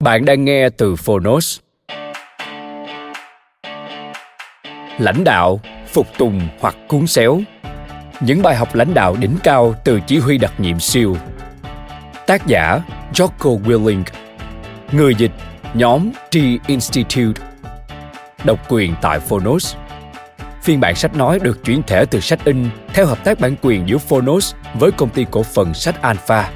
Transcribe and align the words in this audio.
Bạn 0.00 0.24
đang 0.24 0.44
nghe 0.44 0.68
từ 0.70 0.96
Phonos. 0.96 1.58
Lãnh 4.98 5.24
đạo, 5.24 5.60
phục 5.86 6.06
tùng 6.18 6.48
hoặc 6.60 6.76
cuốn 6.88 7.06
xéo. 7.06 7.40
Những 8.20 8.42
bài 8.42 8.56
học 8.56 8.74
lãnh 8.74 8.94
đạo 8.94 9.16
đỉnh 9.20 9.36
cao 9.44 9.74
từ 9.84 10.00
chỉ 10.06 10.18
huy 10.18 10.38
đặc 10.38 10.52
nhiệm 10.58 10.80
siêu. 10.80 11.16
Tác 12.26 12.46
giả 12.46 12.80
Jocko 13.12 13.62
Willing. 13.62 14.02
Người 14.92 15.14
dịch 15.14 15.32
nhóm 15.74 16.10
T 16.30 16.36
Institute. 16.66 17.42
Độc 18.44 18.72
quyền 18.72 18.94
tại 19.02 19.20
Phonos. 19.20 19.76
Phiên 20.62 20.80
bản 20.80 20.94
sách 20.94 21.16
nói 21.16 21.38
được 21.38 21.64
chuyển 21.64 21.82
thể 21.82 22.04
từ 22.04 22.20
sách 22.20 22.44
in 22.44 22.70
theo 22.94 23.06
hợp 23.06 23.24
tác 23.24 23.40
bản 23.40 23.54
quyền 23.62 23.88
giữa 23.88 23.98
Phonos 23.98 24.54
với 24.74 24.90
công 24.92 25.10
ty 25.10 25.26
cổ 25.30 25.42
phần 25.42 25.74
sách 25.74 26.02
Alpha 26.02 26.50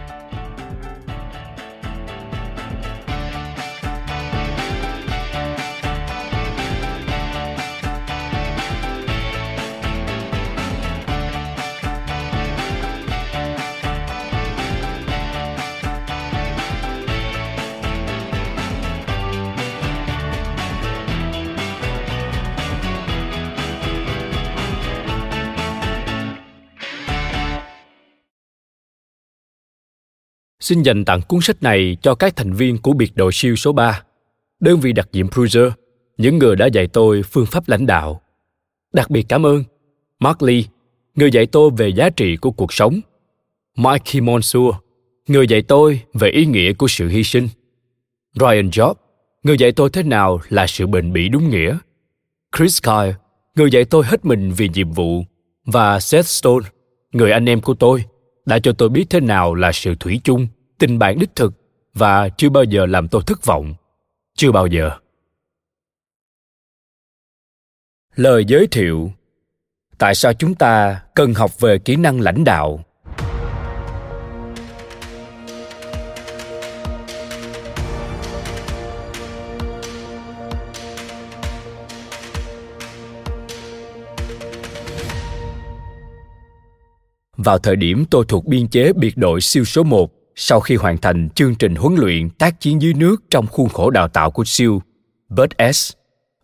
xin 30.64 30.82
dành 30.82 31.04
tặng 31.04 31.20
cuốn 31.28 31.40
sách 31.40 31.62
này 31.62 31.96
cho 32.02 32.14
các 32.14 32.36
thành 32.36 32.52
viên 32.52 32.78
của 32.78 32.92
biệt 32.92 33.16
đội 33.16 33.32
siêu 33.32 33.56
số 33.56 33.72
3, 33.72 34.02
đơn 34.60 34.80
vị 34.80 34.92
đặc 34.92 35.08
nhiệm 35.12 35.28
Cruiser, 35.28 35.72
những 36.18 36.38
người 36.38 36.56
đã 36.56 36.66
dạy 36.66 36.86
tôi 36.86 37.22
phương 37.22 37.46
pháp 37.46 37.68
lãnh 37.68 37.86
đạo. 37.86 38.20
Đặc 38.92 39.10
biệt 39.10 39.26
cảm 39.28 39.46
ơn 39.46 39.64
Mark 40.20 40.42
Lee, 40.42 40.62
người 41.14 41.30
dạy 41.30 41.46
tôi 41.46 41.70
về 41.76 41.88
giá 41.88 42.10
trị 42.10 42.36
của 42.36 42.50
cuộc 42.50 42.72
sống, 42.72 43.00
Mikey 43.76 44.20
Monsour, 44.20 44.74
người 45.28 45.46
dạy 45.46 45.62
tôi 45.62 46.00
về 46.14 46.30
ý 46.30 46.46
nghĩa 46.46 46.72
của 46.72 46.88
sự 46.88 47.08
hy 47.08 47.24
sinh, 47.24 47.48
Ryan 48.34 48.68
Job, 48.68 48.94
người 49.42 49.58
dạy 49.58 49.72
tôi 49.72 49.90
thế 49.90 50.02
nào 50.02 50.40
là 50.48 50.66
sự 50.66 50.86
bền 50.86 51.12
bỉ 51.12 51.28
đúng 51.28 51.50
nghĩa, 51.50 51.78
Chris 52.56 52.82
Kyle, 52.82 53.14
người 53.54 53.70
dạy 53.70 53.84
tôi 53.84 54.04
hết 54.04 54.24
mình 54.24 54.52
vì 54.56 54.68
nhiệm 54.68 54.92
vụ, 54.92 55.24
và 55.66 56.00
Seth 56.00 56.26
Stone, 56.26 56.68
người 57.12 57.32
anh 57.32 57.48
em 57.48 57.60
của 57.60 57.74
tôi, 57.74 58.04
đã 58.46 58.58
cho 58.58 58.72
tôi 58.72 58.88
biết 58.88 59.04
thế 59.10 59.20
nào 59.20 59.54
là 59.54 59.72
sự 59.72 59.94
thủy 60.00 60.20
chung 60.24 60.46
tình 60.78 60.98
bạn 60.98 61.18
đích 61.18 61.36
thực 61.36 61.52
và 61.94 62.28
chưa 62.28 62.48
bao 62.48 62.64
giờ 62.64 62.86
làm 62.86 63.08
tôi 63.08 63.22
thất 63.26 63.44
vọng. 63.44 63.74
Chưa 64.36 64.52
bao 64.52 64.66
giờ. 64.66 64.90
Lời 68.14 68.44
giới 68.48 68.66
thiệu 68.66 69.12
tại 69.98 70.14
sao 70.14 70.32
chúng 70.32 70.54
ta 70.54 71.02
cần 71.14 71.34
học 71.34 71.60
về 71.60 71.78
kỹ 71.78 71.96
năng 71.96 72.20
lãnh 72.20 72.44
đạo? 72.44 72.84
Vào 87.36 87.58
thời 87.58 87.76
điểm 87.76 88.04
tôi 88.10 88.24
thuộc 88.28 88.46
biên 88.46 88.68
chế 88.68 88.92
biệt 88.92 89.16
đội 89.16 89.40
siêu 89.40 89.64
số 89.64 89.82
1, 89.82 90.10
sau 90.36 90.60
khi 90.60 90.76
hoàn 90.76 90.98
thành 90.98 91.28
chương 91.30 91.54
trình 91.54 91.74
huấn 91.74 91.94
luyện 91.94 92.30
tác 92.30 92.60
chiến 92.60 92.82
dưới 92.82 92.94
nước 92.94 93.22
trong 93.30 93.46
khuôn 93.46 93.68
khổ 93.68 93.90
đào 93.90 94.08
tạo 94.08 94.30
của 94.30 94.44
siêu, 94.46 94.82
Bird 95.28 95.74
S, 95.74 95.92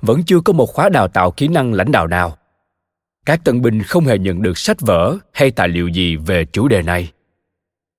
vẫn 0.03 0.23
chưa 0.27 0.41
có 0.41 0.53
một 0.53 0.67
khóa 0.67 0.89
đào 0.89 1.09
tạo 1.09 1.31
kỹ 1.31 1.49
năng 1.49 1.73
lãnh 1.73 1.93
đạo 1.93 2.06
nào. 2.06 2.37
Các 3.27 3.45
tân 3.45 3.62
binh 3.62 3.83
không 3.83 4.05
hề 4.05 4.19
nhận 4.19 4.43
được 4.43 4.59
sách 4.59 4.81
vở 4.81 5.17
hay 5.33 5.51
tài 5.51 5.69
liệu 5.69 5.89
gì 5.89 6.17
về 6.17 6.45
chủ 6.45 6.69
đề 6.69 6.83
này. 6.83 7.12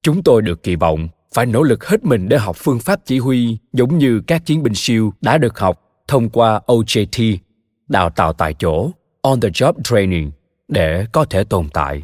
Chúng 0.03 0.23
tôi 0.23 0.41
được 0.41 0.63
kỳ 0.63 0.75
vọng 0.75 1.09
phải 1.33 1.45
nỗ 1.45 1.63
lực 1.63 1.85
hết 1.85 2.05
mình 2.05 2.29
để 2.29 2.37
học 2.37 2.55
phương 2.59 2.79
pháp 2.79 2.99
chỉ 3.05 3.19
huy 3.19 3.57
giống 3.73 3.97
như 3.97 4.21
các 4.27 4.45
chiến 4.45 4.63
binh 4.63 4.75
siêu 4.75 5.13
đã 5.21 5.37
được 5.37 5.59
học 5.59 5.81
thông 6.07 6.29
qua 6.29 6.61
OJT, 6.67 7.37
đào 7.87 8.09
tạo 8.09 8.33
tại 8.33 8.55
chỗ, 8.59 8.91
on 9.21 9.39
the 9.39 9.49
job 9.49 9.73
training 9.83 10.31
để 10.67 11.05
có 11.11 11.25
thể 11.25 11.43
tồn 11.43 11.69
tại. 11.73 12.03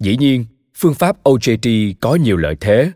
Dĩ 0.00 0.16
nhiên, 0.16 0.44
phương 0.76 0.94
pháp 0.94 1.22
OJT 1.22 1.94
có 2.00 2.14
nhiều 2.14 2.36
lợi 2.36 2.56
thế. 2.60 2.90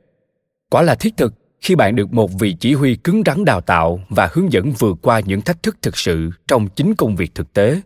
Quả 0.70 0.82
là 0.82 0.94
thiết 0.94 1.16
thực 1.16 1.34
khi 1.60 1.74
bạn 1.74 1.96
được 1.96 2.12
một 2.12 2.30
vị 2.38 2.56
chỉ 2.60 2.74
huy 2.74 2.96
cứng 2.96 3.22
rắn 3.26 3.44
đào 3.44 3.60
tạo 3.60 4.00
và 4.08 4.28
hướng 4.32 4.52
dẫn 4.52 4.72
vượt 4.78 4.98
qua 5.02 5.20
những 5.20 5.40
thách 5.40 5.62
thức 5.62 5.76
thực 5.82 5.96
sự 5.96 6.30
trong 6.48 6.68
chính 6.68 6.94
công 6.94 7.16
việc 7.16 7.34
thực 7.34 7.52
tế. 7.52 7.80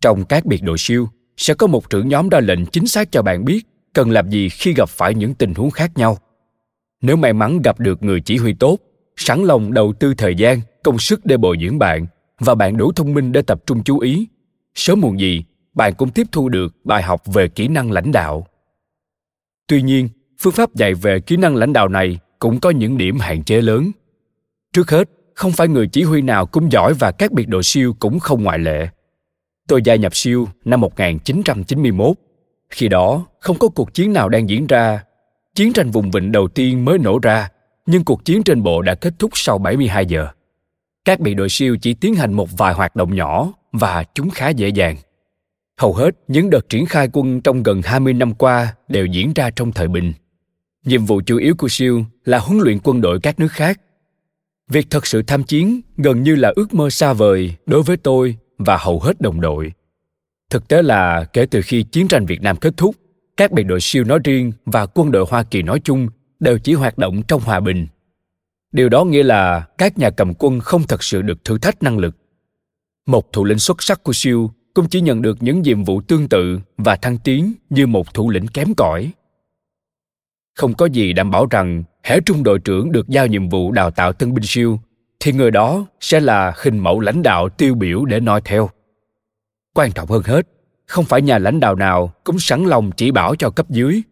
Trong 0.00 0.24
các 0.24 0.46
biệt 0.46 0.62
đội 0.62 0.78
siêu, 0.78 1.08
sẽ 1.36 1.54
có 1.54 1.66
một 1.66 1.90
trưởng 1.90 2.08
nhóm 2.08 2.28
ra 2.28 2.40
lệnh 2.40 2.66
chính 2.66 2.86
xác 2.86 3.12
cho 3.12 3.22
bạn 3.22 3.44
biết 3.44 3.66
cần 3.92 4.10
làm 4.10 4.30
gì 4.30 4.48
khi 4.48 4.74
gặp 4.74 4.88
phải 4.88 5.14
những 5.14 5.34
tình 5.34 5.54
huống 5.54 5.70
khác 5.70 5.90
nhau. 5.98 6.18
Nếu 7.02 7.16
may 7.16 7.32
mắn 7.32 7.62
gặp 7.62 7.80
được 7.80 8.02
người 8.02 8.20
chỉ 8.20 8.36
huy 8.36 8.54
tốt, 8.54 8.78
sẵn 9.16 9.44
lòng 9.44 9.72
đầu 9.72 9.92
tư 10.00 10.14
thời 10.14 10.34
gian, 10.34 10.60
công 10.84 10.98
sức 10.98 11.26
để 11.26 11.36
bồi 11.36 11.56
dưỡng 11.60 11.78
bạn 11.78 12.06
và 12.40 12.54
bạn 12.54 12.76
đủ 12.76 12.92
thông 12.92 13.14
minh 13.14 13.32
để 13.32 13.42
tập 13.42 13.60
trung 13.66 13.82
chú 13.84 13.98
ý, 13.98 14.28
sớm 14.74 15.00
muộn 15.00 15.20
gì 15.20 15.44
bạn 15.74 15.94
cũng 15.94 16.10
tiếp 16.10 16.26
thu 16.32 16.48
được 16.48 16.74
bài 16.84 17.02
học 17.02 17.22
về 17.26 17.48
kỹ 17.48 17.68
năng 17.68 17.92
lãnh 17.92 18.12
đạo 18.12 18.46
tuy 19.66 19.82
nhiên 19.82 20.08
phương 20.38 20.52
pháp 20.52 20.74
dạy 20.74 20.94
về 20.94 21.20
kỹ 21.20 21.36
năng 21.36 21.56
lãnh 21.56 21.72
đạo 21.72 21.88
này 21.88 22.18
cũng 22.38 22.60
có 22.60 22.70
những 22.70 22.98
điểm 22.98 23.18
hạn 23.18 23.44
chế 23.44 23.60
lớn 23.60 23.90
trước 24.72 24.90
hết 24.90 25.08
không 25.34 25.52
phải 25.52 25.68
người 25.68 25.86
chỉ 25.86 26.02
huy 26.02 26.22
nào 26.22 26.46
cũng 26.46 26.72
giỏi 26.72 26.94
và 26.94 27.10
các 27.10 27.32
biệt 27.32 27.48
đội 27.48 27.62
siêu 27.62 27.96
cũng 27.98 28.18
không 28.18 28.42
ngoại 28.42 28.58
lệ. 28.58 28.88
Tôi 29.68 29.82
gia 29.84 29.94
nhập 29.94 30.16
siêu 30.16 30.48
năm 30.64 30.80
1991. 30.80 32.16
Khi 32.70 32.88
đó, 32.88 33.26
không 33.40 33.58
có 33.58 33.68
cuộc 33.68 33.94
chiến 33.94 34.12
nào 34.12 34.28
đang 34.28 34.48
diễn 34.48 34.66
ra. 34.66 35.04
Chiến 35.54 35.72
tranh 35.72 35.90
vùng 35.90 36.10
vịnh 36.10 36.32
đầu 36.32 36.48
tiên 36.48 36.84
mới 36.84 36.98
nổ 36.98 37.18
ra, 37.22 37.48
nhưng 37.86 38.04
cuộc 38.04 38.24
chiến 38.24 38.42
trên 38.42 38.62
bộ 38.62 38.82
đã 38.82 38.94
kết 38.94 39.14
thúc 39.18 39.30
sau 39.34 39.58
72 39.58 40.06
giờ. 40.06 40.28
Các 41.04 41.20
biệt 41.20 41.34
đội 41.34 41.48
siêu 41.48 41.76
chỉ 41.82 41.94
tiến 41.94 42.14
hành 42.14 42.32
một 42.32 42.48
vài 42.58 42.74
hoạt 42.74 42.96
động 42.96 43.14
nhỏ 43.14 43.52
và 43.72 44.04
chúng 44.14 44.30
khá 44.30 44.48
dễ 44.48 44.68
dàng. 44.68 44.96
Hầu 45.80 45.94
hết 45.94 46.14
những 46.28 46.50
đợt 46.50 46.68
triển 46.68 46.86
khai 46.86 47.08
quân 47.12 47.40
trong 47.40 47.62
gần 47.62 47.82
20 47.84 48.12
năm 48.12 48.34
qua 48.34 48.74
đều 48.88 49.06
diễn 49.06 49.32
ra 49.34 49.50
trong 49.50 49.72
thời 49.72 49.88
bình. 49.88 50.12
Nhiệm 50.84 51.04
vụ 51.04 51.20
chủ 51.26 51.38
yếu 51.38 51.54
của 51.58 51.68
siêu 51.70 52.04
là 52.24 52.38
huấn 52.38 52.58
luyện 52.58 52.78
quân 52.82 53.00
đội 53.00 53.20
các 53.20 53.40
nước 53.40 53.52
khác. 53.52 53.80
Việc 54.70 54.86
thật 54.90 55.06
sự 55.06 55.22
tham 55.22 55.42
chiến 55.42 55.80
gần 55.96 56.22
như 56.22 56.34
là 56.34 56.52
ước 56.56 56.74
mơ 56.74 56.90
xa 56.90 57.12
vời 57.12 57.56
đối 57.66 57.82
với 57.82 57.96
tôi 57.96 58.36
và 58.58 58.76
hầu 58.76 59.00
hết 59.00 59.20
đồng 59.20 59.40
đội. 59.40 59.72
Thực 60.50 60.68
tế 60.68 60.82
là 60.82 61.24
kể 61.24 61.46
từ 61.46 61.60
khi 61.62 61.82
chiến 61.82 62.08
tranh 62.08 62.26
Việt 62.26 62.42
Nam 62.42 62.56
kết 62.56 62.76
thúc, 62.76 62.94
các 63.36 63.52
biệt 63.52 63.62
đội 63.62 63.80
siêu 63.80 64.04
nói 64.04 64.18
riêng 64.24 64.52
và 64.66 64.86
quân 64.86 65.12
đội 65.12 65.26
Hoa 65.28 65.42
Kỳ 65.42 65.62
nói 65.62 65.80
chung 65.84 66.08
đều 66.40 66.58
chỉ 66.58 66.74
hoạt 66.74 66.98
động 66.98 67.22
trong 67.28 67.40
hòa 67.40 67.60
bình. 67.60 67.86
Điều 68.72 68.88
đó 68.88 69.04
nghĩa 69.04 69.22
là 69.22 69.66
các 69.78 69.98
nhà 69.98 70.10
cầm 70.10 70.34
quân 70.34 70.60
không 70.60 70.82
thật 70.82 71.02
sự 71.02 71.22
được 71.22 71.44
thử 71.44 71.58
thách 71.58 71.82
năng 71.82 71.98
lực. 71.98 72.16
Một 73.06 73.32
thủ 73.32 73.44
lĩnh 73.44 73.58
xuất 73.58 73.82
sắc 73.82 74.02
của 74.02 74.12
siêu 74.12 74.50
cũng 74.76 74.88
chỉ 74.88 75.00
nhận 75.00 75.22
được 75.22 75.36
những 75.40 75.62
nhiệm 75.62 75.84
vụ 75.84 76.00
tương 76.00 76.28
tự 76.28 76.60
và 76.76 76.96
thăng 76.96 77.18
tiến 77.18 77.52
như 77.70 77.86
một 77.86 78.14
thủ 78.14 78.30
lĩnh 78.30 78.46
kém 78.46 78.74
cỏi. 78.74 79.12
Không 80.54 80.74
có 80.74 80.86
gì 80.86 81.12
đảm 81.12 81.30
bảo 81.30 81.46
rằng 81.50 81.82
hễ 82.04 82.20
trung 82.20 82.42
đội 82.42 82.58
trưởng 82.58 82.92
được 82.92 83.08
giao 83.08 83.26
nhiệm 83.26 83.48
vụ 83.48 83.72
đào 83.72 83.90
tạo 83.90 84.12
tân 84.12 84.34
binh 84.34 84.44
siêu, 84.46 84.80
thì 85.20 85.32
người 85.32 85.50
đó 85.50 85.86
sẽ 86.00 86.20
là 86.20 86.52
hình 86.56 86.78
mẫu 86.78 87.00
lãnh 87.00 87.22
đạo 87.22 87.48
tiêu 87.48 87.74
biểu 87.74 88.04
để 88.04 88.20
noi 88.20 88.40
theo. 88.44 88.70
Quan 89.74 89.92
trọng 89.92 90.08
hơn 90.08 90.22
hết, 90.24 90.48
không 90.86 91.04
phải 91.04 91.22
nhà 91.22 91.38
lãnh 91.38 91.60
đạo 91.60 91.74
nào 91.74 92.12
cũng 92.24 92.38
sẵn 92.38 92.64
lòng 92.64 92.90
chỉ 92.96 93.10
bảo 93.10 93.36
cho 93.36 93.50
cấp 93.50 93.70
dưới. 93.70 94.02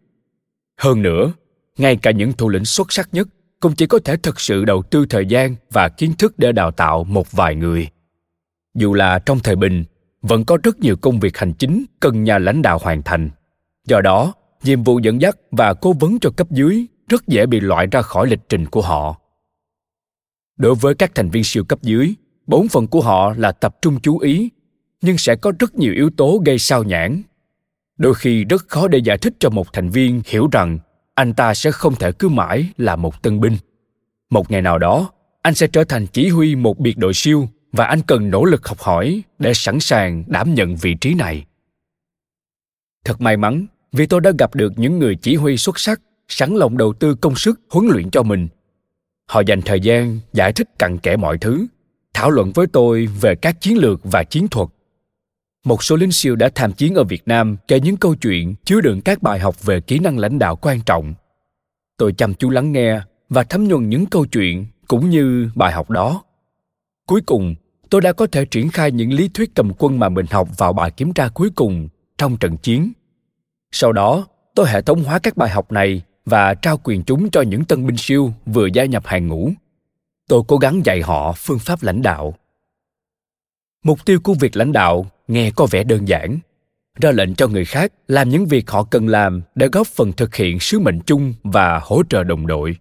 Hơn 0.77 1.01
nữa, 1.01 1.33
ngay 1.77 1.95
cả 1.95 2.11
những 2.11 2.33
thủ 2.33 2.49
lĩnh 2.49 2.65
xuất 2.65 2.91
sắc 2.91 3.09
nhất 3.11 3.27
cũng 3.59 3.75
chỉ 3.75 3.87
có 3.87 3.99
thể 4.05 4.17
thực 4.17 4.39
sự 4.39 4.65
đầu 4.65 4.83
tư 4.83 5.05
thời 5.09 5.25
gian 5.25 5.55
và 5.71 5.89
kiến 5.89 6.13
thức 6.17 6.33
để 6.39 6.51
đào 6.51 6.71
tạo 6.71 7.03
một 7.03 7.31
vài 7.31 7.55
người. 7.55 7.87
Dù 8.75 8.93
là 8.93 9.19
trong 9.19 9.39
thời 9.39 9.55
bình 9.55 9.83
vẫn 10.27 10.45
có 10.45 10.57
rất 10.63 10.79
nhiều 10.79 10.95
công 10.95 11.19
việc 11.19 11.37
hành 11.37 11.53
chính 11.53 11.85
cần 11.99 12.23
nhà 12.23 12.37
lãnh 12.37 12.61
đạo 12.61 12.79
hoàn 12.81 13.03
thành. 13.03 13.29
Do 13.87 14.01
đó, 14.01 14.33
nhiệm 14.63 14.83
vụ 14.83 14.99
dẫn 14.99 15.21
dắt 15.21 15.37
và 15.51 15.73
cố 15.73 15.93
vấn 15.93 16.19
cho 16.19 16.29
cấp 16.29 16.51
dưới 16.51 16.85
rất 17.07 17.27
dễ 17.27 17.45
bị 17.45 17.59
loại 17.59 17.87
ra 17.91 18.01
khỏi 18.01 18.27
lịch 18.27 18.49
trình 18.49 18.65
của 18.65 18.81
họ. 18.81 19.21
Đối 20.57 20.75
với 20.75 20.95
các 20.95 21.15
thành 21.15 21.29
viên 21.29 21.43
siêu 21.43 21.63
cấp 21.63 21.79
dưới 21.81 22.15
bổn 22.47 22.67
phận 22.67 22.87
của 22.87 23.01
họ 23.01 23.33
là 23.37 23.51
tập 23.51 23.75
trung 23.81 23.99
chú 23.99 24.19
ý, 24.19 24.49
nhưng 25.01 25.17
sẽ 25.17 25.35
có 25.35 25.51
rất 25.59 25.75
nhiều 25.75 25.93
yếu 25.93 26.09
tố 26.09 26.41
gây 26.45 26.59
sao 26.59 26.83
nhãn 26.83 27.21
đôi 27.97 28.13
khi 28.13 28.43
rất 28.43 28.67
khó 28.67 28.87
để 28.87 28.97
giải 28.97 29.17
thích 29.17 29.33
cho 29.39 29.49
một 29.49 29.73
thành 29.73 29.89
viên 29.89 30.21
hiểu 30.25 30.47
rằng 30.51 30.79
anh 31.15 31.33
ta 31.33 31.53
sẽ 31.53 31.71
không 31.71 31.95
thể 31.95 32.11
cứ 32.11 32.29
mãi 32.29 32.69
là 32.77 32.95
một 32.95 33.21
tân 33.21 33.39
binh. 33.39 33.57
Một 34.29 34.51
ngày 34.51 34.61
nào 34.61 34.77
đó, 34.77 35.09
anh 35.41 35.55
sẽ 35.55 35.67
trở 35.67 35.83
thành 35.83 36.07
chỉ 36.07 36.29
huy 36.29 36.55
một 36.55 36.79
biệt 36.79 36.97
đội 36.97 37.13
siêu 37.13 37.49
và 37.75 37.85
anh 37.85 38.01
cần 38.01 38.29
nỗ 38.29 38.45
lực 38.45 38.67
học 38.67 38.79
hỏi 38.79 39.23
để 39.39 39.53
sẵn 39.53 39.79
sàng 39.79 40.23
đảm 40.27 40.53
nhận 40.53 40.75
vị 40.75 40.93
trí 41.01 41.13
này. 41.13 41.45
Thật 43.05 43.21
may 43.21 43.37
mắn, 43.37 43.65
vì 43.91 44.05
tôi 44.05 44.21
đã 44.21 44.31
gặp 44.39 44.55
được 44.55 44.73
những 44.75 44.99
người 44.99 45.15
chỉ 45.15 45.35
huy 45.35 45.57
xuất 45.57 45.79
sắc, 45.79 46.01
sẵn 46.27 46.55
lòng 46.55 46.77
đầu 46.77 46.93
tư 46.93 47.15
công 47.15 47.35
sức 47.35 47.59
huấn 47.69 47.87
luyện 47.87 48.09
cho 48.09 48.23
mình. 48.23 48.47
Họ 49.27 49.41
dành 49.47 49.61
thời 49.61 49.79
gian 49.79 50.19
giải 50.33 50.53
thích 50.53 50.69
cặn 50.79 50.97
kẽ 50.97 51.15
mọi 51.17 51.37
thứ, 51.37 51.65
thảo 52.13 52.29
luận 52.29 52.51
với 52.55 52.67
tôi 52.67 53.05
về 53.21 53.35
các 53.35 53.61
chiến 53.61 53.77
lược 53.77 53.99
và 54.03 54.23
chiến 54.23 54.47
thuật. 54.47 54.69
Một 55.65 55.83
số 55.83 55.95
lính 55.95 56.11
siêu 56.11 56.35
đã 56.35 56.49
tham 56.55 56.73
chiến 56.73 56.95
ở 56.95 57.03
việt 57.03 57.23
nam 57.25 57.57
kể 57.67 57.79
những 57.79 57.97
câu 57.97 58.15
chuyện 58.15 58.55
chứa 58.63 58.81
đựng 58.81 59.01
các 59.01 59.21
bài 59.21 59.39
học 59.39 59.63
về 59.63 59.81
kỹ 59.81 59.99
năng 59.99 60.17
lãnh 60.17 60.39
đạo 60.39 60.55
quan 60.55 60.81
trọng. 60.81 61.13
Tôi 61.97 62.13
chăm 62.13 62.33
chú 62.33 62.49
lắng 62.49 62.71
nghe 62.71 63.01
và 63.29 63.43
thấm 63.43 63.67
nhuần 63.67 63.89
những 63.89 64.05
câu 64.05 64.25
chuyện 64.25 64.65
cũng 64.87 65.09
như 65.09 65.49
bài 65.55 65.73
học 65.73 65.89
đó. 65.89 66.23
Cuối 67.07 67.21
cùng 67.25 67.55
tôi 67.95 68.01
đã 68.01 68.13
có 68.13 68.27
thể 68.27 68.45
triển 68.45 68.69
khai 68.69 68.91
những 68.91 69.13
lý 69.13 69.29
thuyết 69.33 69.55
cầm 69.55 69.71
quân 69.77 69.99
mà 69.99 70.09
mình 70.09 70.25
học 70.29 70.57
vào 70.57 70.73
bài 70.73 70.91
kiểm 70.91 71.13
tra 71.13 71.27
cuối 71.27 71.49
cùng 71.55 71.87
trong 72.17 72.37
trận 72.37 72.57
chiến. 72.57 72.91
Sau 73.71 73.91
đó, 73.91 74.27
tôi 74.55 74.69
hệ 74.69 74.81
thống 74.81 75.03
hóa 75.03 75.19
các 75.19 75.37
bài 75.37 75.49
học 75.49 75.71
này 75.71 76.01
và 76.25 76.53
trao 76.53 76.77
quyền 76.83 77.03
chúng 77.03 77.29
cho 77.29 77.41
những 77.41 77.65
tân 77.65 77.87
binh 77.87 77.97
siêu 77.97 78.33
vừa 78.45 78.67
gia 78.73 78.85
nhập 78.85 79.05
hàng 79.05 79.27
ngũ. 79.27 79.51
Tôi 80.27 80.41
cố 80.47 80.57
gắng 80.57 80.85
dạy 80.85 81.01
họ 81.01 81.33
phương 81.37 81.59
pháp 81.59 81.83
lãnh 81.83 82.01
đạo. 82.01 82.35
Mục 83.83 84.05
tiêu 84.05 84.19
của 84.23 84.33
việc 84.33 84.57
lãnh 84.57 84.71
đạo 84.71 85.05
nghe 85.27 85.51
có 85.51 85.67
vẻ 85.71 85.83
đơn 85.83 86.07
giản, 86.07 86.39
ra 87.01 87.11
lệnh 87.11 87.35
cho 87.35 87.47
người 87.47 87.65
khác 87.65 87.93
làm 88.07 88.29
những 88.29 88.45
việc 88.45 88.69
họ 88.69 88.83
cần 88.83 89.07
làm 89.07 89.41
để 89.55 89.67
góp 89.71 89.87
phần 89.87 90.13
thực 90.13 90.35
hiện 90.35 90.59
sứ 90.59 90.79
mệnh 90.79 90.99
chung 91.05 91.33
và 91.43 91.79
hỗ 91.83 92.03
trợ 92.09 92.23
đồng 92.23 92.47
đội. 92.47 92.77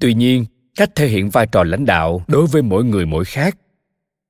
Tuy 0.00 0.14
nhiên, 0.14 0.44
cách 0.76 0.90
thể 0.94 1.06
hiện 1.06 1.30
vai 1.30 1.46
trò 1.46 1.64
lãnh 1.64 1.86
đạo 1.86 2.24
đối 2.28 2.46
với 2.46 2.62
mỗi 2.62 2.84
người 2.84 3.06
mỗi 3.06 3.24
khác 3.24 3.56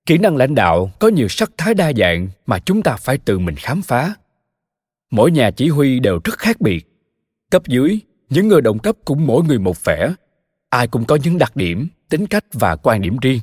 kỹ 0.06 0.18
năng 0.18 0.36
lãnh 0.36 0.54
đạo 0.54 0.90
có 0.98 1.08
nhiều 1.08 1.28
sắc 1.28 1.50
thái 1.58 1.74
đa 1.74 1.92
dạng 1.92 2.28
mà 2.46 2.58
chúng 2.58 2.82
ta 2.82 2.96
phải 2.96 3.18
tự 3.18 3.38
mình 3.38 3.54
khám 3.54 3.82
phá. 3.82 4.14
Mỗi 5.10 5.30
nhà 5.30 5.50
chỉ 5.50 5.68
huy 5.68 6.00
đều 6.00 6.20
rất 6.24 6.38
khác 6.38 6.60
biệt. 6.60 6.86
Cấp 7.50 7.62
dưới, 7.66 8.00
những 8.30 8.48
người 8.48 8.60
đồng 8.60 8.78
cấp 8.78 8.96
cũng 9.04 9.26
mỗi 9.26 9.44
người 9.44 9.58
một 9.58 9.84
vẻ. 9.84 10.14
Ai 10.70 10.88
cũng 10.88 11.04
có 11.04 11.18
những 11.22 11.38
đặc 11.38 11.56
điểm, 11.56 11.88
tính 12.08 12.26
cách 12.26 12.44
và 12.52 12.76
quan 12.76 13.02
điểm 13.02 13.16
riêng. 13.22 13.40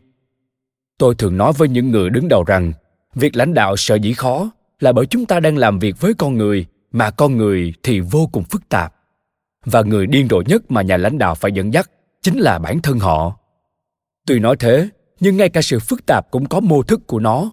Tôi 0.98 1.16
thường 1.16 1.38
nói 1.38 1.54
với 1.58 1.70
những 1.70 1.92
người 1.92 2.10
đứng 2.10 2.28
đầu 2.28 2.44
rằng, 2.44 2.74
việc 3.16 3.36
lãnh 3.36 3.54
đạo 3.54 3.78
sợ 3.78 3.96
dĩ 3.96 4.14
khó 4.14 4.52
là 4.80 4.92
bởi 4.92 5.06
chúng 5.06 5.26
ta 5.26 5.40
đang 5.40 5.58
làm 5.58 5.80
việc 5.80 6.02
với 6.02 6.14
con 6.14 6.38
người 6.38 6.66
mà 6.92 7.12
con 7.12 7.38
người 7.38 7.74
thì 7.84 8.00
vô 8.00 8.30
cùng 8.32 8.44
phức 8.44 8.70
tạp. 8.70 8.94
Và 9.66 9.82
người 9.82 10.08
điên 10.08 10.28
rồ 10.30 10.42
nhất 10.42 10.72
mà 10.72 10.82
nhà 10.82 10.98
lãnh 10.98 11.18
đạo 11.18 11.36
phải 11.36 11.52
dẫn 11.52 11.74
dắt 11.74 11.92
chính 12.22 12.38
là 12.38 12.60
bản 12.60 12.82
thân 12.82 13.00
họ. 13.00 13.38
Tuy 14.28 14.40
nói 14.40 14.56
thế 14.60 14.90
nhưng 15.20 15.38
ngay 15.38 15.50
cả 15.50 15.62
sự 15.62 15.80
phức 15.80 16.06
tạp 16.06 16.32
cũng 16.32 16.46
có 16.46 16.60
mô 16.60 16.84
thức 16.84 17.08
của 17.08 17.20
nó. 17.20 17.52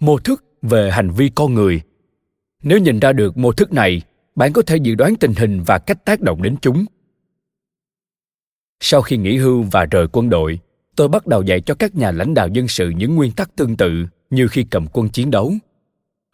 Mô 0.00 0.18
thức 0.18 0.44
về 0.62 0.90
hành 0.90 1.10
vi 1.10 1.30
con 1.34 1.54
người. 1.54 1.80
Nếu 2.62 2.78
nhìn 2.78 3.00
ra 3.00 3.12
được 3.12 3.36
mô 3.36 3.52
thức 3.52 3.72
này, 3.72 4.02
bạn 4.34 4.52
có 4.52 4.62
thể 4.62 4.76
dự 4.76 4.94
đoán 4.94 5.14
tình 5.16 5.34
hình 5.34 5.62
và 5.62 5.78
cách 5.78 6.04
tác 6.04 6.20
động 6.20 6.42
đến 6.42 6.56
chúng. 6.62 6.84
Sau 8.80 9.02
khi 9.02 9.16
nghỉ 9.16 9.36
hưu 9.36 9.62
và 9.62 9.84
rời 9.84 10.06
quân 10.12 10.30
đội, 10.30 10.58
tôi 10.96 11.08
bắt 11.08 11.26
đầu 11.26 11.42
dạy 11.42 11.60
cho 11.60 11.74
các 11.74 11.94
nhà 11.94 12.10
lãnh 12.10 12.34
đạo 12.34 12.48
dân 12.48 12.68
sự 12.68 12.90
những 12.90 13.14
nguyên 13.14 13.32
tắc 13.32 13.56
tương 13.56 13.76
tự 13.76 14.06
như 14.30 14.48
khi 14.48 14.64
cầm 14.70 14.86
quân 14.92 15.08
chiến 15.08 15.30
đấu. 15.30 15.52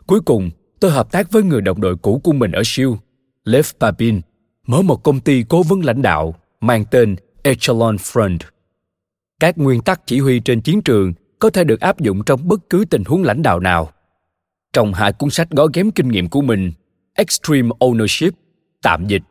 Cuối 0.06 0.20
cùng, 0.20 0.50
tôi 0.81 0.90
hợp 0.90 1.12
tác 1.12 1.32
với 1.32 1.43
người 1.43 1.61
đồng 1.61 1.81
đội 1.81 1.96
cũ 1.96 2.20
của 2.25 2.32
mình 2.32 2.52
ở 2.52 2.62
siêu 2.64 2.99
lev 3.44 3.67
papin 3.81 4.20
mở 4.67 4.82
một 4.82 5.02
công 5.02 5.20
ty 5.20 5.44
cố 5.49 5.62
vấn 5.62 5.84
lãnh 5.84 6.02
đạo 6.02 6.34
mang 6.61 6.84
tên 6.90 7.17
echelon 7.43 7.96
front 7.96 8.38
các 9.40 9.58
nguyên 9.58 9.82
tắc 9.82 10.06
chỉ 10.06 10.20
huy 10.20 10.40
trên 10.40 10.60
chiến 10.60 10.82
trường 10.82 11.12
có 11.38 11.50
thể 11.50 11.64
được 11.64 11.81
áp 11.81 12.00
dụng 12.00 12.25
trong 12.26 12.48
bất 12.48 12.60
cứ 12.70 12.84
tình 12.90 13.04
huống 13.04 13.22
lãnh 13.22 13.42
đạo 13.42 13.60
nào. 13.60 13.92
Trong 14.72 14.94
hai 14.94 15.12
cuốn 15.12 15.31
sách 15.31 15.50
gói 15.50 15.69
ghém 15.75 15.90
kinh 15.90 16.08
nghiệm 16.08 16.28
của 16.28 16.42
mình, 16.42 16.72
extreme 17.14 17.69
ownership, 17.81 18.31
tạm 18.82 19.06
dịch, 19.06 19.22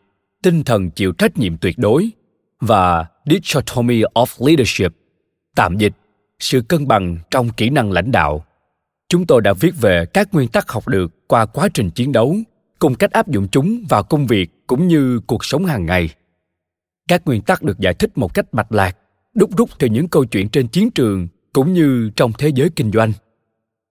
tinh 0.43 0.63
thần 0.63 0.89
chịu 0.91 1.11
trách 1.11 1.37
nhiệm 1.37 1.57
tuyệt 1.57 1.77
đối, 1.77 2.09
và 2.61 3.05
dichotomy 3.25 4.01
of 4.01 4.47
leadership, 4.47 4.93
tạm 5.55 5.77
dịch, 5.77 5.93
sự 6.39 6.61
cân 6.61 6.87
bằng 6.87 7.17
trong 7.31 7.49
kỹ 7.49 7.69
năng 7.69 7.91
lãnh 7.91 8.11
đạo. 8.11 8.45
Chúng 9.09 9.25
tôi 9.25 9.41
đã 9.41 9.53
viết 9.53 9.71
về 9.81 10.05
các 10.05 10.33
nguyên 10.33 10.47
tắc 10.47 10.71
học 10.71 10.87
được 10.87 11.27
qua 11.27 11.45
quá 11.45 11.69
trình 11.73 11.89
chiến 11.89 12.11
đấu, 12.11 12.35
cùng 12.79 12.95
cách 12.95 13.11
áp 13.11 13.27
dụng 13.27 13.47
chúng 13.51 13.83
vào 13.89 14.03
công 14.03 14.27
việc 14.27 14.49
cũng 14.67 14.87
như 14.87 15.19
cuộc 15.27 15.45
sống 15.45 15.65
hàng 15.65 15.85
ngày. 15.85 16.09
Các 17.07 17.25
nguyên 17.25 17.41
tắc 17.41 17.63
được 17.63 17.79
giải 17.79 17.93
thích 17.93 18.17
một 18.17 18.33
cách 18.33 18.53
mạch 18.53 18.71
lạc 18.71 18.97
đúc 19.33 19.57
rút 19.57 19.69
từ 19.79 19.87
những 19.87 20.07
câu 20.07 20.25
chuyện 20.25 20.49
trên 20.49 20.67
chiến 20.67 20.91
trường 20.91 21.27
cũng 21.53 21.73
như 21.73 22.09
trong 22.15 22.31
thế 22.37 22.49
giới 22.49 22.69
kinh 22.69 22.91
doanh. 22.91 23.13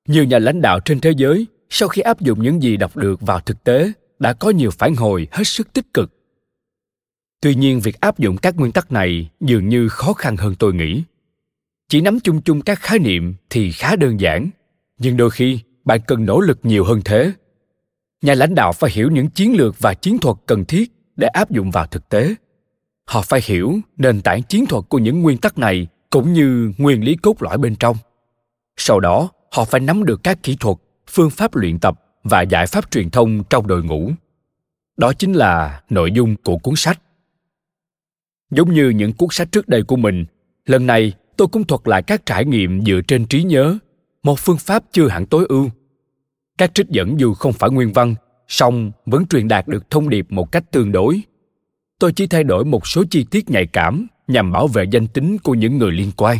Nhiều 0.09 0.25
nhà 0.25 0.39
lãnh 0.39 0.61
đạo 0.61 0.81
trên 0.81 1.01
thế 1.01 1.11
giới 1.17 1.47
sau 1.71 1.89
khi 1.89 2.03
áp 2.03 2.21
dụng 2.21 2.43
những 2.43 2.63
gì 2.63 2.77
đọc 2.77 2.97
được 2.97 3.21
vào 3.21 3.41
thực 3.41 3.65
tế 3.65 3.93
đã 4.19 4.33
có 4.33 4.51
nhiều 4.51 4.71
phản 4.71 4.95
hồi 4.95 5.29
hết 5.31 5.45
sức 5.45 5.73
tích 5.73 5.95
cực. 5.95 6.13
Tuy 7.41 7.55
nhiên, 7.55 7.81
việc 7.81 8.01
áp 8.01 8.19
dụng 8.19 8.37
các 8.37 8.57
nguyên 8.57 8.73
tắc 8.73 8.93
này 8.93 9.31
dường 9.41 9.69
như 9.69 9.89
khó 9.89 10.13
khăn 10.13 10.37
hơn 10.37 10.55
tôi 10.59 10.75
nghĩ. 10.75 11.03
Chỉ 11.89 12.01
nắm 12.01 12.21
chung 12.21 12.43
chung 12.43 12.61
các 12.61 12.79
khái 12.81 12.99
niệm 12.99 13.35
thì 13.51 13.73
khá 13.73 13.97
đơn 13.97 14.21
giản, 14.21 14.51
nhưng 14.99 15.17
đôi 15.17 15.31
khi 15.31 15.61
bạn 15.85 16.01
cần 16.07 16.25
nỗ 16.25 16.41
lực 16.41 16.59
nhiều 16.63 16.85
hơn 16.85 17.01
thế. 17.05 17.33
Nhà 18.23 18.35
lãnh 18.35 18.55
đạo 18.55 18.73
phải 18.73 18.91
hiểu 18.91 19.11
những 19.11 19.31
chiến 19.31 19.57
lược 19.57 19.79
và 19.79 19.95
chiến 19.95 20.19
thuật 20.19 20.37
cần 20.47 20.65
thiết 20.65 20.93
để 21.17 21.29
áp 21.29 21.51
dụng 21.51 21.71
vào 21.71 21.87
thực 21.87 22.09
tế 22.09 22.35
họ 23.09 23.23
phải 23.23 23.41
hiểu 23.45 23.81
nền 23.97 24.23
tảng 24.23 24.43
chiến 24.43 24.67
thuật 24.67 24.85
của 24.89 24.99
những 24.99 25.23
nguyên 25.23 25.39
tắc 25.39 25.59
này 25.59 25.87
cũng 26.11 26.33
như 26.33 26.73
nguyên 26.79 27.05
lý 27.05 27.17
cốt 27.17 27.43
lõi 27.43 27.59
bên 27.59 27.77
trong. 27.77 27.97
Sau 28.77 29.01
đó, 29.01 29.29
họ 29.53 29.65
phải 29.65 29.81
nắm 29.81 30.05
được 30.05 30.21
các 30.23 30.43
kỹ 30.43 30.57
thuật, 30.61 30.77
phương 31.07 31.31
pháp 31.31 31.55
luyện 31.55 31.79
tập 31.79 32.01
và 32.25 32.43
giải 32.43 32.67
pháp 32.67 32.91
truyền 32.91 33.11
thông 33.11 33.45
trong 33.51 33.67
đội 33.67 33.83
ngũ. 33.83 34.11
Đó 34.97 35.13
chính 35.13 35.33
là 35.33 35.83
nội 35.91 36.13
dung 36.13 36.37
của 36.37 36.59
cuốn 36.59 36.75
sách. 36.77 37.01
Giống 38.51 38.75
như 38.75 38.89
những 38.89 39.13
cuốn 39.13 39.29
sách 39.33 39.53
trước 39.53 39.69
đây 39.69 39.83
của 39.83 39.97
mình, 39.97 40.25
lần 40.67 40.87
này 40.87 41.13
tôi 41.37 41.49
cũng 41.49 41.65
thuật 41.65 41.81
lại 41.85 42.03
các 42.03 42.27
trải 42.27 42.45
nghiệm 42.45 42.85
dựa 42.85 43.01
trên 43.09 43.27
trí 43.27 43.43
nhớ, 43.43 43.79
một 44.23 44.39
phương 44.39 44.59
pháp 44.59 44.85
chưa 44.93 45.09
hẳn 45.09 45.27
tối 45.27 45.47
ưu. 45.49 45.71
Các 46.59 46.75
trích 46.75 46.89
dẫn 46.89 47.21
dù 47.21 47.35
không 47.35 47.53
phải 47.53 47.71
nguyên 47.71 47.93
văn, 47.93 48.15
song 48.49 48.93
vẫn 49.07 49.27
truyền 49.27 49.49
đạt 49.49 49.69
được 49.69 49.91
thông 49.91 50.09
điệp 50.09 50.27
một 50.31 50.53
cách 50.53 50.65
tương 50.73 50.93
đối 50.93 51.23
tôi 51.99 52.13
chỉ 52.13 52.27
thay 52.27 52.45
đổi 52.45 52.65
một 52.65 52.87
số 52.87 53.05
chi 53.11 53.27
tiết 53.31 53.51
nhạy 53.51 53.67
cảm 53.67 54.07
nhằm 54.27 54.53
bảo 54.53 54.69
vệ 54.69 54.85
danh 54.91 55.07
tính 55.07 55.39
của 55.39 55.55
những 55.55 55.79
người 55.79 55.93
liên 55.93 56.11
quan. 56.17 56.39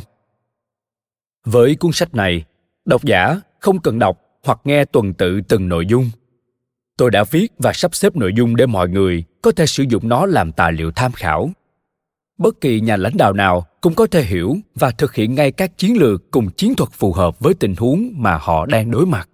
Với 1.45 1.77
cuốn 1.77 1.93
sách 1.93 2.15
này, 2.15 2.45
độc 2.85 3.05
giả 3.05 3.41
không 3.61 3.81
cần 3.81 3.99
đọc 3.99 4.19
hoặc 4.45 4.61
nghe 4.65 4.85
tuần 4.85 5.15
tự 5.15 5.41
từng 5.49 5.69
nội 5.69 5.87
dung. 5.87 6.11
Tôi 6.97 7.11
đã 7.11 7.25
viết 7.25 7.53
và 7.59 7.73
sắp 7.73 7.95
xếp 7.95 8.17
nội 8.17 8.33
dung 8.37 8.57
để 8.57 8.67
mọi 8.67 8.89
người 8.89 9.25
có 9.43 9.53
thể 9.53 9.67
sử 9.67 9.85
dụng 9.89 10.09
nó 10.09 10.27
làm 10.27 10.53
tài 10.53 10.73
liệu 10.73 10.93
tham 10.93 11.13
khảo. 11.13 11.51
Bất 12.39 12.61
kỳ 12.61 12.81
nhà 12.81 12.97
lãnh 12.97 13.17
đạo 13.17 13.33
nào 13.33 13.67
cũng 13.81 13.95
có 13.95 14.07
thể 14.07 14.23
hiểu 14.23 14.57
và 14.75 14.91
thực 14.91 15.15
hiện 15.15 15.35
ngay 15.35 15.53
các 15.53 15.79
chiến 15.79 15.97
lược 15.99 16.31
cùng 16.31 16.51
chiến 16.51 16.75
thuật 16.75 16.91
phù 16.93 17.13
hợp 17.13 17.41
với 17.41 17.55
tình 17.55 17.75
huống 17.79 18.11
mà 18.15 18.39
họ 18.39 18.67
đang 18.67 18.91
đối 18.91 19.07
mặt. 19.07 19.29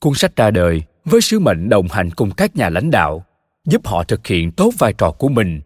Cuốn 0.00 0.14
sách 0.14 0.36
ra 0.36 0.50
đời 0.50 0.82
với 1.04 1.20
sứ 1.20 1.38
mệnh 1.38 1.68
đồng 1.68 1.88
hành 1.88 2.10
cùng 2.10 2.30
các 2.30 2.56
nhà 2.56 2.68
lãnh 2.68 2.90
đạo 2.90 3.24
giúp 3.64 3.86
họ 3.86 4.04
thực 4.04 4.26
hiện 4.26 4.52
tốt 4.52 4.70
vai 4.78 4.92
trò 4.92 5.10
của 5.10 5.28
mình, 5.28 5.60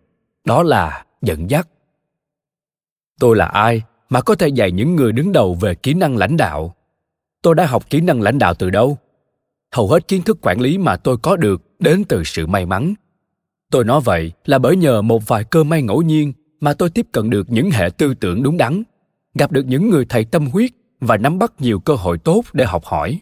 đó 0.45 0.63
là 0.63 1.05
dẫn 1.23 1.51
dắt. 1.51 1.69
Tôi 3.21 3.37
là 3.37 3.47
ai 3.47 3.83
mà 4.09 4.21
có 4.21 4.35
thể 4.35 4.49
dạy 4.49 4.73
những 4.73 4.97
người 4.97 5.13
đứng 5.13 5.33
đầu 5.33 5.55
về 5.55 5.75
kỹ 5.75 5.95
năng 5.95 6.17
lãnh 6.17 6.37
đạo? 6.37 6.75
Tôi 7.43 7.55
đã 7.55 7.67
học 7.67 7.91
kỹ 7.91 8.01
năng 8.01 8.21
lãnh 8.21 8.39
đạo 8.39 8.55
từ 8.55 8.71
đâu? 8.71 8.99
Hầu 9.75 9.89
hết 9.89 10.09
kiến 10.09 10.23
thức 10.23 10.39
quản 10.43 10.61
lý 10.61 10.79
mà 10.79 10.97
tôi 10.97 11.17
có 11.17 11.37
được 11.37 11.63
đến 11.79 12.05
từ 12.09 12.25
sự 12.25 12.47
may 12.47 12.67
mắn. 12.67 12.95
Tôi 13.71 13.85
nói 13.85 14.01
vậy 14.01 14.33
là 14.45 14.59
bởi 14.59 14.77
nhờ 14.77 15.03
một 15.03 15.27
vài 15.27 15.45
cơ 15.45 15.65
may 15.65 15.83
ngẫu 15.83 16.03
nhiên 16.03 16.33
mà 16.61 16.75
tôi 16.75 16.91
tiếp 16.91 17.07
cận 17.13 17.31
được 17.31 17.51
những 17.51 17.71
hệ 17.71 17.91
tư 17.99 18.15
tưởng 18.15 18.43
đúng 18.43 18.57
đắn, 18.57 18.83
gặp 19.35 19.53
được 19.53 19.67
những 19.67 19.91
người 19.91 20.05
thầy 20.09 20.25
tâm 20.25 20.47
huyết 20.47 20.71
và 21.01 21.17
nắm 21.17 21.39
bắt 21.39 21.53
nhiều 21.59 21.81
cơ 21.81 21.95
hội 21.95 22.19
tốt 22.19 22.45
để 22.53 22.65
học 22.65 22.85
hỏi. 22.85 23.21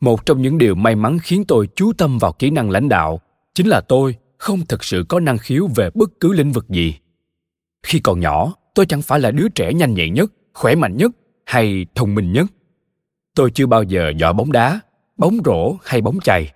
Một 0.00 0.26
trong 0.26 0.42
những 0.42 0.58
điều 0.58 0.74
may 0.74 0.94
mắn 0.94 1.18
khiến 1.22 1.44
tôi 1.48 1.68
chú 1.76 1.92
tâm 1.92 2.18
vào 2.18 2.32
kỹ 2.32 2.50
năng 2.50 2.70
lãnh 2.70 2.88
đạo 2.88 3.20
chính 3.54 3.66
là 3.66 3.80
tôi 3.80 4.16
không 4.38 4.66
thực 4.66 4.84
sự 4.84 5.04
có 5.08 5.20
năng 5.20 5.38
khiếu 5.38 5.68
về 5.76 5.90
bất 5.94 6.10
cứ 6.20 6.32
lĩnh 6.32 6.52
vực 6.52 6.68
gì. 6.68 6.94
Khi 7.82 8.00
còn 8.00 8.20
nhỏ, 8.20 8.54
tôi 8.74 8.86
chẳng 8.86 9.02
phải 9.02 9.20
là 9.20 9.30
đứa 9.30 9.48
trẻ 9.48 9.72
nhanh 9.72 9.94
nhẹn 9.94 10.14
nhất, 10.14 10.32
khỏe 10.54 10.74
mạnh 10.74 10.96
nhất 10.96 11.10
hay 11.46 11.86
thông 11.94 12.14
minh 12.14 12.32
nhất. 12.32 12.46
Tôi 13.34 13.50
chưa 13.50 13.66
bao 13.66 13.82
giờ 13.82 14.12
giỏi 14.18 14.32
bóng 14.32 14.52
đá, 14.52 14.80
bóng 15.16 15.38
rổ 15.44 15.76
hay 15.84 16.00
bóng 16.00 16.20
chày. 16.20 16.52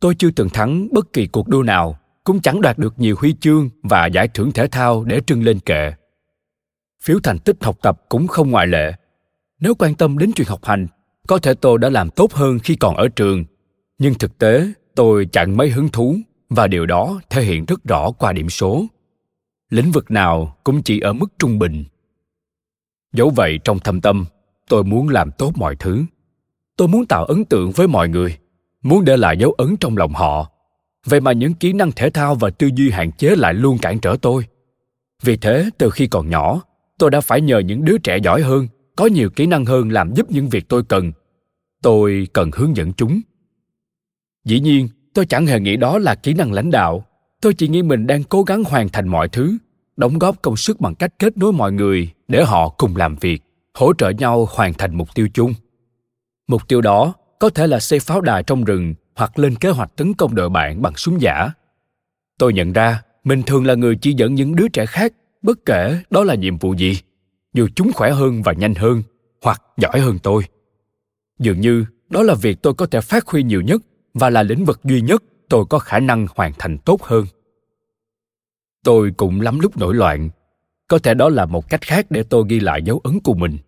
Tôi 0.00 0.14
chưa 0.14 0.30
từng 0.30 0.48
thắng 0.48 0.88
bất 0.92 1.12
kỳ 1.12 1.26
cuộc 1.26 1.48
đua 1.48 1.62
nào, 1.62 1.98
cũng 2.24 2.40
chẳng 2.40 2.60
đoạt 2.60 2.78
được 2.78 2.94
nhiều 2.96 3.16
huy 3.18 3.34
chương 3.40 3.70
và 3.82 4.06
giải 4.06 4.28
thưởng 4.28 4.52
thể 4.52 4.66
thao 4.66 5.04
để 5.04 5.20
trưng 5.26 5.42
lên 5.44 5.60
kệ. 5.60 5.92
Phiếu 7.02 7.18
thành 7.22 7.38
tích 7.38 7.56
học 7.60 7.78
tập 7.82 8.02
cũng 8.08 8.26
không 8.26 8.50
ngoại 8.50 8.66
lệ. 8.66 8.92
Nếu 9.60 9.74
quan 9.74 9.94
tâm 9.94 10.18
đến 10.18 10.32
chuyện 10.32 10.48
học 10.48 10.64
hành, 10.64 10.86
có 11.26 11.38
thể 11.38 11.54
tôi 11.54 11.78
đã 11.78 11.88
làm 11.88 12.10
tốt 12.10 12.32
hơn 12.32 12.58
khi 12.58 12.76
còn 12.76 12.96
ở 12.96 13.08
trường. 13.08 13.44
Nhưng 13.98 14.14
thực 14.14 14.38
tế 14.38 14.72
tôi 14.94 15.26
chẳng 15.32 15.56
mấy 15.56 15.70
hứng 15.70 15.88
thú, 15.88 16.16
và 16.48 16.66
điều 16.66 16.86
đó 16.86 17.20
thể 17.30 17.42
hiện 17.42 17.64
rất 17.64 17.84
rõ 17.84 18.10
qua 18.10 18.32
điểm 18.32 18.50
số. 18.50 18.84
Lĩnh 19.70 19.90
vực 19.90 20.10
nào 20.10 20.56
cũng 20.64 20.82
chỉ 20.82 21.00
ở 21.00 21.12
mức 21.12 21.32
trung 21.38 21.58
bình. 21.58 21.84
Dẫu 23.12 23.30
vậy, 23.30 23.58
trong 23.64 23.78
thâm 23.78 24.00
tâm, 24.00 24.24
tôi 24.68 24.84
muốn 24.84 25.08
làm 25.08 25.30
tốt 25.38 25.52
mọi 25.56 25.76
thứ. 25.76 26.04
Tôi 26.76 26.88
muốn 26.88 27.06
tạo 27.06 27.24
ấn 27.24 27.44
tượng 27.44 27.72
với 27.72 27.88
mọi 27.88 28.08
người, 28.08 28.38
muốn 28.82 29.04
để 29.04 29.16
lại 29.16 29.36
dấu 29.38 29.52
ấn 29.52 29.76
trong 29.76 29.96
lòng 29.96 30.12
họ. 30.12 30.50
Vậy 31.06 31.20
mà 31.20 31.32
những 31.32 31.54
kỹ 31.54 31.72
năng 31.72 31.92
thể 31.92 32.10
thao 32.10 32.34
và 32.34 32.50
tư 32.50 32.70
duy 32.74 32.90
hạn 32.90 33.12
chế 33.12 33.36
lại 33.36 33.54
luôn 33.54 33.78
cản 33.78 33.98
trở 33.98 34.16
tôi. 34.22 34.44
Vì 35.22 35.36
thế, 35.36 35.70
từ 35.78 35.90
khi 35.90 36.06
còn 36.06 36.30
nhỏ, 36.30 36.62
tôi 36.98 37.10
đã 37.10 37.20
phải 37.20 37.40
nhờ 37.40 37.58
những 37.58 37.84
đứa 37.84 37.98
trẻ 37.98 38.18
giỏi 38.22 38.42
hơn, 38.42 38.68
có 38.96 39.06
nhiều 39.06 39.30
kỹ 39.30 39.46
năng 39.46 39.64
hơn 39.64 39.92
làm 39.92 40.14
giúp 40.14 40.30
những 40.30 40.48
việc 40.48 40.68
tôi 40.68 40.82
cần. 40.84 41.12
Tôi 41.82 42.28
cần 42.32 42.50
hướng 42.54 42.76
dẫn 42.76 42.92
chúng 42.92 43.20
dĩ 44.44 44.60
nhiên, 44.60 44.88
tôi 45.14 45.26
chẳng 45.26 45.46
hề 45.46 45.60
nghĩ 45.60 45.76
đó 45.76 45.98
là 45.98 46.14
kỹ 46.14 46.34
năng 46.34 46.52
lãnh 46.52 46.70
đạo. 46.70 47.04
Tôi 47.40 47.54
chỉ 47.54 47.68
nghĩ 47.68 47.82
mình 47.82 48.06
đang 48.06 48.24
cố 48.24 48.42
gắng 48.42 48.64
hoàn 48.64 48.88
thành 48.88 49.08
mọi 49.08 49.28
thứ, 49.28 49.56
đóng 49.96 50.18
góp 50.18 50.42
công 50.42 50.56
sức 50.56 50.80
bằng 50.80 50.94
cách 50.94 51.14
kết 51.18 51.36
nối 51.36 51.52
mọi 51.52 51.72
người 51.72 52.10
để 52.28 52.44
họ 52.44 52.68
cùng 52.68 52.96
làm 52.96 53.16
việc, 53.16 53.42
hỗ 53.74 53.92
trợ 53.98 54.10
nhau 54.10 54.48
hoàn 54.50 54.74
thành 54.74 54.94
mục 54.94 55.14
tiêu 55.14 55.28
chung. 55.34 55.54
Mục 56.48 56.68
tiêu 56.68 56.80
đó 56.80 57.14
có 57.38 57.50
thể 57.50 57.66
là 57.66 57.80
xây 57.80 58.00
pháo 58.00 58.20
đài 58.20 58.42
trong 58.42 58.64
rừng 58.64 58.94
hoặc 59.14 59.38
lên 59.38 59.54
kế 59.54 59.70
hoạch 59.70 59.96
tấn 59.96 60.14
công 60.14 60.34
đội 60.34 60.48
bạn 60.48 60.82
bằng 60.82 60.96
súng 60.96 61.20
giả. 61.20 61.50
Tôi 62.38 62.52
nhận 62.52 62.72
ra, 62.72 63.02
mình 63.24 63.42
thường 63.42 63.66
là 63.66 63.74
người 63.74 63.96
chỉ 63.96 64.12
dẫn 64.12 64.34
những 64.34 64.56
đứa 64.56 64.68
trẻ 64.68 64.86
khác, 64.86 65.12
bất 65.42 65.64
kể 65.66 65.98
đó 66.10 66.24
là 66.24 66.34
nhiệm 66.34 66.58
vụ 66.58 66.74
gì, 66.74 66.98
dù 67.54 67.68
chúng 67.74 67.92
khỏe 67.92 68.10
hơn 68.10 68.42
và 68.42 68.52
nhanh 68.52 68.74
hơn, 68.74 69.02
hoặc 69.42 69.62
giỏi 69.76 70.00
hơn 70.00 70.18
tôi. 70.22 70.42
Dường 71.38 71.60
như, 71.60 71.84
đó 72.10 72.22
là 72.22 72.34
việc 72.34 72.62
tôi 72.62 72.74
có 72.74 72.86
thể 72.86 73.00
phát 73.00 73.26
huy 73.26 73.42
nhiều 73.42 73.60
nhất 73.60 73.82
và 74.14 74.30
là 74.30 74.42
lĩnh 74.42 74.64
vực 74.64 74.80
duy 74.84 75.00
nhất 75.00 75.22
tôi 75.48 75.64
có 75.70 75.78
khả 75.78 76.00
năng 76.00 76.26
hoàn 76.36 76.52
thành 76.58 76.78
tốt 76.78 77.02
hơn. 77.02 77.26
Tôi 78.84 79.12
cũng 79.16 79.40
lắm 79.40 79.60
lúc 79.60 79.76
nổi 79.76 79.94
loạn. 79.94 80.30
Có 80.88 80.98
thể 80.98 81.14
đó 81.14 81.28
là 81.28 81.46
một 81.46 81.68
cách 81.68 81.80
khác 81.80 82.06
để 82.10 82.22
tôi 82.22 82.44
ghi 82.48 82.60
lại 82.60 82.82
dấu 82.82 83.00
ấn 83.04 83.20
của 83.20 83.34
mình. 83.34 83.58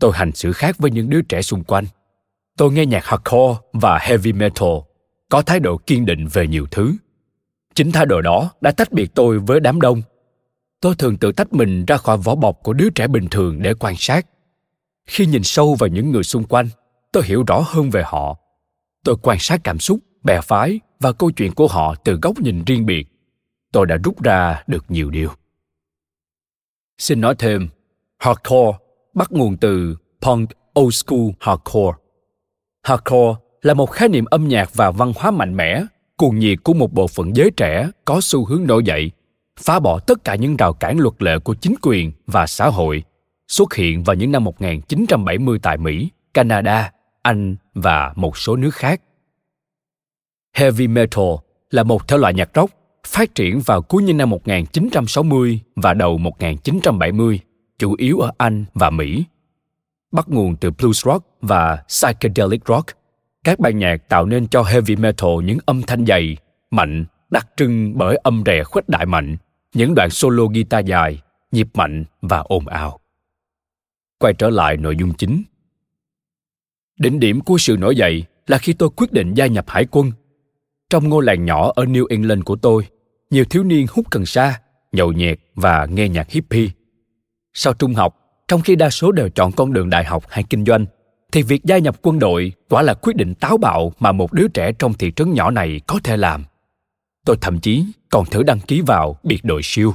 Tôi 0.00 0.12
hành 0.14 0.32
xử 0.32 0.52
khác 0.52 0.76
với 0.78 0.90
những 0.90 1.10
đứa 1.10 1.22
trẻ 1.22 1.42
xung 1.42 1.64
quanh. 1.64 1.84
Tôi 2.56 2.72
nghe 2.72 2.86
nhạc 2.86 3.04
hardcore 3.04 3.60
và 3.72 3.98
heavy 3.98 4.32
metal, 4.32 4.68
có 5.28 5.42
thái 5.42 5.60
độ 5.60 5.76
kiên 5.76 6.06
định 6.06 6.26
về 6.32 6.46
nhiều 6.46 6.66
thứ. 6.70 6.94
Chính 7.74 7.92
thái 7.92 8.06
độ 8.06 8.20
đó 8.20 8.50
đã 8.60 8.70
tách 8.70 8.92
biệt 8.92 9.14
tôi 9.14 9.38
với 9.38 9.60
đám 9.60 9.80
đông. 9.80 10.02
Tôi 10.80 10.94
thường 10.94 11.16
tự 11.16 11.32
tách 11.32 11.52
mình 11.52 11.84
ra 11.84 11.96
khỏi 11.96 12.16
vỏ 12.16 12.34
bọc 12.34 12.62
của 12.62 12.72
đứa 12.72 12.90
trẻ 12.90 13.06
bình 13.06 13.28
thường 13.30 13.62
để 13.62 13.74
quan 13.74 13.94
sát. 13.98 14.26
Khi 15.06 15.26
nhìn 15.26 15.42
sâu 15.42 15.74
vào 15.74 15.88
những 15.88 16.12
người 16.12 16.22
xung 16.22 16.44
quanh, 16.44 16.68
tôi 17.12 17.22
hiểu 17.26 17.44
rõ 17.46 17.64
hơn 17.66 17.90
về 17.90 18.02
họ 18.06 18.38
tôi 19.04 19.16
quan 19.22 19.38
sát 19.40 19.60
cảm 19.64 19.78
xúc 19.78 20.00
bè 20.22 20.40
phái 20.40 20.80
và 21.00 21.12
câu 21.12 21.30
chuyện 21.30 21.52
của 21.52 21.68
họ 21.68 21.94
từ 22.04 22.18
góc 22.22 22.38
nhìn 22.38 22.64
riêng 22.64 22.86
biệt. 22.86 23.06
Tôi 23.72 23.86
đã 23.86 23.96
rút 24.04 24.22
ra 24.22 24.62
được 24.66 24.84
nhiều 24.88 25.10
điều. 25.10 25.30
Xin 26.98 27.20
nói 27.20 27.34
thêm 27.38 27.68
hardcore 28.18 28.78
bắt 29.14 29.32
nguồn 29.32 29.56
từ 29.56 29.96
punk 30.20 30.50
old 30.80 30.94
school 30.94 31.28
hardcore. 31.40 31.98
Hardcore 32.82 33.40
là 33.62 33.74
một 33.74 33.90
khái 33.90 34.08
niệm 34.08 34.24
âm 34.24 34.48
nhạc 34.48 34.74
và 34.74 34.90
văn 34.90 35.12
hóa 35.16 35.30
mạnh 35.30 35.56
mẽ 35.56 35.84
cuồng 36.16 36.38
nhiệt 36.38 36.58
của 36.64 36.74
một 36.74 36.92
bộ 36.92 37.06
phận 37.06 37.36
giới 37.36 37.50
trẻ 37.50 37.90
có 38.04 38.20
xu 38.22 38.44
hướng 38.44 38.66
nổi 38.66 38.82
dậy 38.84 39.10
phá 39.60 39.80
bỏ 39.80 39.98
tất 39.98 40.24
cả 40.24 40.34
những 40.34 40.56
rào 40.56 40.72
cản 40.72 40.98
luật 40.98 41.22
lệ 41.22 41.38
của 41.38 41.54
chính 41.54 41.74
quyền 41.82 42.12
và 42.26 42.46
xã 42.46 42.68
hội 42.68 43.02
xuất 43.48 43.74
hiện 43.74 44.04
vào 44.04 44.16
những 44.16 44.32
năm 44.32 44.44
1970 44.44 45.58
tại 45.62 45.76
Mỹ, 45.76 46.10
Canada, 46.34 46.92
anh 47.24 47.56
và 47.74 48.12
một 48.16 48.38
số 48.38 48.56
nước 48.56 48.74
khác. 48.74 49.00
Heavy 50.56 50.88
metal 50.88 51.24
là 51.70 51.82
một 51.82 52.08
thể 52.08 52.18
loại 52.18 52.34
nhạc 52.34 52.50
rock 52.54 52.74
phát 53.06 53.34
triển 53.34 53.60
vào 53.60 53.82
cuối 53.82 54.02
những 54.02 54.16
năm 54.16 54.30
1960 54.30 55.60
và 55.76 55.94
đầu 55.94 56.18
1970, 56.18 57.40
chủ 57.78 57.94
yếu 57.98 58.18
ở 58.18 58.32
Anh 58.38 58.64
và 58.74 58.90
Mỹ. 58.90 59.24
Bắt 60.12 60.28
nguồn 60.28 60.56
từ 60.56 60.70
blues 60.70 61.06
rock 61.06 61.26
và 61.40 61.84
psychedelic 61.88 62.60
rock, 62.66 62.86
các 63.44 63.58
ban 63.58 63.78
nhạc 63.78 64.08
tạo 64.08 64.26
nên 64.26 64.48
cho 64.48 64.62
heavy 64.62 64.96
metal 64.96 65.30
những 65.44 65.58
âm 65.66 65.82
thanh 65.82 66.06
dày, 66.06 66.36
mạnh, 66.70 67.04
đặc 67.30 67.46
trưng 67.56 67.98
bởi 67.98 68.16
âm 68.16 68.42
rè 68.46 68.64
khuếch 68.64 68.88
đại 68.88 69.06
mạnh, 69.06 69.36
những 69.74 69.94
đoạn 69.94 70.10
solo 70.10 70.44
guitar 70.44 70.86
dài, 70.86 71.22
nhịp 71.52 71.68
mạnh 71.74 72.04
và 72.22 72.38
ồn 72.38 72.66
ào. 72.66 73.00
Quay 74.18 74.34
trở 74.34 74.50
lại 74.50 74.76
nội 74.76 74.96
dung 74.96 75.14
chính. 75.14 75.42
Đỉnh 76.98 77.20
điểm 77.20 77.40
của 77.40 77.58
sự 77.58 77.76
nổi 77.76 77.96
dậy 77.96 78.24
là 78.46 78.58
khi 78.58 78.72
tôi 78.72 78.88
quyết 78.96 79.12
định 79.12 79.34
gia 79.34 79.46
nhập 79.46 79.64
hải 79.68 79.86
quân. 79.90 80.12
Trong 80.90 81.08
ngôi 81.08 81.24
làng 81.24 81.44
nhỏ 81.44 81.72
ở 81.74 81.84
New 81.84 82.06
England 82.08 82.42
của 82.44 82.56
tôi, 82.56 82.86
nhiều 83.30 83.44
thiếu 83.44 83.64
niên 83.64 83.86
hút 83.90 84.06
cần 84.10 84.26
sa, 84.26 84.60
nhậu 84.92 85.12
nhẹt 85.12 85.38
và 85.54 85.86
nghe 85.86 86.08
nhạc 86.08 86.30
hippie. 86.30 86.68
Sau 87.54 87.74
trung 87.74 87.94
học, 87.94 88.16
trong 88.48 88.60
khi 88.60 88.76
đa 88.76 88.90
số 88.90 89.12
đều 89.12 89.28
chọn 89.28 89.52
con 89.52 89.72
đường 89.72 89.90
đại 89.90 90.04
học 90.04 90.24
hay 90.28 90.44
kinh 90.50 90.64
doanh, 90.64 90.86
thì 91.32 91.42
việc 91.42 91.64
gia 91.64 91.78
nhập 91.78 91.96
quân 92.02 92.18
đội 92.18 92.52
quả 92.68 92.82
là 92.82 92.94
quyết 92.94 93.16
định 93.16 93.34
táo 93.34 93.56
bạo 93.56 93.92
mà 93.98 94.12
một 94.12 94.32
đứa 94.32 94.48
trẻ 94.48 94.72
trong 94.78 94.94
thị 94.94 95.12
trấn 95.16 95.32
nhỏ 95.32 95.50
này 95.50 95.80
có 95.86 95.98
thể 96.04 96.16
làm. 96.16 96.44
Tôi 97.26 97.36
thậm 97.40 97.60
chí 97.60 97.84
còn 98.10 98.26
thử 98.26 98.42
đăng 98.42 98.60
ký 98.60 98.80
vào 98.80 99.18
biệt 99.22 99.44
đội 99.44 99.60
siêu. 99.64 99.94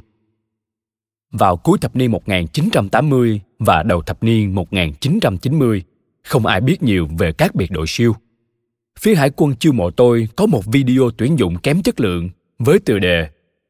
Vào 1.31 1.57
cuối 1.57 1.77
thập 1.81 1.95
niên 1.95 2.11
1980 2.11 3.41
và 3.59 3.83
đầu 3.83 4.01
thập 4.01 4.23
niên 4.23 4.55
1990, 4.55 5.83
không 6.29 6.45
ai 6.45 6.61
biết 6.61 6.83
nhiều 6.83 7.07
về 7.17 7.31
các 7.31 7.55
biệt 7.55 7.71
đội 7.71 7.85
siêu. 7.87 8.15
Phía 8.99 9.15
hải 9.15 9.31
quân 9.35 9.55
chiêu 9.55 9.71
mộ 9.71 9.91
tôi 9.91 10.27
có 10.35 10.45
một 10.45 10.65
video 10.65 11.11
tuyển 11.17 11.39
dụng 11.39 11.57
kém 11.57 11.81
chất 11.81 11.99
lượng 11.99 12.29
với 12.59 12.79
tựa 12.79 12.99
đề 12.99 13.29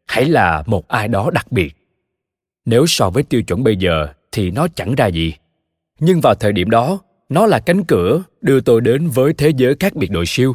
Hãy 0.09 0.25
là 0.25 0.63
một 0.65 0.87
ai 0.87 1.07
đó 1.07 1.29
đặc 1.33 1.51
biệt. 1.51 1.75
Nếu 2.65 2.85
so 2.87 3.09
với 3.09 3.23
tiêu 3.23 3.43
chuẩn 3.43 3.63
bây 3.63 3.75
giờ 3.75 4.07
thì 4.31 4.51
nó 4.51 4.67
chẳng 4.75 4.95
ra 4.95 5.07
gì. 5.07 5.33
Nhưng 5.99 6.21
vào 6.21 6.35
thời 6.35 6.51
điểm 6.51 6.69
đó, 6.69 6.99
nó 7.29 7.45
là 7.45 7.59
cánh 7.59 7.83
cửa 7.83 8.23
đưa 8.41 8.61
tôi 8.61 8.81
đến 8.81 9.07
với 9.07 9.33
thế 9.33 9.51
giới 9.57 9.75
các 9.75 9.95
biệt 9.95 10.11
đội 10.11 10.25
siêu. 10.25 10.53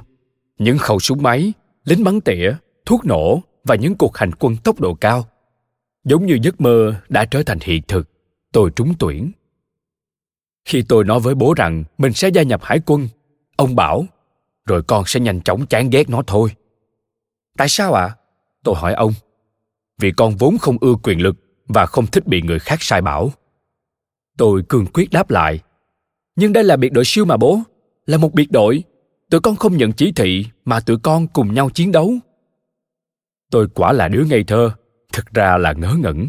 Những 0.58 0.78
khẩu 0.78 1.00
súng 1.00 1.22
máy, 1.22 1.52
lính 1.84 2.04
bắn 2.04 2.20
tỉa, 2.20 2.52
thuốc 2.86 3.04
nổ 3.04 3.42
và 3.64 3.74
những 3.74 3.94
cuộc 3.94 4.16
hành 4.16 4.30
quân 4.38 4.56
tốc 4.56 4.80
độ 4.80 4.94
cao. 4.94 5.26
Giống 6.04 6.26
như 6.26 6.38
giấc 6.42 6.60
mơ 6.60 6.94
đã 7.08 7.24
trở 7.24 7.42
thành 7.42 7.58
hiện 7.62 7.82
thực, 7.88 8.08
tôi 8.52 8.70
trúng 8.76 8.94
tuyển. 8.98 9.32
Khi 10.64 10.82
tôi 10.88 11.04
nói 11.04 11.20
với 11.20 11.34
bố 11.34 11.54
rằng 11.54 11.84
mình 11.98 12.12
sẽ 12.12 12.28
gia 12.28 12.42
nhập 12.42 12.60
hải 12.62 12.80
quân, 12.86 13.08
ông 13.56 13.76
bảo, 13.76 14.06
rồi 14.66 14.82
con 14.82 15.04
sẽ 15.06 15.20
nhanh 15.20 15.40
chóng 15.40 15.66
chán 15.66 15.90
ghét 15.90 16.10
nó 16.10 16.22
thôi. 16.26 16.50
Tại 17.56 17.68
sao 17.68 17.92
ạ? 17.92 18.04
À? 18.04 18.16
Tôi 18.64 18.74
hỏi 18.74 18.94
ông. 18.94 19.12
Vì 19.98 20.10
con 20.10 20.36
vốn 20.36 20.58
không 20.58 20.76
ưa 20.80 20.94
quyền 21.02 21.20
lực 21.20 21.36
và 21.68 21.86
không 21.86 22.06
thích 22.06 22.26
bị 22.26 22.42
người 22.42 22.58
khác 22.58 22.82
sai 22.82 23.02
bảo. 23.02 23.32
Tôi 24.38 24.62
cương 24.68 24.86
quyết 24.86 25.10
đáp 25.10 25.30
lại. 25.30 25.60
Nhưng 26.36 26.52
đây 26.52 26.64
là 26.64 26.76
biệt 26.76 26.92
đội 26.92 27.04
siêu 27.04 27.24
mà 27.24 27.36
bố, 27.36 27.60
là 28.06 28.18
một 28.18 28.34
biệt 28.34 28.50
đội. 28.50 28.84
Tụi 29.30 29.40
con 29.40 29.56
không 29.56 29.76
nhận 29.76 29.92
chỉ 29.92 30.12
thị 30.12 30.46
mà 30.64 30.80
tụi 30.80 30.98
con 31.02 31.26
cùng 31.26 31.54
nhau 31.54 31.70
chiến 31.70 31.92
đấu. 31.92 32.14
Tôi 33.50 33.68
quả 33.74 33.92
là 33.92 34.08
đứa 34.08 34.24
ngây 34.24 34.44
thơ, 34.44 34.70
thực 35.12 35.34
ra 35.34 35.58
là 35.58 35.72
ngớ 35.72 35.94
ngẩn. 35.98 36.28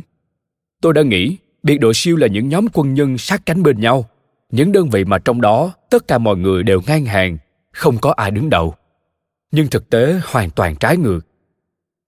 Tôi 0.82 0.94
đã 0.94 1.01
nghĩ 1.01 1.38
biệt 1.63 1.77
đội 1.77 1.94
siêu 1.94 2.15
là 2.15 2.27
những 2.27 2.50
nhóm 2.50 2.68
quân 2.74 2.94
nhân 2.94 3.18
sát 3.18 3.46
cánh 3.46 3.63
bên 3.63 3.80
nhau, 3.80 4.10
những 4.52 4.72
đơn 4.72 4.90
vị 4.90 5.06
mà 5.06 5.18
trong 5.18 5.42
đó 5.42 5.74
tất 5.90 6.08
cả 6.08 6.18
mọi 6.18 6.38
người 6.38 6.64
đều 6.64 6.82
ngang 6.88 7.06
hàng, 7.06 7.38
không 7.72 7.98
có 7.98 8.12
ai 8.12 8.32
đứng 8.32 8.50
đầu. 8.50 8.75
Nhưng 9.52 9.68
thực 9.68 9.90
tế 9.90 10.20
hoàn 10.25 10.50
toàn 10.50 10.75
trái 10.75 10.98
ngược. 10.98 11.20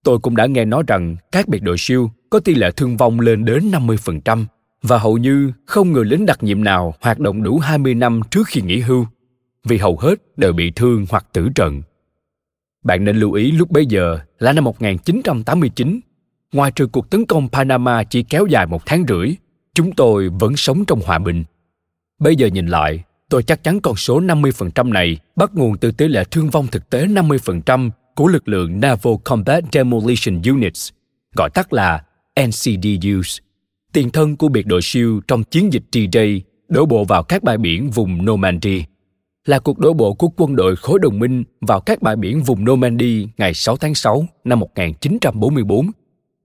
Tôi 0.03 0.20
cũng 0.20 0.36
đã 0.36 0.46
nghe 0.46 0.65
nói 0.65 0.84
rằng 0.88 1.15
các 1.32 1.48
biệt 1.48 1.63
đội 1.63 1.77
siêu 1.77 2.12
có 2.29 2.39
tỷ 2.39 2.56
lệ 2.56 2.72
thương 2.72 2.98
vong 2.98 3.20
lên 3.20 3.46
đến 3.46 3.72
50% 3.72 4.46
và 4.82 4.98
hầu 4.98 5.17
như 5.17 5.51
không 5.65 5.91
người 5.91 6.06
lính 6.06 6.25
đặc 6.25 6.44
nhiệm 6.44 6.63
nào 6.63 6.94
hoạt 7.01 7.20
động 7.20 7.44
đủ 7.44 7.60
20 7.60 7.94
năm 7.94 8.22
trước 8.32 8.48
khi 8.48 8.62
nghỉ 8.62 8.79
hưu. 8.79 9.06
vì 9.63 9.77
hầu 9.77 9.98
hết 9.98 10.38
đều 10.38 10.53
bị 10.53 10.72
thương 10.72 11.06
hoặc 11.10 11.25
tử 11.34 11.50
trận. 11.56 11.82
Bạn 12.84 13.03
nên 13.03 13.17
lưu 13.17 13.34
ý 13.34 13.51
lúc 13.51 13.72
bấy 13.72 13.86
giờ 13.86 14.20
là 14.39 14.53
năm 14.53 14.63
1989, 14.63 16.00
ngoài 16.53 16.72
trừ 16.72 16.88
cuộc 16.88 17.10
tấn 17.10 17.25
công 17.25 17.50
Panama 17.50 18.03
chỉ 18.03 18.24
kéo 18.24 18.46
dài 18.46 18.65
một 18.65 18.86
tháng 18.86 19.06
rưỡi, 19.08 19.36
chúng 19.74 19.91
tôi 19.91 20.29
vẫn 20.29 20.56
sống 20.56 20.86
trong 20.86 21.01
hòa 21.06 21.20
bình. 21.20 21.44
Bây 22.19 22.36
giờ 22.36 22.47
nhìn 22.47 22.67
lại, 22.67 23.03
tôi 23.29 23.43
chắc 23.43 23.63
chắn 23.63 23.79
con 23.81 23.95
số 23.95 24.21
50% 24.21 24.91
này 24.91 25.17
bắt 25.36 25.51
nguồn 25.53 25.77
từ 25.77 25.91
tỷ 25.91 26.07
lệ 26.07 26.24
thương 26.31 26.50
vong 26.50 26.67
thực 26.67 26.89
tế 26.89 27.05
50% 27.05 27.89
của 28.15 28.27
lực 28.27 28.47
lượng 28.47 28.79
Naval 28.79 29.13
Combat 29.24 29.63
Demolition 29.71 30.41
Units, 30.41 30.89
gọi 31.36 31.50
tắt 31.50 31.74
là 31.74 32.03
NCDUs, 32.47 33.38
tiền 33.93 34.09
thân 34.09 34.36
của 34.36 34.47
biệt 34.47 34.65
đội 34.65 34.81
siêu 34.81 35.21
trong 35.27 35.43
chiến 35.43 35.74
dịch 35.74 35.83
D-Day 35.91 36.41
đổ 36.67 36.86
bộ 36.86 37.03
vào 37.03 37.24
các 37.24 37.43
bãi 37.43 37.57
biển 37.57 37.89
vùng 37.89 38.25
Normandy, 38.25 38.83
là 39.45 39.59
cuộc 39.59 39.79
đổ 39.79 39.93
bộ 39.93 40.13
của 40.13 40.29
quân 40.38 40.55
đội 40.55 40.75
khối 40.75 41.00
đồng 41.00 41.19
minh 41.19 41.43
vào 41.62 41.79
các 41.79 42.01
bãi 42.01 42.15
biển 42.15 42.43
vùng 42.43 42.65
Normandy 42.65 43.27
ngày 43.38 43.53
6 43.53 43.77
tháng 43.77 43.95
6 43.95 44.25
năm 44.43 44.59
1944, 44.59 45.91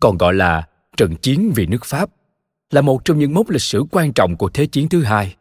còn 0.01 0.19
gọi 0.19 0.35
là 0.35 0.67
trận 0.97 1.17
chiến 1.17 1.53
vì 1.55 1.67
nước 1.67 1.85
Pháp, 1.85 2.11
là 2.71 2.81
một 2.81 3.05
trong 3.05 3.19
những 3.19 3.35
mốc 3.35 3.51
lịch 3.51 3.63
sử 3.63 3.85
quan 3.91 4.13
trọng 4.13 4.37
của 4.37 4.49
Thế 4.49 4.67
chiến 4.67 4.89
thứ 4.89 5.03
hai. 5.03 5.35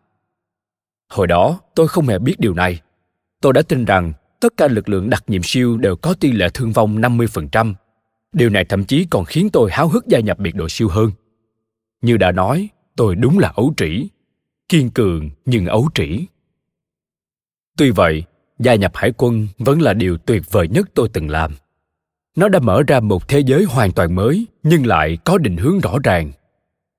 Hồi 1.12 1.28
đó, 1.28 1.60
tôi 1.76 1.88
không 1.88 2.08
hề 2.08 2.20
biết 2.20 2.40
điều 2.40 2.54
này. 2.54 2.82
Tôi 3.42 3.54
đã 3.54 3.62
tin 3.62 3.86
rằng 3.86 4.14
tất 4.40 4.54
cả 4.58 4.68
lực 4.68 4.90
lượng 4.90 5.10
đặc 5.10 5.24
nhiệm 5.28 5.44
siêu 5.44 5.78
đều 5.78 5.96
có 5.96 6.14
tỷ 6.14 6.32
lệ 6.32 6.50
thương 6.54 6.72
vong 6.72 7.02
50%. 7.02 7.74
Điều 8.34 8.50
này 8.50 8.66
thậm 8.66 8.84
chí 8.84 9.06
còn 9.10 9.26
khiến 9.26 9.50
tôi 9.50 9.72
háo 9.72 9.88
hức 9.88 10.08
gia 10.08 10.20
nhập 10.20 10.40
biệt 10.40 10.56
đội 10.56 10.70
siêu 10.70 10.90
hơn. 10.90 11.12
Như 12.02 12.18
đã 12.18 12.32
nói, 12.32 12.70
tôi 12.96 13.16
đúng 13.16 13.40
là 13.40 13.52
ấu 13.56 13.74
trĩ. 13.78 14.08
Kiên 14.70 14.90
cường 14.90 15.30
nhưng 15.46 15.66
ấu 15.66 15.90
trĩ. 15.94 16.26
Tuy 17.78 17.92
vậy, 17.92 18.24
gia 18.60 18.76
nhập 18.76 18.92
hải 18.96 19.12
quân 19.18 19.48
vẫn 19.58 19.82
là 19.82 19.94
điều 19.94 20.18
tuyệt 20.18 20.52
vời 20.52 20.68
nhất 20.68 20.90
tôi 20.94 21.10
từng 21.14 21.30
làm. 21.30 21.52
Nó 22.36 22.50
đã 22.50 22.60
mở 22.60 22.84
ra 22.88 23.00
một 23.00 23.28
thế 23.28 23.40
giới 23.40 23.64
hoàn 23.64 23.92
toàn 23.92 24.16
mới 24.16 24.48
nhưng 24.64 24.86
lại 24.86 25.18
có 25.26 25.38
định 25.38 25.58
hướng 25.58 25.80
rõ 25.80 25.98
ràng. 26.04 26.32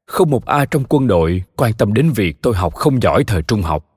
Không 0.07 0.31
một 0.31 0.47
ai 0.47 0.67
trong 0.71 0.85
quân 0.89 1.07
đội 1.07 1.43
quan 1.57 1.73
tâm 1.73 1.95
đến 1.95 2.11
việc 2.11 2.43
tôi 2.43 2.55
học 2.55 2.75
không 2.75 3.03
giỏi 3.03 3.25
thời 3.25 3.43
trung 3.43 3.63
học 3.63 3.89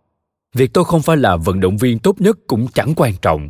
việc 0.56 0.74
tôi 0.74 0.86
không 0.86 1.02
phải 1.02 1.18
là 1.18 1.36
vận 1.36 1.60
động 1.60 1.78
viên 1.78 2.00
tốt 2.00 2.22
nhất 2.22 2.38
cũng 2.48 2.68
chẳng 2.74 2.94
quan 2.96 3.14
trọng. 3.22 3.50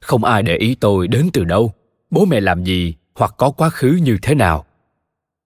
Không 0.00 0.24
ai 0.24 0.42
để 0.42 0.56
ý 0.56 0.74
tôi 0.74 1.08
đến 1.08 1.28
từ 1.32 1.44
đâu. 1.44 1.72
Bố 2.10 2.24
mẹ 2.24 2.40
làm 2.40 2.64
gì 2.64 2.94
hoặc 3.14 3.34
có 3.38 3.50
quá 3.50 3.70
khứ 3.70 3.98
như 4.02 4.18
thế 4.22 4.34
nào. 4.34 4.64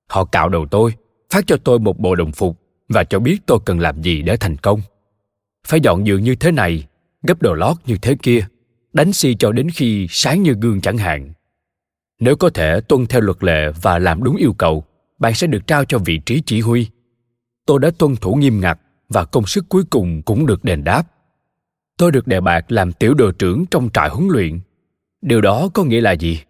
Họ 0.08 0.25
cạo 0.25 0.49
đầu 0.49 0.66
tôi, 0.70 0.94
phát 1.30 1.44
cho 1.47 1.56
tôi 1.56 1.78
một 1.78 1.99
bộ 1.99 2.14
đồng 2.14 2.32
phục 2.32 2.61
và 2.88 3.04
cho 3.04 3.18
biết 3.18 3.38
tôi 3.47 3.58
cần 3.64 3.80
làm 3.80 4.02
gì 4.02 4.23
để 4.23 4.37
thành 4.37 4.56
công. 4.56 4.80
Phải 5.66 5.80
dọn 5.80 6.06
giường 6.06 6.23
như 6.23 6.35
thế 6.35 6.50
này, 6.52 6.87
gấp 7.23 7.42
đồ 7.42 7.54
lót 7.54 7.76
như 7.87 7.97
thế 8.02 8.16
kia, 8.23 8.47
đánh 8.92 9.12
si 9.12 9.37
cho 9.38 9.52
đến 9.52 9.70
khi 9.70 10.06
sáng 10.11 10.42
như 10.42 10.54
gương 10.61 10.80
chẳng 10.80 10.99
hạn. 10.99 11.32
Nếu 12.20 12.37
có 12.37 12.50
thể 12.50 12.80
tuân 12.80 13.06
theo 13.06 13.20
luật 13.20 13.44
lệ 13.44 13.73
và 13.82 13.99
làm 13.99 14.23
đúng 14.23 14.37
yêu 14.37 14.52
cầu, 14.58 14.85
bạn 15.18 15.35
sẽ 15.35 15.47
được 15.47 15.66
trao 15.66 15.85
cho 15.85 15.99
vị 15.99 16.18
trí 16.26 16.42
chỉ 16.47 16.61
huy. 16.61 16.88
Tôi 17.66 17.78
đã 17.78 17.90
tuân 17.99 18.16
thủ 18.16 18.35
nghiêm 18.35 18.61
ngặt 18.61 18.80
và 19.08 19.24
công 19.24 19.46
sức 19.46 19.64
cuối 19.68 19.84
cùng 19.90 20.22
cũng 20.22 20.46
được 20.46 20.64
đền 20.64 20.84
đáp. 20.84 21.02
Tôi 21.96 22.12
được 22.12 22.26
đề 22.26 22.40
bạt 22.40 22.72
làm 22.72 22.92
tiểu 22.92 23.14
đội 23.14 23.32
trưởng 23.32 23.66
trong 23.70 23.88
trại 23.94 24.08
huấn 24.08 24.28
luyện. 24.28 24.60
Điều 25.22 25.40
đó 25.40 25.68
có 25.74 25.84
nghĩa 25.84 26.00
là 26.00 26.12
gì? 26.12 26.40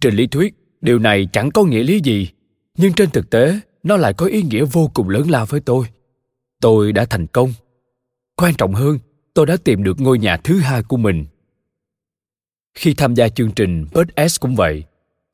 Trên 0.00 0.14
lý 0.14 0.26
thuyết, 0.26 0.54
điều 0.80 0.98
này 0.98 1.28
chẳng 1.32 1.50
có 1.50 1.64
nghĩa 1.64 1.82
lý 1.82 2.00
gì, 2.04 2.28
nhưng 2.76 2.92
trên 2.92 3.10
thực 3.10 3.30
tế, 3.30 3.60
nó 3.82 3.96
lại 3.96 4.12
có 4.12 4.26
ý 4.26 4.42
nghĩa 4.42 4.64
vô 4.64 4.90
cùng 4.94 5.08
lớn 5.08 5.30
lao 5.30 5.46
với 5.46 5.60
tôi. 5.60 5.86
Tôi 6.60 6.92
đã 6.92 7.04
thành 7.04 7.26
công. 7.26 7.52
Quan 8.36 8.54
trọng 8.54 8.74
hơn, 8.74 8.98
tôi 9.34 9.46
đã 9.46 9.56
tìm 9.64 9.82
được 9.82 10.00
ngôi 10.00 10.18
nhà 10.18 10.36
thứ 10.36 10.58
hai 10.58 10.82
của 10.82 10.96
mình. 10.96 11.24
Khi 12.74 12.94
tham 12.94 13.14
gia 13.14 13.28
chương 13.28 13.50
trình 13.50 13.86
Bud 13.92 14.28
S 14.30 14.40
cũng 14.40 14.56
vậy, 14.56 14.84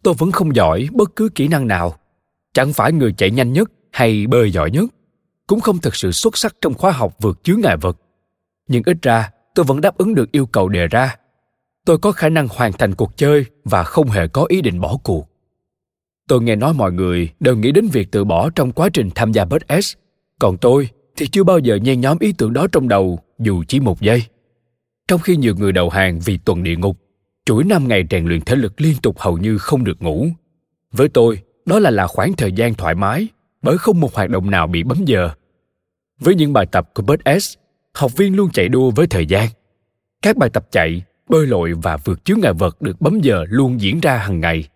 tôi 0.03 0.14
vẫn 0.18 0.33
không 0.33 0.55
giỏi 0.55 0.88
bất 0.92 1.16
cứ 1.16 1.29
kỹ 1.35 1.48
năng 1.48 1.66
nào. 1.66 1.98
Chẳng 2.53 2.72
phải 2.72 2.92
người 2.92 3.12
chạy 3.12 3.31
nhanh 3.31 3.53
nhất 3.53 3.70
hay 3.92 4.27
bơi 4.27 4.50
giỏi 4.50 4.70
nhất 4.70 4.90
cũng 5.46 5.61
không 5.61 5.78
thực 5.78 5.96
sự 5.96 6.12
xuất 6.12 6.37
sắc 6.37 6.57
trong 6.61 6.74
khóa 6.74 6.92
học 6.92 7.14
vượt 7.20 7.44
chướng 7.44 7.61
ngại 7.61 7.76
vật. 7.76 7.96
Nhưng 8.68 8.83
ít 8.87 8.96
ra, 9.02 9.30
tôi 9.54 9.64
vẫn 9.64 9.80
đáp 9.80 9.98
ứng 9.98 10.14
được 10.14 10.33
yêu 10.33 10.46
cầu 10.46 10.68
đề 10.68 10.87
ra. 10.87 11.16
Tôi 11.87 11.98
có 11.98 12.12
khả 12.12 12.28
năng 12.28 12.48
hoàn 12.48 12.72
thành 12.72 12.94
cuộc 12.94 13.16
chơi 13.16 13.44
và 13.64 13.83
không 13.83 14.11
hề 14.11 14.28
có 14.28 14.44
ý 14.48 14.61
định 14.61 14.80
bỏ 14.80 14.96
cuộc. 15.02 15.28
Tôi 16.28 16.42
nghe 16.42 16.57
nói 16.57 16.74
mọi 16.74 16.92
người 16.92 17.30
đều 17.40 17.57
nghĩ 17.57 17.72
đến 17.72 17.88
việc 17.88 18.09
từ 18.11 18.24
bỏ 18.24 18.50
trong 18.50 18.72
quá 18.72 18.88
trình 18.92 19.11
tham 19.14 19.33
gia 19.33 19.44
bớt 19.44 19.62
s 19.83 19.94
còn 20.38 20.57
tôi 20.57 20.88
thì 21.16 21.26
chưa 21.26 21.44
bao 21.44 21.59
giờ 21.59 21.76
nhen 21.76 22.00
nhóm 22.00 22.18
ý 22.20 22.33
tưởng 22.33 22.52
đó 22.52 22.66
trong 22.72 22.88
đầu, 22.88 23.18
dù 23.38 23.64
chỉ 23.68 23.80
một 23.80 24.00
giây. 24.00 24.22
Trong 25.09 25.20
khi 25.20 25.37
nhiều 25.37 25.54
người 25.54 25.72
đầu 25.72 25.90
hàng 25.90 26.20
vì 26.24 26.37
tuần 26.37 26.62
địa 26.62 26.76
ngục, 26.76 26.96
chuỗi 27.44 27.64
năm 27.64 27.88
ngày 27.88 28.04
rèn 28.11 28.26
luyện 28.26 28.40
thể 28.40 28.57
lực 28.57 28.80
liên 28.80 28.94
tục 29.02 29.18
hầu 29.18 29.38
như 29.38 29.59
không 29.59 29.85
được 29.85 30.02
ngủ. 30.02 30.28
Với 30.92 31.09
tôi, 31.09 31.38
đó 31.66 31.78
là 31.78 31.90
là 31.90 32.07
khoảng 32.07 32.33
thời 32.33 32.52
gian 32.52 32.74
thoải 32.74 32.94
mái 32.94 33.28
bởi 33.64 33.79
không 33.79 34.00
một 34.00 34.14
hoạt 34.14 34.31
động 34.31 34.50
nào 34.50 34.66
bị 34.66 34.83
bấm 34.83 35.05
giờ. 35.05 35.31
Với 36.18 36.35
những 36.35 36.53
bài 36.53 36.66
tập 36.66 36.90
của 36.94 37.03
Bert 37.03 37.42
S, 37.42 37.55
học 37.94 38.16
viên 38.16 38.37
luôn 38.37 38.50
chạy 38.53 38.68
đua 38.68 38.90
với 38.90 39.07
thời 39.07 39.27
gian. 39.27 39.48
Các 40.22 40.37
bài 40.37 40.50
tập 40.50 40.66
chạy, 40.70 41.03
bơi 41.29 41.46
lội 41.46 41.72
và 41.83 41.96
vượt 41.96 42.24
chướng 42.24 42.40
ngại 42.40 42.53
vật 42.53 42.83
được 42.83 43.00
bấm 43.00 43.20
giờ 43.20 43.44
luôn 43.48 43.81
diễn 43.81 44.00
ra 44.00 44.16
hàng 44.16 44.40
ngày. 44.40 44.68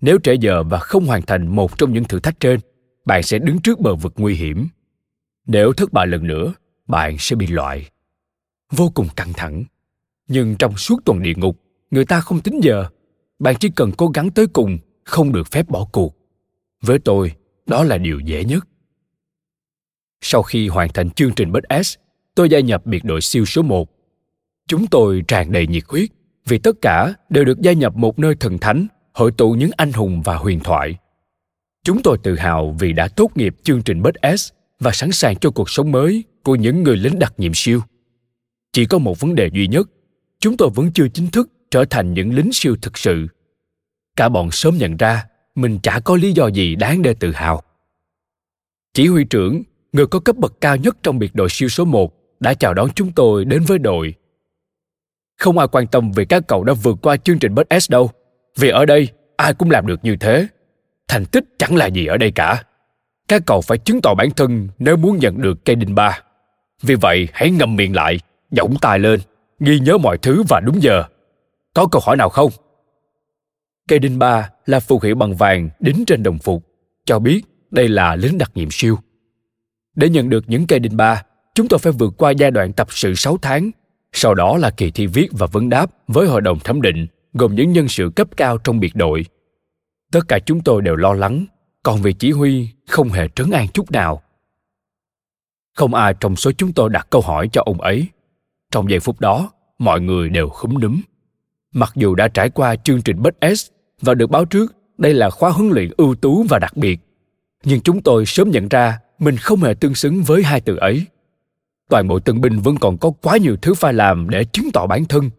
Nếu 0.00 0.18
trễ 0.22 0.34
giờ 0.34 0.62
và 0.62 0.78
không 0.78 1.06
hoàn 1.06 1.22
thành 1.22 1.46
một 1.46 1.78
trong 1.78 1.92
những 1.92 2.04
thử 2.04 2.20
thách 2.20 2.40
trên, 2.40 2.60
bạn 3.04 3.22
sẽ 3.22 3.38
đứng 3.38 3.60
trước 3.60 3.80
bờ 3.80 3.94
vực 3.94 4.12
nguy 4.16 4.34
hiểm. 4.34 4.68
Nếu 5.46 5.72
thất 5.72 5.92
bại 5.92 6.06
lần 6.06 6.26
nữa, 6.26 6.52
bạn 6.86 7.16
sẽ 7.18 7.36
bị 7.36 7.46
loại. 7.46 7.88
Vô 8.72 8.92
cùng 8.94 9.08
căng 9.16 9.32
thẳng. 9.32 9.64
Nhưng 10.28 10.56
trong 10.56 10.76
suốt 10.76 11.04
tuần 11.04 11.22
địa 11.22 11.34
ngục, 11.36 11.60
người 11.90 12.04
ta 12.04 12.20
không 12.20 12.40
tính 12.40 12.60
giờ. 12.62 12.84
Bạn 13.38 13.54
chỉ 13.60 13.70
cần 13.70 13.92
cố 13.92 14.08
gắng 14.08 14.30
tới 14.30 14.46
cùng, 14.46 14.78
không 15.04 15.32
được 15.32 15.46
phép 15.50 15.68
bỏ 15.68 15.88
cuộc. 15.92 16.16
Với 16.82 16.98
tôi, 16.98 17.32
đó 17.68 17.84
là 17.84 17.98
điều 17.98 18.20
dễ 18.20 18.44
nhất. 18.44 18.68
Sau 20.20 20.42
khi 20.42 20.68
hoàn 20.68 20.88
thành 20.92 21.10
chương 21.10 21.32
trình 21.36 21.52
Bus 21.52 21.86
S, 21.86 21.94
tôi 22.34 22.48
gia 22.48 22.60
nhập 22.60 22.86
biệt 22.86 23.04
đội 23.04 23.20
siêu 23.20 23.44
số 23.44 23.62
1. 23.62 23.88
Chúng 24.68 24.86
tôi 24.86 25.24
tràn 25.28 25.52
đầy 25.52 25.66
nhiệt 25.66 25.82
huyết 25.88 26.08
vì 26.46 26.58
tất 26.58 26.76
cả 26.82 27.14
đều 27.28 27.44
được 27.44 27.60
gia 27.60 27.72
nhập 27.72 27.96
một 27.96 28.18
nơi 28.18 28.34
thần 28.34 28.58
thánh, 28.58 28.86
hội 29.12 29.32
tụ 29.32 29.52
những 29.52 29.70
anh 29.76 29.92
hùng 29.92 30.22
và 30.22 30.36
huyền 30.36 30.60
thoại. 30.60 30.96
Chúng 31.84 32.02
tôi 32.02 32.18
tự 32.22 32.36
hào 32.36 32.76
vì 32.78 32.92
đã 32.92 33.08
tốt 33.08 33.30
nghiệp 33.34 33.56
chương 33.62 33.82
trình 33.82 34.02
Bus 34.02 34.38
S 34.38 34.52
và 34.80 34.90
sẵn 34.92 35.12
sàng 35.12 35.36
cho 35.36 35.50
cuộc 35.50 35.70
sống 35.70 35.92
mới 35.92 36.24
của 36.42 36.54
những 36.54 36.82
người 36.82 36.96
lính 36.96 37.18
đặc 37.18 37.34
nhiệm 37.36 37.52
siêu. 37.54 37.80
Chỉ 38.72 38.86
có 38.86 38.98
một 38.98 39.20
vấn 39.20 39.34
đề 39.34 39.50
duy 39.52 39.68
nhất, 39.68 39.88
chúng 40.40 40.56
tôi 40.56 40.70
vẫn 40.74 40.92
chưa 40.92 41.08
chính 41.08 41.30
thức 41.30 41.50
trở 41.70 41.84
thành 41.84 42.14
những 42.14 42.34
lính 42.34 42.52
siêu 42.52 42.76
thực 42.82 42.98
sự. 42.98 43.26
Cả 44.16 44.28
bọn 44.28 44.50
sớm 44.50 44.78
nhận 44.78 44.96
ra 44.96 45.24
mình 45.58 45.78
chả 45.82 46.00
có 46.00 46.16
lý 46.16 46.32
do 46.32 46.46
gì 46.46 46.76
đáng 46.76 47.02
để 47.02 47.14
tự 47.14 47.32
hào. 47.32 47.62
Chỉ 48.94 49.06
huy 49.06 49.24
trưởng, 49.24 49.62
người 49.92 50.06
có 50.06 50.20
cấp 50.20 50.36
bậc 50.36 50.60
cao 50.60 50.76
nhất 50.76 50.96
trong 51.02 51.18
biệt 51.18 51.34
đội 51.34 51.48
siêu 51.50 51.68
số 51.68 51.84
1, 51.84 52.14
đã 52.40 52.54
chào 52.54 52.74
đón 52.74 52.88
chúng 52.94 53.12
tôi 53.12 53.44
đến 53.44 53.62
với 53.62 53.78
đội. 53.78 54.14
Không 55.38 55.58
ai 55.58 55.68
quan 55.72 55.86
tâm 55.86 56.12
về 56.12 56.24
các 56.24 56.42
cậu 56.48 56.64
đã 56.64 56.72
vượt 56.72 56.98
qua 57.02 57.16
chương 57.16 57.38
trình 57.38 57.54
Bus 57.54 57.66
S 57.82 57.90
đâu, 57.90 58.10
vì 58.56 58.68
ở 58.68 58.84
đây 58.84 59.08
ai 59.36 59.54
cũng 59.54 59.70
làm 59.70 59.86
được 59.86 60.04
như 60.04 60.16
thế. 60.16 60.46
Thành 61.08 61.24
tích 61.24 61.44
chẳng 61.58 61.76
là 61.76 61.86
gì 61.86 62.06
ở 62.06 62.16
đây 62.16 62.30
cả. 62.30 62.62
Các 63.28 63.42
cậu 63.46 63.60
phải 63.60 63.78
chứng 63.78 64.00
tỏ 64.02 64.14
bản 64.14 64.30
thân 64.30 64.68
nếu 64.78 64.96
muốn 64.96 65.18
nhận 65.18 65.40
được 65.40 65.64
cây 65.64 65.76
đinh 65.76 65.94
ba. 65.94 66.20
Vì 66.82 66.94
vậy, 66.94 67.28
hãy 67.32 67.50
ngậm 67.50 67.76
miệng 67.76 67.96
lại, 67.96 68.20
giọng 68.50 68.74
tài 68.80 68.98
lên, 68.98 69.20
ghi 69.60 69.80
nhớ 69.80 69.98
mọi 69.98 70.18
thứ 70.18 70.42
và 70.48 70.60
đúng 70.60 70.82
giờ. 70.82 71.04
Có 71.74 71.86
câu 71.86 72.02
hỏi 72.04 72.16
nào 72.16 72.28
không? 72.28 72.50
Cây 73.88 73.98
đinh 73.98 74.18
ba 74.18 74.50
là 74.66 74.80
phù 74.80 75.00
hiệu 75.02 75.14
bằng 75.14 75.34
vàng 75.34 75.68
đính 75.80 76.04
trên 76.06 76.22
đồng 76.22 76.38
phục, 76.38 76.66
cho 77.04 77.18
biết 77.18 77.42
đây 77.70 77.88
là 77.88 78.16
lính 78.16 78.38
đặc 78.38 78.50
nhiệm 78.54 78.68
siêu. 78.70 78.98
Để 79.94 80.08
nhận 80.08 80.28
được 80.28 80.44
những 80.46 80.66
cây 80.66 80.78
đinh 80.78 80.96
ba, 80.96 81.22
chúng 81.54 81.68
tôi 81.68 81.78
phải 81.78 81.92
vượt 81.92 82.14
qua 82.16 82.30
giai 82.30 82.50
đoạn 82.50 82.72
tập 82.72 82.86
sự 82.90 83.14
6 83.14 83.38
tháng, 83.42 83.70
sau 84.12 84.34
đó 84.34 84.56
là 84.56 84.70
kỳ 84.70 84.90
thi 84.90 85.06
viết 85.06 85.28
và 85.32 85.46
vấn 85.46 85.68
đáp 85.68 85.90
với 86.08 86.26
hội 86.26 86.40
đồng 86.40 86.58
thẩm 86.58 86.82
định, 86.82 87.06
gồm 87.32 87.54
những 87.54 87.72
nhân 87.72 87.88
sự 87.88 88.10
cấp 88.16 88.28
cao 88.36 88.58
trong 88.58 88.80
biệt 88.80 88.96
đội. 88.96 89.24
Tất 90.12 90.20
cả 90.28 90.38
chúng 90.38 90.60
tôi 90.60 90.82
đều 90.82 90.96
lo 90.96 91.12
lắng, 91.12 91.46
còn 91.82 92.02
vị 92.02 92.12
chỉ 92.12 92.30
huy 92.30 92.68
không 92.86 93.08
hề 93.08 93.28
trấn 93.28 93.50
an 93.50 93.68
chút 93.68 93.90
nào. 93.90 94.22
Không 95.74 95.94
ai 95.94 96.14
trong 96.20 96.36
số 96.36 96.52
chúng 96.52 96.72
tôi 96.72 96.90
đặt 96.90 97.06
câu 97.10 97.20
hỏi 97.20 97.48
cho 97.52 97.62
ông 97.66 97.80
ấy. 97.80 98.06
Trong 98.70 98.90
giây 98.90 99.00
phút 99.00 99.20
đó, 99.20 99.50
mọi 99.78 100.00
người 100.00 100.28
đều 100.28 100.48
khúm 100.48 100.80
núm. 100.80 101.00
Mặc 101.74 101.92
dù 101.96 102.14
đã 102.14 102.28
trải 102.28 102.50
qua 102.50 102.76
chương 102.76 103.02
trình 103.02 103.22
Bus 103.22 103.56
S 103.58 103.77
và 104.00 104.14
được 104.14 104.30
báo 104.30 104.44
trước, 104.44 104.76
đây 104.98 105.14
là 105.14 105.30
khóa 105.30 105.50
huấn 105.50 105.70
luyện 105.70 105.90
ưu 105.96 106.14
tú 106.14 106.42
và 106.42 106.58
đặc 106.58 106.76
biệt. 106.76 107.00
Nhưng 107.64 107.80
chúng 107.80 108.02
tôi 108.02 108.26
sớm 108.26 108.50
nhận 108.50 108.68
ra 108.68 108.98
mình 109.18 109.36
không 109.36 109.60
hề 109.60 109.74
tương 109.74 109.94
xứng 109.94 110.22
với 110.22 110.42
hai 110.42 110.60
từ 110.60 110.76
ấy. 110.76 111.06
Toàn 111.88 112.08
bộ 112.08 112.18
tân 112.18 112.40
binh 112.40 112.60
vẫn 112.60 112.76
còn 112.80 112.98
có 112.98 113.10
quá 113.22 113.36
nhiều 113.36 113.56
thứ 113.62 113.74
phải 113.74 113.92
làm 113.92 114.30
để 114.30 114.44
chứng 114.44 114.70
tỏ 114.72 114.86
bản 114.86 115.04
thân, 115.04 115.30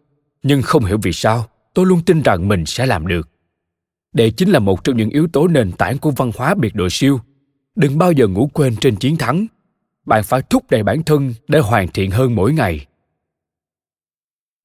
nhưng 0.42 0.62
không 0.62 0.84
hiểu 0.84 0.98
vì 1.02 1.12
sao, 1.12 1.46
tôi 1.74 1.86
luôn 1.86 2.02
tin 2.06 2.22
rằng 2.22 2.48
mình 2.48 2.66
sẽ 2.66 2.86
làm 2.86 3.06
được. 3.06 3.28
Đây 4.12 4.30
chính 4.30 4.50
là 4.50 4.58
một 4.58 4.84
trong 4.84 4.96
những 4.96 5.10
yếu 5.10 5.28
tố 5.32 5.48
nền 5.48 5.72
tảng 5.72 5.98
của 5.98 6.10
văn 6.10 6.30
hóa 6.36 6.54
biệt 6.54 6.74
đội 6.74 6.90
siêu. 6.90 7.20
Đừng 7.76 7.98
bao 7.98 8.12
giờ 8.12 8.26
ngủ 8.26 8.50
quên 8.52 8.76
trên 8.76 8.96
chiến 8.96 9.16
thắng. 9.16 9.46
Bạn 10.06 10.22
phải 10.24 10.42
thúc 10.42 10.64
đẩy 10.70 10.82
bản 10.82 11.02
thân 11.02 11.34
để 11.48 11.58
hoàn 11.58 11.88
thiện 11.88 12.10
hơn 12.10 12.34
mỗi 12.34 12.52
ngày 12.52 12.86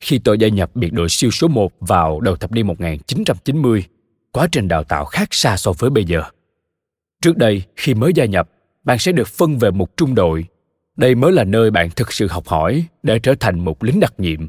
khi 0.05 0.19
tôi 0.19 0.37
gia 0.37 0.47
nhập 0.47 0.75
biệt 0.75 0.93
đội 0.93 1.09
siêu 1.09 1.31
số 1.31 1.47
1 1.47 1.71
vào 1.79 2.19
đầu 2.19 2.35
thập 2.35 2.51
niên 2.51 2.67
1990, 2.67 3.83
quá 4.31 4.47
trình 4.51 4.67
đào 4.67 4.83
tạo 4.83 5.05
khác 5.05 5.27
xa 5.31 5.57
so 5.57 5.71
với 5.79 5.89
bây 5.89 6.05
giờ. 6.05 6.23
Trước 7.21 7.37
đây, 7.37 7.63
khi 7.75 7.93
mới 7.93 8.11
gia 8.15 8.25
nhập, 8.25 8.49
bạn 8.83 8.99
sẽ 8.99 9.11
được 9.11 9.27
phân 9.27 9.57
về 9.57 9.71
một 9.71 9.97
trung 9.97 10.15
đội. 10.15 10.45
Đây 10.97 11.15
mới 11.15 11.31
là 11.31 11.43
nơi 11.43 11.71
bạn 11.71 11.89
thực 11.95 12.13
sự 12.13 12.27
học 12.27 12.47
hỏi 12.47 12.85
để 13.03 13.19
trở 13.19 13.35
thành 13.39 13.59
một 13.59 13.83
lính 13.83 13.99
đặc 13.99 14.13
nhiệm. 14.17 14.47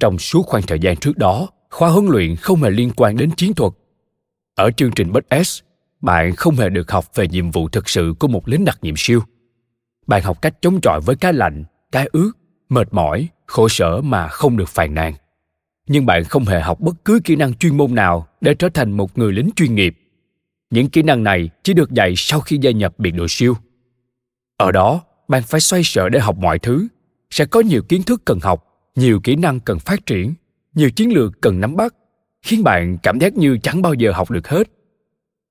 Trong 0.00 0.18
suốt 0.18 0.46
khoảng 0.46 0.62
thời 0.62 0.78
gian 0.78 0.96
trước 0.96 1.18
đó, 1.18 1.48
khóa 1.70 1.88
huấn 1.88 2.06
luyện 2.06 2.36
không 2.36 2.62
hề 2.62 2.70
liên 2.70 2.90
quan 2.96 3.16
đến 3.16 3.30
chiến 3.36 3.54
thuật. 3.54 3.72
Ở 4.54 4.70
chương 4.70 4.90
trình 4.92 5.12
Bud 5.12 5.44
S, 5.44 5.60
bạn 6.00 6.36
không 6.36 6.56
hề 6.56 6.68
được 6.68 6.90
học 6.90 7.04
về 7.14 7.28
nhiệm 7.28 7.50
vụ 7.50 7.68
thực 7.68 7.88
sự 7.88 8.14
của 8.18 8.28
một 8.28 8.48
lính 8.48 8.64
đặc 8.64 8.78
nhiệm 8.82 8.94
siêu. 8.96 9.20
Bạn 10.06 10.22
học 10.22 10.42
cách 10.42 10.54
chống 10.60 10.80
chọi 10.80 11.00
với 11.00 11.16
cái 11.16 11.32
lạnh, 11.32 11.64
cái 11.92 12.08
ướt, 12.12 12.32
mệt 12.68 12.88
mỏi, 12.90 13.28
khổ 13.52 13.68
sở 13.68 14.00
mà 14.00 14.28
không 14.28 14.56
được 14.56 14.68
phàn 14.68 14.94
nàn. 14.94 15.14
Nhưng 15.88 16.06
bạn 16.06 16.24
không 16.24 16.44
hề 16.44 16.60
học 16.60 16.80
bất 16.80 17.04
cứ 17.04 17.20
kỹ 17.24 17.36
năng 17.36 17.54
chuyên 17.54 17.76
môn 17.76 17.94
nào 17.94 18.26
để 18.40 18.54
trở 18.54 18.68
thành 18.68 18.90
một 18.90 19.18
người 19.18 19.32
lính 19.32 19.50
chuyên 19.56 19.74
nghiệp. 19.74 19.94
Những 20.70 20.88
kỹ 20.88 21.02
năng 21.02 21.24
này 21.24 21.50
chỉ 21.62 21.74
được 21.74 21.90
dạy 21.90 22.14
sau 22.16 22.40
khi 22.40 22.58
gia 22.58 22.70
nhập 22.70 22.98
biệt 22.98 23.10
đội 23.10 23.26
siêu. 23.28 23.54
Ở 24.56 24.72
đó, 24.72 25.00
bạn 25.28 25.42
phải 25.42 25.60
xoay 25.60 25.84
sở 25.84 26.08
để 26.08 26.20
học 26.20 26.36
mọi 26.36 26.58
thứ. 26.58 26.88
Sẽ 27.30 27.44
có 27.44 27.60
nhiều 27.60 27.82
kiến 27.82 28.02
thức 28.02 28.22
cần 28.24 28.38
học, 28.42 28.64
nhiều 28.96 29.20
kỹ 29.20 29.36
năng 29.36 29.60
cần 29.60 29.78
phát 29.78 30.06
triển, 30.06 30.34
nhiều 30.74 30.90
chiến 30.90 31.12
lược 31.12 31.40
cần 31.40 31.60
nắm 31.60 31.76
bắt, 31.76 31.94
khiến 32.42 32.62
bạn 32.64 32.98
cảm 33.02 33.18
giác 33.18 33.34
như 33.34 33.58
chẳng 33.62 33.82
bao 33.82 33.94
giờ 33.94 34.12
học 34.12 34.30
được 34.30 34.48
hết. 34.48 34.68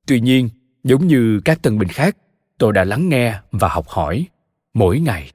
Tuy 0.07 0.19
nhiên, 0.19 0.49
giống 0.83 1.07
như 1.07 1.41
các 1.45 1.61
tân 1.61 1.79
binh 1.79 1.89
khác, 1.89 2.17
tôi 2.57 2.73
đã 2.73 2.83
lắng 2.83 3.09
nghe 3.09 3.39
và 3.51 3.67
học 3.67 3.87
hỏi 3.87 4.25
mỗi 4.73 4.99
ngày 4.99 5.31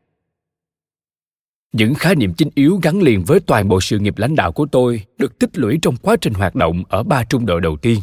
những 1.73 1.95
khái 1.95 2.15
niệm 2.15 2.35
chính 2.35 2.49
yếu 2.55 2.79
gắn 2.83 3.03
liền 3.03 3.25
với 3.25 3.41
toàn 3.41 3.69
bộ 3.69 3.81
sự 3.81 3.99
nghiệp 3.99 4.19
lãnh 4.19 4.35
đạo 4.35 4.53
của 4.53 4.67
tôi 4.67 5.03
được 5.19 5.39
tích 5.39 5.59
lũy 5.59 5.79
trong 5.83 5.97
quá 5.97 6.17
trình 6.17 6.35
hoạt 6.35 6.55
động 6.55 6.83
ở 6.89 7.03
ba 7.03 7.25
trung 7.25 7.47
đội 7.47 7.61
đầu 7.61 7.77
tiên. 7.77 8.01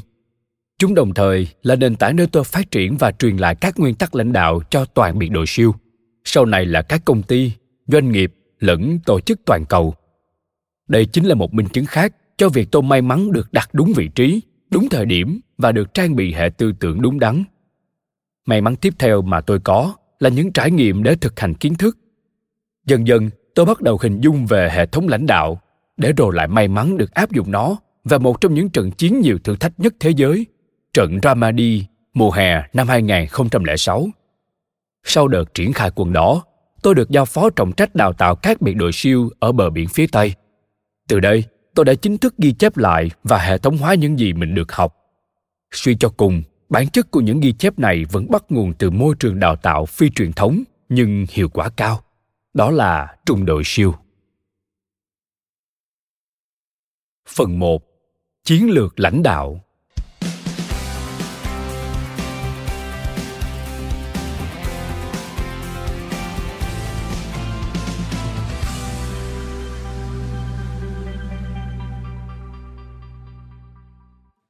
Chúng 0.80 0.94
đồng 0.94 1.14
thời 1.14 1.48
là 1.64 1.76
nền 1.76 1.96
tảng 1.96 2.16
nơi 2.16 2.28
tôi 2.28 2.44
phát 2.44 2.72
triển 2.72 2.98
và 2.98 3.12
truyền 3.12 3.38
lại 3.38 3.56
các 3.56 3.80
nguyên 3.80 3.96
tắc 3.96 4.16
lãnh 4.16 4.34
đạo 4.34 4.62
cho 4.70 4.86
toàn 4.86 5.20
biệt 5.20 5.30
đội 5.30 5.46
siêu. 5.48 5.76
Sau 6.24 6.46
này 6.46 6.66
là 6.66 6.82
các 6.82 7.06
công 7.06 7.24
ty, 7.24 7.52
doanh 7.88 8.12
nghiệp 8.12 8.34
lẫn 8.60 9.00
tổ 9.06 9.20
chức 9.20 9.40
toàn 9.46 9.66
cầu. 9.66 9.94
Đây 10.88 11.06
chính 11.06 11.26
là 11.26 11.36
một 11.36 11.54
minh 11.54 11.68
chứng 11.68 11.86
khác 11.86 12.16
cho 12.38 12.50
việc 12.50 12.72
tôi 12.72 12.82
may 12.82 13.02
mắn 13.02 13.32
được 13.32 13.54
đặt 13.54 13.70
đúng 13.74 13.94
vị 13.96 14.08
trí, 14.16 14.42
đúng 14.70 14.90
thời 14.90 15.06
điểm 15.06 15.40
và 15.58 15.72
được 15.72 15.94
trang 15.94 16.16
bị 16.16 16.34
hệ 16.34 16.50
tư 16.58 16.74
tưởng 16.80 17.02
đúng 17.02 17.20
đắn. 17.20 17.44
May 18.46 18.62
mắn 18.62 18.76
tiếp 18.76 18.94
theo 19.00 19.22
mà 19.22 19.42
tôi 19.42 19.60
có 19.60 19.96
là 20.20 20.30
những 20.30 20.52
trải 20.52 20.72
nghiệm 20.72 21.04
để 21.04 21.16
thực 21.16 21.40
hành 21.40 21.54
kiến 21.54 21.76
thức. 21.76 21.98
Dần 22.86 23.08
dần 23.08 23.30
tôi 23.56 23.66
bắt 23.66 23.82
đầu 23.82 24.00
hình 24.02 24.22
dung 24.22 24.46
về 24.46 24.70
hệ 24.72 24.86
thống 24.86 25.08
lãnh 25.08 25.26
đạo 25.26 25.62
để 25.98 26.14
rồi 26.18 26.36
lại 26.36 26.48
may 26.48 26.68
mắn 26.68 26.98
được 26.98 27.12
áp 27.12 27.32
dụng 27.32 27.52
nó 27.52 27.78
vào 28.04 28.20
một 28.20 28.42
trong 28.42 28.54
những 28.54 28.70
trận 28.70 28.92
chiến 28.92 29.22
nhiều 29.22 29.38
thử 29.44 29.56
thách 29.56 29.80
nhất 29.80 29.94
thế 30.00 30.10
giới, 30.10 30.46
trận 30.94 31.20
Ramadi 31.24 31.86
mùa 32.14 32.32
hè 32.32 32.64
năm 32.74 32.88
2006. 32.88 34.08
Sau 35.04 35.28
đợt 35.28 35.54
triển 35.54 35.74
khai 35.74 35.92
quân 35.96 36.14
đó, 36.14 36.44
tôi 36.82 36.96
được 36.96 37.10
giao 37.10 37.26
phó 37.26 37.50
trọng 37.50 37.72
trách 37.72 37.96
đào 37.96 38.14
tạo 38.14 38.36
các 38.36 38.62
biệt 38.62 38.74
đội 38.74 38.92
siêu 38.92 39.30
ở 39.40 39.52
bờ 39.52 39.70
biển 39.70 39.88
phía 39.90 40.08
Tây. 40.12 40.34
Từ 41.10 41.20
đây, 41.20 41.44
tôi 41.76 41.86
đã 41.86 41.94
chính 41.94 42.18
thức 42.18 42.36
ghi 42.38 42.52
chép 42.52 42.78
lại 42.78 43.12
và 43.24 43.38
hệ 43.38 43.58
thống 43.58 43.78
hóa 43.78 43.94
những 43.94 44.20
gì 44.20 44.34
mình 44.34 44.56
được 44.56 44.72
học. 44.72 44.96
Suy 45.72 45.96
cho 45.96 46.10
cùng, 46.10 46.44
bản 46.70 46.88
chất 46.88 47.12
của 47.12 47.22
những 47.22 47.40
ghi 47.40 47.52
chép 47.52 47.80
này 47.80 48.06
vẫn 48.12 48.32
bắt 48.32 48.44
nguồn 48.50 48.74
từ 48.74 48.90
môi 48.90 49.16
trường 49.20 49.40
đào 49.40 49.56
tạo 49.56 49.86
phi 49.86 50.10
truyền 50.10 50.34
thống 50.34 50.64
nhưng 50.90 51.26
hiệu 51.30 51.50
quả 51.50 51.70
cao 51.70 52.02
đó 52.54 52.72
là 52.72 53.16
trung 53.26 53.46
đội 53.46 53.62
siêu. 53.66 53.96
Phần 57.28 57.60
1. 57.60 57.82
Chiến 58.44 58.70
lược 58.70 59.00
lãnh 59.00 59.24
đạo 59.24 59.60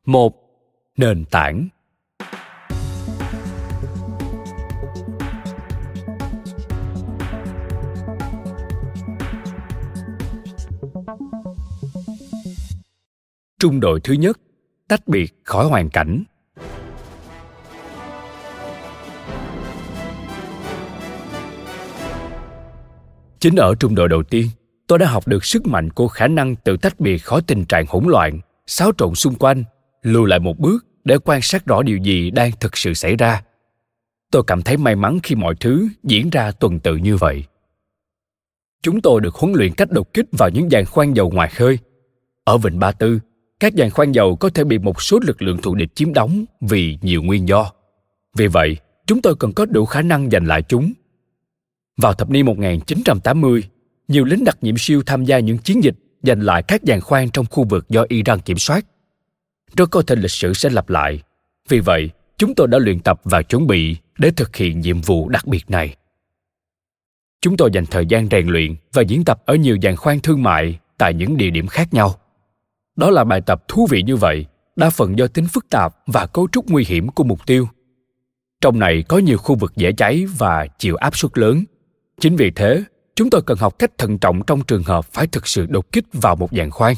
một 0.06 0.34
nền 0.98 1.26
tảng 1.26 1.68
trung 13.63 13.80
đội 13.80 13.99
thứ 13.99 14.13
nhất, 14.13 14.39
tách 14.88 15.08
biệt 15.08 15.34
khỏi 15.43 15.65
hoàn 15.65 15.89
cảnh. 15.89 16.23
Chính 23.39 23.56
ở 23.56 23.76
trung 23.76 23.95
đội 23.95 24.10
đầu 24.10 24.23
tiên, 24.23 24.47
tôi 24.88 24.99
đã 24.99 25.08
học 25.08 25.28
được 25.28 25.45
sức 25.45 25.67
mạnh 25.67 25.89
của 25.89 26.08
khả 26.08 26.28
năng 26.28 26.56
tự 26.56 26.78
tách 26.78 26.99
biệt 26.99 27.17
khỏi 27.17 27.41
tình 27.47 27.65
trạng 27.65 27.86
hỗn 27.88 28.04
loạn, 28.08 28.39
xáo 28.67 28.91
trộn 28.97 29.15
xung 29.15 29.36
quanh, 29.36 29.63
lùi 30.02 30.30
lại 30.30 30.39
một 30.39 30.60
bước 30.60 30.86
để 31.04 31.17
quan 31.26 31.41
sát 31.41 31.65
rõ 31.65 31.82
điều 31.84 31.97
gì 31.97 32.32
đang 32.32 32.52
thực 32.60 32.78
sự 32.78 32.93
xảy 32.93 33.15
ra. 33.15 33.43
Tôi 34.32 34.43
cảm 34.47 34.62
thấy 34.62 34.78
may 34.78 34.95
mắn 34.95 35.19
khi 35.23 35.36
mọi 35.36 35.56
thứ 35.60 35.88
diễn 36.04 36.30
ra 36.30 36.52
tuần 36.52 36.80
tự 36.80 36.95
như 36.95 37.17
vậy. 37.17 37.43
Chúng 38.82 39.02
tôi 39.02 39.21
được 39.21 39.36
huấn 39.36 39.54
luyện 39.54 39.73
cách 39.73 39.91
đột 39.91 40.13
kích 40.13 40.26
vào 40.32 40.49
những 40.49 40.71
giàn 40.71 40.86
khoan 40.86 41.13
dầu 41.13 41.30
ngoài 41.30 41.49
khơi. 41.49 41.80
Ở 42.43 42.58
vịnh 42.58 42.80
ba 42.80 42.91
tư 42.91 43.19
các 43.63 43.76
giàn 43.76 43.91
khoan 43.91 44.12
dầu 44.12 44.36
có 44.36 44.49
thể 44.49 44.63
bị 44.63 44.78
một 44.78 45.02
số 45.02 45.19
lực 45.23 45.41
lượng 45.41 45.58
thù 45.58 45.76
địch 45.76 45.95
chiếm 45.95 46.13
đóng 46.13 46.45
vì 46.62 46.97
nhiều 47.02 47.23
nguyên 47.23 47.47
do. 47.47 47.71
Vì 48.36 48.47
vậy, 48.47 48.78
chúng 49.08 49.21
tôi 49.21 49.36
cần 49.36 49.54
có 49.54 49.65
đủ 49.65 49.86
khả 49.86 50.02
năng 50.02 50.30
giành 50.30 50.47
lại 50.47 50.62
chúng. 50.62 50.93
Vào 51.97 52.13
thập 52.13 52.30
niên 52.30 52.45
1980, 52.45 53.63
nhiều 54.08 54.26
lính 54.26 54.43
đặc 54.43 54.58
nhiệm 54.62 54.78
siêu 54.78 55.04
tham 55.06 55.26
gia 55.26 55.39
những 55.39 55.58
chiến 55.58 55.84
dịch 55.84 55.95
giành 56.23 56.41
lại 56.41 56.63
các 56.63 56.84
giàn 56.84 57.02
khoan 57.02 57.30
trong 57.30 57.45
khu 57.49 57.63
vực 57.69 57.89
do 57.89 58.06
Iran 58.10 58.39
kiểm 58.39 58.58
soát. 58.58 58.86
Rất 59.76 59.91
có 59.91 60.02
thể 60.08 60.15
lịch 60.15 60.32
sử 60.32 60.54
sẽ 60.54 60.69
lặp 60.69 60.89
lại. 60.89 61.21
Vì 61.69 61.80
vậy, 61.80 62.10
chúng 62.38 62.56
tôi 62.56 62.67
đã 62.67 62.78
luyện 62.78 62.99
tập 62.99 63.21
và 63.23 63.41
chuẩn 63.41 63.67
bị 63.67 63.97
để 64.17 64.32
thực 64.32 64.56
hiện 64.56 64.80
nhiệm 64.80 65.02
vụ 65.02 65.30
đặc 65.30 65.47
biệt 65.47 65.69
này. 65.69 65.95
Chúng 67.41 67.58
tôi 67.58 67.69
dành 67.73 67.86
thời 67.86 68.06
gian 68.06 68.28
rèn 68.32 68.47
luyện 68.47 68.76
và 68.93 69.02
diễn 69.02 69.26
tập 69.26 69.41
ở 69.45 69.56
nhiều 69.56 69.76
giàn 69.76 69.95
khoan 69.95 70.19
thương 70.19 70.43
mại 70.43 70.80
tại 70.97 71.13
những 71.13 71.38
địa 71.38 71.49
điểm 71.49 71.67
khác 71.67 71.93
nhau 71.93 72.19
đó 72.95 73.10
là 73.10 73.23
bài 73.23 73.41
tập 73.41 73.63
thú 73.67 73.88
vị 73.89 74.03
như 74.03 74.15
vậy, 74.15 74.45
đa 74.75 74.89
phần 74.89 75.17
do 75.17 75.27
tính 75.27 75.47
phức 75.47 75.69
tạp 75.69 75.95
và 76.08 76.25
cấu 76.25 76.47
trúc 76.51 76.69
nguy 76.69 76.86
hiểm 76.88 77.10
của 77.10 77.23
mục 77.23 77.45
tiêu. 77.45 77.67
Trong 78.62 78.79
này 78.79 79.03
có 79.08 79.17
nhiều 79.17 79.38
khu 79.38 79.56
vực 79.56 79.73
dễ 79.75 79.91
cháy 79.91 80.25
và 80.38 80.67
chịu 80.79 80.95
áp 80.95 81.17
suất 81.17 81.38
lớn. 81.38 81.63
Chính 82.19 82.36
vì 82.36 82.51
thế, 82.51 82.84
chúng 83.15 83.29
tôi 83.29 83.41
cần 83.41 83.58
học 83.58 83.79
cách 83.79 83.97
thận 83.97 84.17
trọng 84.17 84.41
trong 84.47 84.62
trường 84.62 84.84
hợp 84.84 85.06
phải 85.06 85.27
thực 85.27 85.47
sự 85.47 85.65
đột 85.65 85.91
kích 85.91 86.06
vào 86.13 86.36
một 86.36 86.49
dạng 86.51 86.71
khoan. 86.71 86.95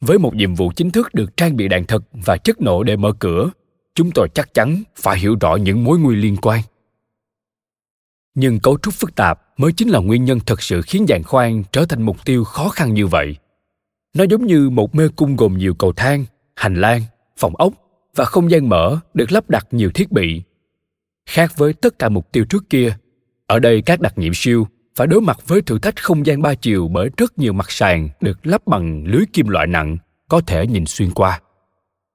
Với 0.00 0.18
một 0.18 0.34
nhiệm 0.34 0.54
vụ 0.54 0.72
chính 0.76 0.90
thức 0.90 1.14
được 1.14 1.36
trang 1.36 1.56
bị 1.56 1.68
đạn 1.68 1.84
thật 1.84 2.02
và 2.12 2.36
chất 2.36 2.60
nổ 2.60 2.82
để 2.82 2.96
mở 2.96 3.12
cửa, 3.18 3.50
chúng 3.94 4.10
tôi 4.10 4.28
chắc 4.34 4.54
chắn 4.54 4.82
phải 4.96 5.18
hiểu 5.18 5.36
rõ 5.40 5.56
những 5.56 5.84
mối 5.84 5.98
nguy 5.98 6.16
liên 6.16 6.36
quan. 6.36 6.60
Nhưng 8.34 8.60
cấu 8.60 8.78
trúc 8.82 8.94
phức 8.94 9.14
tạp 9.14 9.40
mới 9.56 9.72
chính 9.72 9.88
là 9.88 9.98
nguyên 9.98 10.24
nhân 10.24 10.40
thực 10.46 10.62
sự 10.62 10.82
khiến 10.82 11.06
dạng 11.08 11.24
khoan 11.24 11.62
trở 11.72 11.84
thành 11.84 12.02
mục 12.02 12.24
tiêu 12.24 12.44
khó 12.44 12.68
khăn 12.68 12.94
như 12.94 13.06
vậy 13.06 13.36
nó 14.14 14.24
giống 14.24 14.46
như 14.46 14.70
một 14.70 14.94
mê 14.94 15.08
cung 15.16 15.36
gồm 15.36 15.58
nhiều 15.58 15.74
cầu 15.74 15.92
thang, 15.92 16.24
hành 16.56 16.74
lang, 16.74 17.02
phòng 17.36 17.56
ốc 17.56 17.72
và 18.14 18.24
không 18.24 18.50
gian 18.50 18.68
mở 18.68 18.98
được 19.14 19.32
lắp 19.32 19.50
đặt 19.50 19.66
nhiều 19.70 19.90
thiết 19.94 20.12
bị. 20.12 20.42
Khác 21.26 21.52
với 21.56 21.72
tất 21.72 21.98
cả 21.98 22.08
mục 22.08 22.32
tiêu 22.32 22.44
trước 22.44 22.70
kia, 22.70 22.96
ở 23.46 23.58
đây 23.58 23.82
các 23.82 24.00
đặc 24.00 24.18
nhiệm 24.18 24.34
siêu 24.34 24.66
phải 24.94 25.06
đối 25.06 25.20
mặt 25.20 25.38
với 25.46 25.62
thử 25.62 25.78
thách 25.78 25.96
không 25.96 26.26
gian 26.26 26.42
ba 26.42 26.54
chiều 26.54 26.88
bởi 26.88 27.10
rất 27.16 27.38
nhiều 27.38 27.52
mặt 27.52 27.70
sàn 27.70 28.08
được 28.20 28.46
lắp 28.46 28.66
bằng 28.66 29.04
lưới 29.06 29.24
kim 29.32 29.48
loại 29.48 29.66
nặng 29.66 29.96
có 30.28 30.40
thể 30.46 30.66
nhìn 30.66 30.86
xuyên 30.86 31.10
qua. 31.10 31.40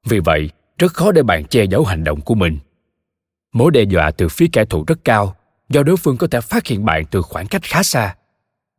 Vì 0.05 0.19
vậy, 0.19 0.49
rất 0.77 0.93
khó 0.93 1.11
để 1.11 1.23
bạn 1.23 1.45
che 1.45 1.63
giấu 1.63 1.83
hành 1.83 2.03
động 2.03 2.21
của 2.21 2.35
mình. 2.35 2.57
Mối 3.53 3.71
đe 3.71 3.83
dọa 3.83 4.11
từ 4.11 4.29
phía 4.29 4.45
kẻ 4.53 4.65
thù 4.65 4.83
rất 4.87 4.99
cao 5.05 5.35
do 5.69 5.83
đối 5.83 5.97
phương 5.97 6.17
có 6.17 6.27
thể 6.27 6.41
phát 6.41 6.67
hiện 6.67 6.85
bạn 6.85 7.05
từ 7.11 7.21
khoảng 7.21 7.47
cách 7.47 7.61
khá 7.63 7.83
xa 7.83 8.15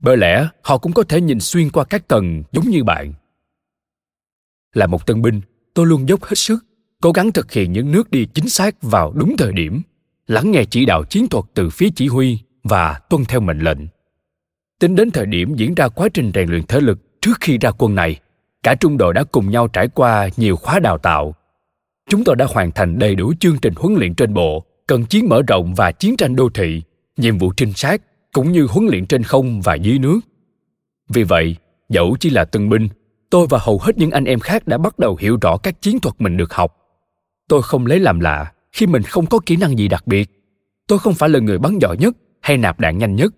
bởi 0.00 0.16
lẽ, 0.16 0.48
họ 0.62 0.78
cũng 0.78 0.92
có 0.92 1.02
thể 1.02 1.20
nhìn 1.20 1.40
xuyên 1.40 1.70
qua 1.70 1.84
các 1.84 2.08
tầng 2.08 2.42
giống 2.52 2.68
như 2.68 2.84
bạn. 2.84 3.12
Là 4.74 4.86
một 4.86 5.06
tân 5.06 5.22
binh, 5.22 5.40
tôi 5.74 5.86
luôn 5.86 6.08
dốc 6.08 6.24
hết 6.24 6.34
sức, 6.34 6.64
cố 7.02 7.12
gắng 7.12 7.32
thực 7.32 7.52
hiện 7.52 7.72
những 7.72 7.92
nước 7.92 8.10
đi 8.10 8.26
chính 8.34 8.48
xác 8.48 8.82
vào 8.82 9.12
đúng 9.12 9.36
thời 9.36 9.52
điểm, 9.52 9.82
lắng 10.26 10.50
nghe 10.50 10.64
chỉ 10.64 10.84
đạo 10.86 11.04
chiến 11.04 11.28
thuật 11.28 11.44
từ 11.54 11.70
phía 11.70 11.88
chỉ 11.94 12.08
huy 12.08 12.38
và 12.62 13.00
tuân 13.10 13.24
theo 13.24 13.40
mệnh 13.40 13.60
lệnh. 13.60 13.78
Tính 14.80 14.94
đến 14.94 15.10
thời 15.10 15.26
điểm 15.26 15.54
diễn 15.54 15.74
ra 15.74 15.88
quá 15.88 16.08
trình 16.14 16.30
rèn 16.34 16.50
luyện 16.50 16.66
thể 16.66 16.80
lực 16.80 17.20
trước 17.20 17.32
khi 17.40 17.58
ra 17.58 17.70
quân 17.70 17.94
này, 17.94 18.20
cả 18.62 18.74
trung 18.74 18.98
đội 18.98 19.14
đã 19.14 19.24
cùng 19.24 19.50
nhau 19.50 19.68
trải 19.68 19.88
qua 19.88 20.28
nhiều 20.36 20.56
khóa 20.56 20.78
đào 20.78 20.98
tạo. 20.98 21.34
Chúng 22.08 22.24
tôi 22.24 22.36
đã 22.36 22.46
hoàn 22.48 22.72
thành 22.72 22.98
đầy 22.98 23.14
đủ 23.14 23.32
chương 23.40 23.58
trình 23.58 23.74
huấn 23.76 23.94
luyện 23.94 24.14
trên 24.14 24.34
bộ, 24.34 24.64
cần 24.86 25.04
chiến 25.04 25.28
mở 25.28 25.42
rộng 25.46 25.74
và 25.74 25.92
chiến 25.92 26.16
tranh 26.16 26.36
đô 26.36 26.48
thị, 26.54 26.82
nhiệm 27.16 27.38
vụ 27.38 27.52
trinh 27.52 27.72
sát 27.72 28.02
cũng 28.32 28.52
như 28.52 28.66
huấn 28.70 28.86
luyện 28.86 29.06
trên 29.06 29.22
không 29.22 29.60
và 29.60 29.74
dưới 29.74 29.98
nước. 29.98 30.20
Vì 31.08 31.24
vậy, 31.24 31.56
dẫu 31.88 32.16
chỉ 32.20 32.30
là 32.30 32.44
tân 32.44 32.68
binh 32.68 32.88
tôi 33.30 33.46
và 33.50 33.58
hầu 33.62 33.78
hết 33.78 33.98
những 33.98 34.10
anh 34.10 34.24
em 34.24 34.40
khác 34.40 34.66
đã 34.66 34.78
bắt 34.78 34.98
đầu 34.98 35.16
hiểu 35.20 35.38
rõ 35.42 35.56
các 35.56 35.82
chiến 35.82 36.00
thuật 36.00 36.14
mình 36.18 36.36
được 36.36 36.54
học. 36.54 36.76
Tôi 37.48 37.62
không 37.62 37.86
lấy 37.86 37.98
làm 37.98 38.20
lạ 38.20 38.52
khi 38.72 38.86
mình 38.86 39.02
không 39.02 39.26
có 39.26 39.38
kỹ 39.46 39.56
năng 39.56 39.78
gì 39.78 39.88
đặc 39.88 40.06
biệt. 40.06 40.30
Tôi 40.86 40.98
không 40.98 41.14
phải 41.14 41.28
là 41.28 41.38
người 41.38 41.58
bắn 41.58 41.78
giỏi 41.78 41.96
nhất 41.96 42.16
hay 42.40 42.56
nạp 42.56 42.80
đạn 42.80 42.98
nhanh 42.98 43.14
nhất. 43.14 43.34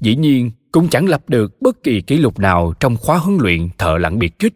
Dĩ 0.00 0.16
nhiên 0.16 0.50
cũng 0.72 0.88
chẳng 0.88 1.08
lập 1.08 1.22
được 1.28 1.62
bất 1.62 1.82
kỳ 1.82 2.00
kỷ 2.00 2.18
lục 2.18 2.38
nào 2.38 2.72
trong 2.80 2.96
khóa 2.96 3.18
huấn 3.18 3.38
luyện 3.40 3.68
thợ 3.78 3.98
lặn 3.98 4.18
biệt 4.18 4.38
kích. 4.38 4.54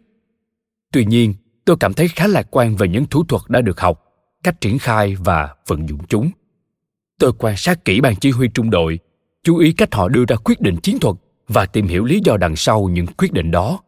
Tuy 0.93 1.05
nhiên 1.05 1.33
tôi 1.65 1.77
cảm 1.79 1.93
thấy 1.93 2.07
khá 2.07 2.27
lạc 2.27 2.47
quan 2.51 2.75
về 2.75 2.87
những 2.87 3.05
thủ 3.05 3.23
thuật 3.23 3.41
đã 3.47 3.61
được 3.61 3.79
học 3.79 4.03
cách 4.43 4.61
triển 4.61 4.79
khai 4.79 5.15
và 5.15 5.55
vận 5.67 5.89
dụng 5.89 5.99
chúng. 6.07 6.29
Tôi 7.19 7.31
quan 7.37 7.57
sát 7.57 7.85
kỹ 7.85 8.01
ban 8.01 8.15
chỉ 8.15 8.31
huy 8.31 8.47
trung 8.53 8.69
đội 8.69 8.99
chú 9.43 9.57
ý 9.57 9.73
cách 9.73 9.95
họ 9.95 10.09
đưa 10.09 10.25
ra 10.27 10.35
quyết 10.35 10.61
định 10.61 10.77
chiến 10.77 10.99
thuật 10.99 11.15
và 11.47 11.65
tìm 11.65 11.87
hiểu 11.87 12.05
lý 12.05 12.21
do 12.23 12.37
đằng 12.37 12.55
sau 12.55 12.83
những 12.83 13.05
quyết 13.07 13.33
định 13.33 13.51
đó. 13.51 13.79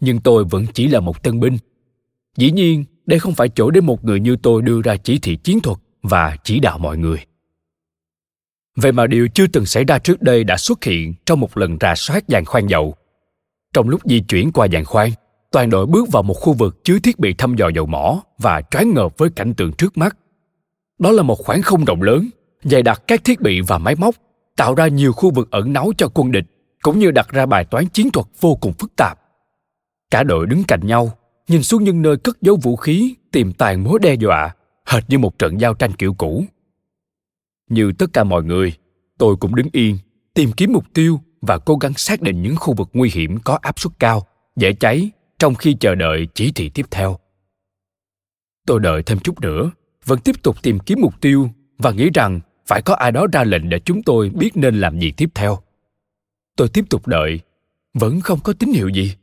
Nhưng 0.00 0.20
tôi 0.20 0.44
vẫn 0.44 0.66
chỉ 0.74 0.88
là 0.88 1.00
một 1.00 1.22
tân 1.22 1.40
binh. 1.40 1.56
Dĩ 2.36 2.50
nhiên, 2.50 2.84
đây 3.06 3.18
không 3.18 3.34
phải 3.34 3.48
chỗ 3.48 3.70
để 3.70 3.80
một 3.80 4.04
người 4.04 4.20
như 4.20 4.36
tôi 4.36 4.62
đưa 4.62 4.82
ra 4.82 4.96
chỉ 4.96 5.18
thị 5.18 5.36
chiến 5.36 5.60
thuật 5.60 5.78
và 6.02 6.36
chỉ 6.44 6.60
đạo 6.60 6.78
mọi 6.78 6.98
người. 6.98 7.18
Vậy 8.76 8.92
mà 8.92 9.06
điều 9.06 9.28
chưa 9.28 9.46
từng 9.46 9.66
xảy 9.66 9.84
ra 9.84 9.98
trước 9.98 10.22
đây 10.22 10.44
đã 10.44 10.56
xuất 10.56 10.84
hiện 10.84 11.14
trong 11.26 11.40
một 11.40 11.56
lần 11.56 11.76
rà 11.80 11.94
soát 11.94 12.28
giàn 12.28 12.44
khoan 12.44 12.66
dầu. 12.66 12.94
Trong 13.72 13.88
lúc 13.88 14.00
di 14.04 14.20
chuyển 14.20 14.52
qua 14.52 14.66
giàn 14.66 14.84
khoan, 14.84 15.10
toàn 15.52 15.70
đội 15.70 15.86
bước 15.86 16.08
vào 16.12 16.22
một 16.22 16.34
khu 16.34 16.52
vực 16.52 16.84
chứa 16.84 16.98
thiết 16.98 17.18
bị 17.18 17.34
thăm 17.34 17.56
dò 17.56 17.68
dầu 17.68 17.86
mỏ 17.86 18.22
và 18.38 18.62
choáng 18.70 18.94
ngợp 18.94 19.18
với 19.18 19.30
cảnh 19.30 19.54
tượng 19.54 19.72
trước 19.72 19.98
mắt. 19.98 20.16
Đó 20.98 21.10
là 21.10 21.22
một 21.22 21.38
khoảng 21.38 21.62
không 21.62 21.84
rộng 21.84 22.02
lớn, 22.02 22.28
dày 22.62 22.82
đặc 22.82 23.02
các 23.06 23.24
thiết 23.24 23.40
bị 23.40 23.60
và 23.60 23.78
máy 23.78 23.94
móc 23.98 24.14
tạo 24.58 24.74
ra 24.74 24.88
nhiều 24.88 25.12
khu 25.12 25.30
vực 25.30 25.50
ẩn 25.50 25.72
náu 25.72 25.92
cho 25.98 26.08
quân 26.14 26.30
địch, 26.32 26.44
cũng 26.82 26.98
như 26.98 27.10
đặt 27.10 27.28
ra 27.28 27.46
bài 27.46 27.64
toán 27.64 27.88
chiến 27.88 28.10
thuật 28.10 28.26
vô 28.40 28.54
cùng 28.54 28.72
phức 28.72 28.96
tạp. 28.96 29.18
Cả 30.10 30.22
đội 30.22 30.46
đứng 30.46 30.64
cạnh 30.68 30.86
nhau, 30.86 31.12
nhìn 31.48 31.62
xuống 31.62 31.84
những 31.84 32.02
nơi 32.02 32.16
cất 32.16 32.42
giấu 32.42 32.56
vũ 32.62 32.76
khí, 32.76 33.14
tìm 33.32 33.52
tàng 33.52 33.84
mối 33.84 33.98
đe 34.02 34.14
dọa, 34.14 34.54
hệt 34.86 35.04
như 35.08 35.18
một 35.18 35.38
trận 35.38 35.60
giao 35.60 35.74
tranh 35.74 35.92
kiểu 35.92 36.14
cũ. 36.14 36.44
Như 37.70 37.92
tất 37.98 38.06
cả 38.12 38.24
mọi 38.24 38.42
người, 38.42 38.72
tôi 39.18 39.36
cũng 39.36 39.54
đứng 39.54 39.68
yên, 39.72 39.98
tìm 40.34 40.52
kiếm 40.52 40.72
mục 40.72 40.84
tiêu 40.94 41.20
và 41.40 41.58
cố 41.58 41.76
gắng 41.76 41.94
xác 41.96 42.22
định 42.22 42.42
những 42.42 42.56
khu 42.56 42.74
vực 42.74 42.88
nguy 42.92 43.10
hiểm 43.12 43.38
có 43.44 43.58
áp 43.62 43.78
suất 43.78 43.92
cao, 43.98 44.26
dễ 44.56 44.72
cháy 44.72 45.10
trong 45.38 45.54
khi 45.54 45.76
chờ 45.80 45.94
đợi 45.94 46.28
chỉ 46.34 46.52
thị 46.52 46.70
tiếp 46.74 46.86
theo. 46.90 47.18
Tôi 48.66 48.80
đợi 48.80 49.02
thêm 49.02 49.18
chút 49.18 49.40
nữa, 49.40 49.70
vẫn 50.04 50.18
tiếp 50.18 50.42
tục 50.42 50.62
tìm 50.62 50.78
kiếm 50.78 50.98
mục 51.00 51.20
tiêu 51.20 51.50
và 51.78 51.90
nghĩ 51.90 52.10
rằng 52.14 52.40
phải 52.68 52.82
có 52.82 52.94
ai 52.94 53.12
đó 53.12 53.26
ra 53.32 53.44
lệnh 53.44 53.68
để 53.68 53.78
chúng 53.78 54.02
tôi 54.02 54.30
biết 54.30 54.56
nên 54.56 54.80
làm 54.80 54.98
gì 55.00 55.12
tiếp 55.16 55.28
theo. 55.34 55.58
Tôi 56.56 56.68
tiếp 56.68 56.84
tục 56.90 57.06
đợi, 57.06 57.40
vẫn 57.94 58.20
không 58.20 58.40
có 58.40 58.52
tín 58.52 58.72
hiệu 58.72 58.88
gì. 58.88 59.14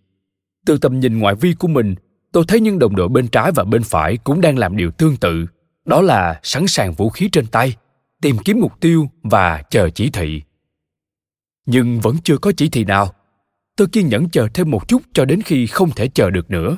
Từ 0.65 0.77
tầm 0.77 0.99
nhìn 0.99 1.19
ngoại 1.19 1.35
vi 1.35 1.53
của 1.53 1.67
mình, 1.67 1.95
tôi 2.31 2.43
thấy 2.47 2.59
những 2.59 2.79
đồng 2.79 2.95
đội 2.95 3.09
bên 3.09 3.27
trái 3.27 3.51
và 3.55 3.63
bên 3.63 3.83
phải 3.83 4.17
cũng 4.17 4.41
đang 4.41 4.57
làm 4.57 4.77
điều 4.77 4.91
tương 4.91 5.17
tự. 5.17 5.45
Đó 5.85 6.01
là 6.01 6.39
sẵn 6.43 6.67
sàng 6.67 6.93
vũ 6.93 7.09
khí 7.09 7.29
trên 7.31 7.47
tay, 7.47 7.73
tìm 8.21 8.37
kiếm 8.45 8.59
mục 8.59 8.79
tiêu 8.79 9.09
và 9.23 9.63
chờ 9.69 9.89
chỉ 9.89 10.09
thị. 10.09 10.41
Nhưng 11.65 11.99
vẫn 11.99 12.15
chưa 12.23 12.37
có 12.37 12.51
chỉ 12.57 12.69
thị 12.69 12.83
nào. 12.83 13.13
Tôi 13.77 13.87
kiên 13.87 14.07
nhẫn 14.07 14.29
chờ 14.29 14.47
thêm 14.53 14.71
một 14.71 14.87
chút 14.87 15.01
cho 15.13 15.25
đến 15.25 15.41
khi 15.41 15.67
không 15.67 15.91
thể 15.91 16.07
chờ 16.07 16.29
được 16.29 16.51
nữa. 16.51 16.77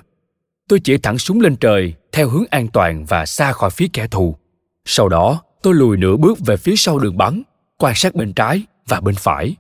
Tôi 0.70 0.80
chỉ 0.80 0.98
thẳng 0.98 1.18
súng 1.18 1.42
lên 1.42 1.56
trời, 1.56 1.94
theo 2.12 2.30
hướng 2.30 2.46
an 2.50 2.68
toàn 2.68 3.06
và 3.06 3.26
xa 3.26 3.52
khỏi 3.52 3.70
phía 3.70 3.88
kẻ 3.94 4.08
thù. 4.08 4.36
Sau 4.86 5.10
đó 5.10 5.42
tôi 5.68 5.76
lùi 5.76 5.98
nửa 5.98 6.18
bước 6.18 6.40
về 6.46 6.58
phía 6.58 6.76
sau 6.76 7.00
đường 7.00 7.18
bắn, 7.18 7.42
quan 7.78 7.96
sát 7.96 8.16
bên 8.16 8.34
trái 8.34 8.64
và 8.88 9.00
bên 9.00 9.16
phải. 9.16 9.56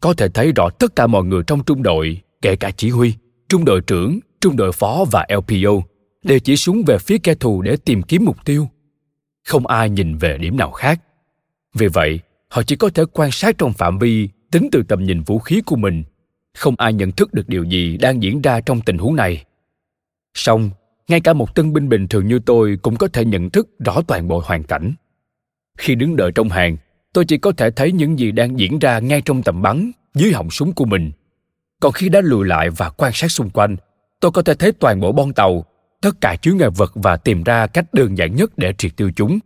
Có 0.00 0.14
thể 0.14 0.28
thấy 0.28 0.52
rõ 0.52 0.70
tất 0.70 0.96
cả 0.96 1.06
mọi 1.06 1.24
người 1.24 1.42
trong 1.46 1.64
trung 1.64 1.82
đội, 1.82 2.20
kể 2.42 2.56
cả 2.56 2.70
chỉ 2.70 2.90
huy, 2.90 3.14
trung 3.48 3.64
đội 3.64 3.80
trưởng, 3.80 4.18
trung 4.40 4.56
đội 4.56 4.72
phó 4.72 5.04
và 5.10 5.26
lpo 5.28 5.70
đều 6.22 6.38
chỉ 6.38 6.56
súng 6.56 6.82
về 6.86 6.98
phía 6.98 7.18
kẻ 7.18 7.34
thù 7.34 7.62
để 7.62 7.76
tìm 7.76 8.02
kiếm 8.02 8.24
mục 8.24 8.36
tiêu. 8.44 8.68
Không 9.46 9.66
ai 9.66 9.90
nhìn 9.90 10.16
về 10.16 10.38
điểm 10.38 10.56
nào 10.56 10.70
khác. 10.70 11.00
Vì 11.74 11.88
vậy, 11.88 12.20
họ 12.48 12.62
chỉ 12.62 12.76
có 12.76 12.88
thể 12.88 13.04
quan 13.12 13.30
sát 13.30 13.58
trong 13.58 13.72
phạm 13.72 13.98
vi, 13.98 14.28
tính 14.50 14.68
từ 14.72 14.82
tầm 14.88 15.04
nhìn 15.04 15.22
vũ 15.22 15.38
khí 15.38 15.62
của 15.66 15.76
mình. 15.76 16.04
Không 16.56 16.74
ai 16.78 16.92
nhận 16.92 17.12
thức 17.12 17.34
được 17.34 17.48
điều 17.48 17.64
gì 17.64 17.96
đang 17.96 18.22
diễn 18.22 18.42
ra 18.42 18.60
trong 18.60 18.80
tình 18.80 18.98
huống 18.98 19.16
này. 19.16 19.44
Song 20.34 20.70
ngay 21.08 21.20
cả 21.20 21.32
một 21.32 21.54
tân 21.54 21.72
binh 21.72 21.88
bình 21.88 22.08
thường 22.08 22.26
như 22.26 22.38
tôi 22.38 22.78
cũng 22.82 22.96
có 22.96 23.08
thể 23.08 23.24
nhận 23.24 23.50
thức 23.50 23.68
rõ 23.84 24.02
toàn 24.06 24.28
bộ 24.28 24.42
hoàn 24.44 24.62
cảnh 24.62 24.94
khi 25.78 25.94
đứng 25.94 26.16
đợi 26.16 26.32
trong 26.34 26.48
hàng, 26.48 26.76
tôi 27.12 27.24
chỉ 27.24 27.38
có 27.38 27.52
thể 27.52 27.70
thấy 27.70 27.92
những 27.92 28.18
gì 28.18 28.32
đang 28.32 28.58
diễn 28.58 28.78
ra 28.78 28.98
ngay 28.98 29.20
trong 29.20 29.42
tầm 29.42 29.62
bắn, 29.62 29.90
dưới 30.14 30.32
họng 30.32 30.50
súng 30.50 30.72
của 30.72 30.84
mình. 30.84 31.12
Còn 31.80 31.92
khi 31.92 32.08
đã 32.08 32.20
lùi 32.20 32.46
lại 32.46 32.70
và 32.70 32.90
quan 32.90 33.12
sát 33.14 33.28
xung 33.28 33.50
quanh, 33.50 33.76
tôi 34.20 34.30
có 34.30 34.42
thể 34.42 34.54
thấy 34.54 34.72
toàn 34.72 35.00
bộ 35.00 35.12
bon 35.12 35.32
tàu, 35.32 35.64
tất 36.00 36.20
cả 36.20 36.36
chứa 36.36 36.52
ngại 36.52 36.70
vật 36.76 36.92
và 36.94 37.16
tìm 37.16 37.42
ra 37.42 37.66
cách 37.66 37.84
đơn 37.94 38.18
giản 38.18 38.36
nhất 38.36 38.58
để 38.58 38.72
triệt 38.78 38.96
tiêu 38.96 39.10
chúng. 39.16 39.38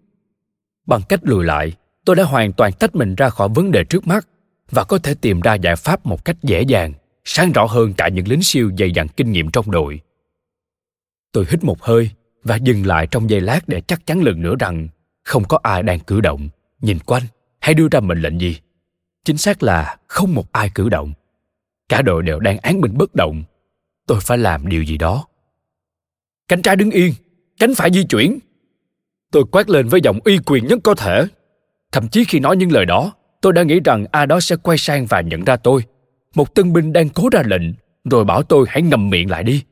Bằng 0.86 1.00
cách 1.08 1.20
lùi 1.22 1.44
lại, 1.44 1.72
tôi 2.04 2.16
đã 2.16 2.24
hoàn 2.24 2.52
toàn 2.52 2.72
tách 2.72 2.94
mình 2.94 3.14
ra 3.14 3.28
khỏi 3.28 3.48
vấn 3.54 3.70
đề 3.70 3.84
trước 3.84 4.06
mắt 4.06 4.28
và 4.70 4.84
có 4.84 4.98
thể 4.98 5.14
tìm 5.14 5.40
ra 5.40 5.54
giải 5.54 5.76
pháp 5.76 6.06
một 6.06 6.24
cách 6.24 6.36
dễ 6.42 6.62
dàng, 6.62 6.92
sáng 7.24 7.52
rõ 7.52 7.64
hơn 7.64 7.94
cả 7.94 8.08
những 8.08 8.28
lính 8.28 8.42
siêu 8.42 8.70
dày 8.78 8.90
dặn 8.90 9.08
kinh 9.08 9.32
nghiệm 9.32 9.50
trong 9.50 9.70
đội. 9.70 10.00
Tôi 11.32 11.44
hít 11.50 11.64
một 11.64 11.82
hơi 11.82 12.10
và 12.44 12.56
dừng 12.56 12.86
lại 12.86 13.06
trong 13.06 13.30
giây 13.30 13.40
lát 13.40 13.68
để 13.68 13.80
chắc 13.80 14.06
chắn 14.06 14.22
lần 14.22 14.42
nữa 14.42 14.54
rằng 14.58 14.88
không 15.28 15.44
có 15.44 15.58
ai 15.62 15.82
đang 15.82 16.00
cử 16.00 16.20
động. 16.20 16.48
Nhìn 16.80 16.98
quanh 16.98 17.22
hay 17.60 17.74
đưa 17.74 17.88
ra 17.90 18.00
mệnh 18.00 18.22
lệnh 18.22 18.40
gì? 18.40 18.56
Chính 19.24 19.36
xác 19.36 19.62
là 19.62 19.96
không 20.06 20.34
một 20.34 20.52
ai 20.52 20.70
cử 20.74 20.88
động. 20.88 21.12
Cả 21.88 22.02
đội 22.02 22.22
đều 22.22 22.40
đang 22.40 22.58
án 22.58 22.80
binh 22.80 22.98
bất 22.98 23.14
động. 23.14 23.42
Tôi 24.06 24.18
phải 24.20 24.38
làm 24.38 24.68
điều 24.68 24.82
gì 24.82 24.98
đó? 24.98 25.26
Cánh 26.48 26.62
trái 26.62 26.76
đứng 26.76 26.90
yên, 26.90 27.14
cánh 27.58 27.74
phải 27.74 27.90
di 27.92 28.04
chuyển. 28.04 28.38
Tôi 29.32 29.44
quát 29.52 29.70
lên 29.70 29.88
với 29.88 30.00
giọng 30.00 30.18
uy 30.24 30.38
quyền 30.46 30.66
nhất 30.66 30.78
có 30.84 30.94
thể. 30.94 31.26
Thậm 31.92 32.08
chí 32.08 32.24
khi 32.24 32.40
nói 32.40 32.56
những 32.56 32.72
lời 32.72 32.86
đó, 32.86 33.12
tôi 33.40 33.52
đã 33.52 33.62
nghĩ 33.62 33.80
rằng 33.84 34.06
ai 34.12 34.26
đó 34.26 34.40
sẽ 34.40 34.56
quay 34.56 34.78
sang 34.78 35.06
và 35.06 35.20
nhận 35.20 35.44
ra 35.44 35.56
tôi. 35.56 35.84
Một 36.34 36.54
tân 36.54 36.72
binh 36.72 36.92
đang 36.92 37.08
cố 37.08 37.28
ra 37.32 37.42
lệnh, 37.46 37.62
rồi 38.04 38.24
bảo 38.24 38.42
tôi 38.42 38.66
hãy 38.68 38.82
ngậm 38.82 39.10
miệng 39.10 39.30
lại 39.30 39.44
đi. 39.44 39.64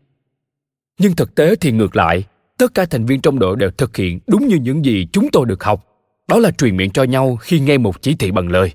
Nhưng 0.98 1.16
thực 1.16 1.34
tế 1.34 1.56
thì 1.56 1.72
ngược 1.72 1.96
lại 1.96 2.24
tất 2.58 2.74
cả 2.74 2.84
thành 2.84 3.06
viên 3.06 3.20
trong 3.20 3.38
đội 3.38 3.56
đều 3.56 3.70
thực 3.70 3.96
hiện 3.96 4.20
đúng 4.26 4.48
như 4.48 4.56
những 4.56 4.84
gì 4.84 5.06
chúng 5.12 5.28
tôi 5.32 5.46
được 5.46 5.64
học. 5.64 5.86
Đó 6.28 6.38
là 6.38 6.50
truyền 6.50 6.76
miệng 6.76 6.90
cho 6.90 7.02
nhau 7.02 7.36
khi 7.36 7.60
nghe 7.60 7.78
một 7.78 8.02
chỉ 8.02 8.14
thị 8.14 8.30
bằng 8.30 8.48
lời. 8.48 8.74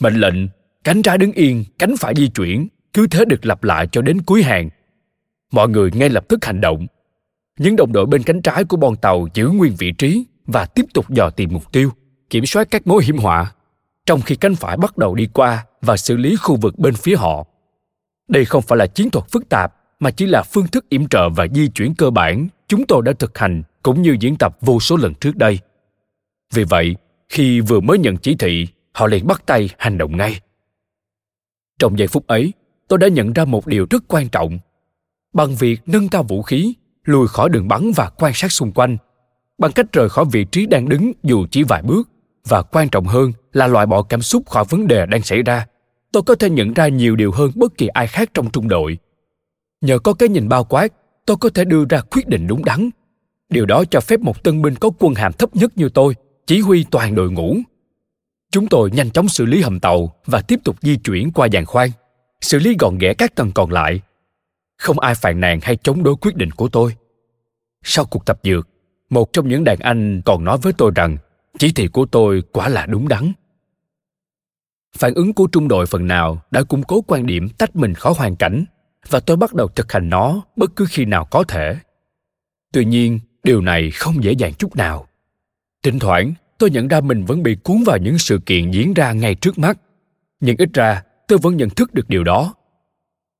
Mệnh 0.00 0.14
lệnh, 0.14 0.34
cánh 0.84 1.02
trái 1.02 1.18
đứng 1.18 1.32
yên, 1.32 1.64
cánh 1.78 1.96
phải 1.96 2.14
di 2.16 2.28
chuyển, 2.28 2.68
cứ 2.92 3.06
thế 3.06 3.24
được 3.24 3.46
lặp 3.46 3.64
lại 3.64 3.88
cho 3.92 4.02
đến 4.02 4.22
cuối 4.22 4.42
hàng. 4.42 4.70
Mọi 5.52 5.68
người 5.68 5.90
ngay 5.94 6.08
lập 6.08 6.24
tức 6.28 6.44
hành 6.44 6.60
động. 6.60 6.86
Những 7.58 7.76
đồng 7.76 7.92
đội 7.92 8.06
bên 8.06 8.22
cánh 8.22 8.42
trái 8.42 8.64
của 8.64 8.76
bon 8.76 8.96
tàu 8.96 9.28
giữ 9.34 9.48
nguyên 9.48 9.74
vị 9.78 9.92
trí 9.92 10.24
và 10.46 10.66
tiếp 10.66 10.84
tục 10.94 11.10
dò 11.10 11.30
tìm 11.30 11.50
mục 11.52 11.72
tiêu, 11.72 11.90
kiểm 12.30 12.46
soát 12.46 12.70
các 12.70 12.86
mối 12.86 13.04
hiểm 13.04 13.18
họa, 13.18 13.52
trong 14.06 14.20
khi 14.20 14.36
cánh 14.36 14.54
phải 14.54 14.76
bắt 14.76 14.98
đầu 14.98 15.14
đi 15.14 15.26
qua 15.32 15.66
và 15.82 15.96
xử 15.96 16.16
lý 16.16 16.36
khu 16.36 16.56
vực 16.56 16.78
bên 16.78 16.94
phía 16.94 17.16
họ. 17.16 17.46
Đây 18.28 18.44
không 18.44 18.62
phải 18.62 18.78
là 18.78 18.86
chiến 18.86 19.10
thuật 19.10 19.30
phức 19.30 19.48
tạp, 19.48 19.74
mà 20.00 20.10
chỉ 20.10 20.26
là 20.26 20.42
phương 20.42 20.66
thức 20.66 20.88
yểm 20.88 21.08
trợ 21.08 21.28
và 21.28 21.46
di 21.54 21.68
chuyển 21.68 21.94
cơ 21.94 22.10
bản 22.10 22.48
chúng 22.68 22.86
tôi 22.86 23.02
đã 23.04 23.12
thực 23.12 23.38
hành 23.38 23.62
cũng 23.82 24.02
như 24.02 24.16
diễn 24.20 24.36
tập 24.36 24.56
vô 24.60 24.80
số 24.80 24.96
lần 24.96 25.14
trước 25.14 25.36
đây. 25.36 25.58
Vì 26.54 26.64
vậy, 26.64 26.96
khi 27.28 27.60
vừa 27.60 27.80
mới 27.80 27.98
nhận 27.98 28.16
chỉ 28.16 28.36
thị, 28.38 28.66
họ 28.92 29.06
liền 29.06 29.26
bắt 29.26 29.42
tay 29.46 29.70
hành 29.78 29.98
động 29.98 30.16
ngay. 30.16 30.40
Trong 31.78 31.98
giây 31.98 32.08
phút 32.08 32.26
ấy, 32.26 32.52
tôi 32.88 32.98
đã 32.98 33.08
nhận 33.08 33.32
ra 33.32 33.44
một 33.44 33.66
điều 33.66 33.86
rất 33.90 34.04
quan 34.08 34.28
trọng. 34.28 34.58
Bằng 35.32 35.54
việc 35.54 35.80
nâng 35.86 36.08
cao 36.08 36.22
vũ 36.22 36.42
khí, 36.42 36.74
lùi 37.04 37.28
khỏi 37.28 37.48
đường 37.48 37.68
bắn 37.68 37.92
và 37.96 38.10
quan 38.16 38.32
sát 38.34 38.52
xung 38.52 38.72
quanh, 38.72 38.96
bằng 39.58 39.72
cách 39.72 39.86
rời 39.92 40.08
khỏi 40.08 40.24
vị 40.32 40.44
trí 40.44 40.66
đang 40.66 40.88
đứng 40.88 41.12
dù 41.22 41.46
chỉ 41.50 41.62
vài 41.62 41.82
bước, 41.82 42.08
và 42.48 42.62
quan 42.62 42.88
trọng 42.88 43.04
hơn 43.04 43.32
là 43.52 43.66
loại 43.66 43.86
bỏ 43.86 44.02
cảm 44.02 44.22
xúc 44.22 44.46
khỏi 44.46 44.64
vấn 44.68 44.86
đề 44.86 45.06
đang 45.06 45.22
xảy 45.22 45.42
ra, 45.42 45.66
tôi 46.12 46.22
có 46.22 46.34
thể 46.34 46.50
nhận 46.50 46.74
ra 46.74 46.88
nhiều 46.88 47.16
điều 47.16 47.32
hơn 47.32 47.50
bất 47.54 47.78
kỳ 47.78 47.86
ai 47.86 48.06
khác 48.06 48.30
trong 48.34 48.50
trung 48.50 48.68
đội. 48.68 48.98
Nhờ 49.80 49.98
có 49.98 50.14
cái 50.14 50.28
nhìn 50.28 50.48
bao 50.48 50.64
quát 50.64 50.92
tôi 51.28 51.36
có 51.36 51.50
thể 51.50 51.64
đưa 51.64 51.84
ra 51.90 52.00
quyết 52.00 52.28
định 52.28 52.46
đúng 52.46 52.64
đắn. 52.64 52.90
Điều 53.48 53.66
đó 53.66 53.84
cho 53.90 54.00
phép 54.00 54.20
một 54.20 54.44
tân 54.44 54.62
binh 54.62 54.74
có 54.74 54.90
quân 54.98 55.14
hàm 55.14 55.32
thấp 55.32 55.56
nhất 55.56 55.72
như 55.76 55.88
tôi 55.88 56.14
chỉ 56.46 56.60
huy 56.60 56.84
toàn 56.90 57.14
đội 57.14 57.30
ngũ. 57.30 57.56
Chúng 58.50 58.68
tôi 58.68 58.90
nhanh 58.90 59.10
chóng 59.10 59.28
xử 59.28 59.46
lý 59.46 59.62
hầm 59.62 59.80
tàu 59.80 60.14
và 60.26 60.40
tiếp 60.40 60.60
tục 60.64 60.76
di 60.82 60.96
chuyển 60.96 61.32
qua 61.32 61.46
giàn 61.46 61.66
khoan, 61.66 61.90
xử 62.40 62.58
lý 62.58 62.76
gọn 62.78 62.98
ghẽ 62.98 63.14
các 63.14 63.34
tầng 63.34 63.52
còn 63.52 63.72
lại. 63.72 64.00
Không 64.78 64.98
ai 64.98 65.14
phàn 65.14 65.40
nàn 65.40 65.60
hay 65.62 65.76
chống 65.76 66.02
đối 66.02 66.16
quyết 66.16 66.36
định 66.36 66.50
của 66.50 66.68
tôi. 66.68 66.96
Sau 67.82 68.04
cuộc 68.04 68.26
tập 68.26 68.40
dược 68.42 68.68
một 69.10 69.32
trong 69.32 69.48
những 69.48 69.64
đàn 69.64 69.78
anh 69.78 70.22
còn 70.24 70.44
nói 70.44 70.58
với 70.62 70.72
tôi 70.72 70.92
rằng 70.94 71.16
chỉ 71.58 71.72
thị 71.72 71.88
của 71.88 72.06
tôi 72.06 72.42
quả 72.52 72.68
là 72.68 72.86
đúng 72.86 73.08
đắn. 73.08 73.32
Phản 74.96 75.14
ứng 75.14 75.32
của 75.32 75.46
trung 75.52 75.68
đội 75.68 75.86
phần 75.86 76.06
nào 76.06 76.42
đã 76.50 76.62
củng 76.62 76.82
cố 76.82 77.00
quan 77.00 77.26
điểm 77.26 77.48
tách 77.48 77.76
mình 77.76 77.94
khỏi 77.94 78.12
hoàn 78.16 78.36
cảnh 78.36 78.64
và 79.10 79.20
tôi 79.20 79.36
bắt 79.36 79.54
đầu 79.54 79.68
thực 79.68 79.92
hành 79.92 80.08
nó 80.08 80.42
bất 80.56 80.76
cứ 80.76 80.86
khi 80.90 81.04
nào 81.04 81.24
có 81.24 81.44
thể 81.44 81.76
tuy 82.72 82.84
nhiên 82.84 83.20
điều 83.44 83.60
này 83.60 83.90
không 83.90 84.24
dễ 84.24 84.32
dàng 84.32 84.54
chút 84.54 84.76
nào 84.76 85.06
thỉnh 85.82 85.98
thoảng 85.98 86.34
tôi 86.58 86.70
nhận 86.70 86.88
ra 86.88 87.00
mình 87.00 87.24
vẫn 87.24 87.42
bị 87.42 87.56
cuốn 87.64 87.76
vào 87.86 87.98
những 87.98 88.18
sự 88.18 88.38
kiện 88.46 88.70
diễn 88.70 88.94
ra 88.94 89.12
ngay 89.12 89.34
trước 89.34 89.58
mắt 89.58 89.78
nhưng 90.40 90.56
ít 90.56 90.68
ra 90.74 91.02
tôi 91.28 91.38
vẫn 91.42 91.56
nhận 91.56 91.70
thức 91.70 91.94
được 91.94 92.08
điều 92.08 92.24
đó 92.24 92.54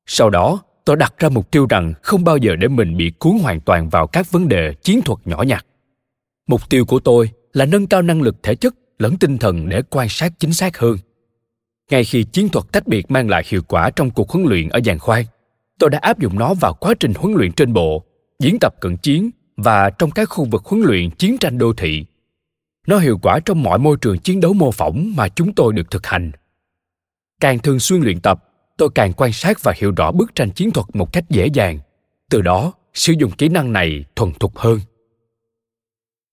Sau 0.06 0.30
đó, 0.30 0.62
tôi 0.84 0.96
đặt 0.96 1.14
ra 1.18 1.28
mục 1.28 1.50
tiêu 1.50 1.66
rằng 1.70 1.94
không 2.02 2.24
bao 2.24 2.36
giờ 2.36 2.56
để 2.56 2.68
mình 2.68 2.96
bị 2.96 3.12
cuốn 3.18 3.38
hoàn 3.42 3.60
toàn 3.60 3.88
vào 3.88 4.06
các 4.06 4.32
vấn 4.32 4.48
đề 4.48 4.74
chiến 4.82 5.02
thuật 5.02 5.18
nhỏ 5.24 5.42
nhặt. 5.42 5.66
Mục 6.46 6.60
tiêu 6.70 6.84
của 6.84 7.00
tôi 7.00 7.30
là 7.52 7.64
nâng 7.64 7.86
cao 7.86 8.02
năng 8.02 8.22
lực 8.22 8.36
thể 8.42 8.54
chất 8.54 8.74
lẫn 8.98 9.18
tinh 9.18 9.38
thần 9.38 9.68
để 9.68 9.82
quan 9.90 10.08
sát 10.08 10.32
chính 10.38 10.52
xác 10.52 10.78
hơn. 10.78 10.96
Ngay 11.90 12.04
khi 12.04 12.24
chiến 12.24 12.48
thuật 12.48 12.64
tách 12.72 12.86
biệt 12.86 13.10
mang 13.10 13.28
lại 13.28 13.42
hiệu 13.46 13.62
quả 13.68 13.90
trong 13.90 14.10
cuộc 14.10 14.30
huấn 14.30 14.46
luyện 14.46 14.68
ở 14.68 14.80
giàn 14.84 14.98
khoan, 14.98 15.24
tôi 15.78 15.90
đã 15.90 15.98
áp 15.98 16.18
dụng 16.18 16.38
nó 16.38 16.54
vào 16.54 16.74
quá 16.74 16.94
trình 17.00 17.12
huấn 17.16 17.34
luyện 17.36 17.52
trên 17.52 17.72
bộ, 17.72 18.04
diễn 18.38 18.58
tập 18.60 18.74
cận 18.80 18.96
chiến 18.96 19.30
và 19.56 19.90
trong 19.90 20.10
các 20.10 20.28
khu 20.28 20.44
vực 20.44 20.64
huấn 20.64 20.82
luyện 20.82 21.10
chiến 21.10 21.38
tranh 21.38 21.58
đô 21.58 21.72
thị. 21.72 22.04
Nó 22.86 22.98
hiệu 22.98 23.18
quả 23.22 23.40
trong 23.44 23.62
mọi 23.62 23.78
môi 23.78 23.96
trường 24.00 24.18
chiến 24.18 24.40
đấu 24.40 24.52
mô 24.52 24.70
phỏng 24.70 25.12
mà 25.16 25.28
chúng 25.28 25.54
tôi 25.54 25.72
được 25.72 25.90
thực 25.90 26.06
hành. 26.06 26.30
Càng 27.40 27.58
thường 27.58 27.78
xuyên 27.78 28.00
luyện 28.00 28.20
tập, 28.20 28.44
tôi 28.76 28.88
càng 28.94 29.12
quan 29.12 29.32
sát 29.32 29.62
và 29.62 29.72
hiểu 29.76 29.92
rõ 29.96 30.12
bức 30.12 30.34
tranh 30.34 30.50
chiến 30.50 30.70
thuật 30.70 30.86
một 30.94 31.12
cách 31.12 31.24
dễ 31.28 31.46
dàng. 31.46 31.78
Từ 32.30 32.40
đó, 32.40 32.72
sử 32.94 33.12
dụng 33.18 33.30
kỹ 33.30 33.48
năng 33.48 33.72
này 33.72 34.04
thuần 34.16 34.32
thục 34.40 34.58
hơn. 34.58 34.80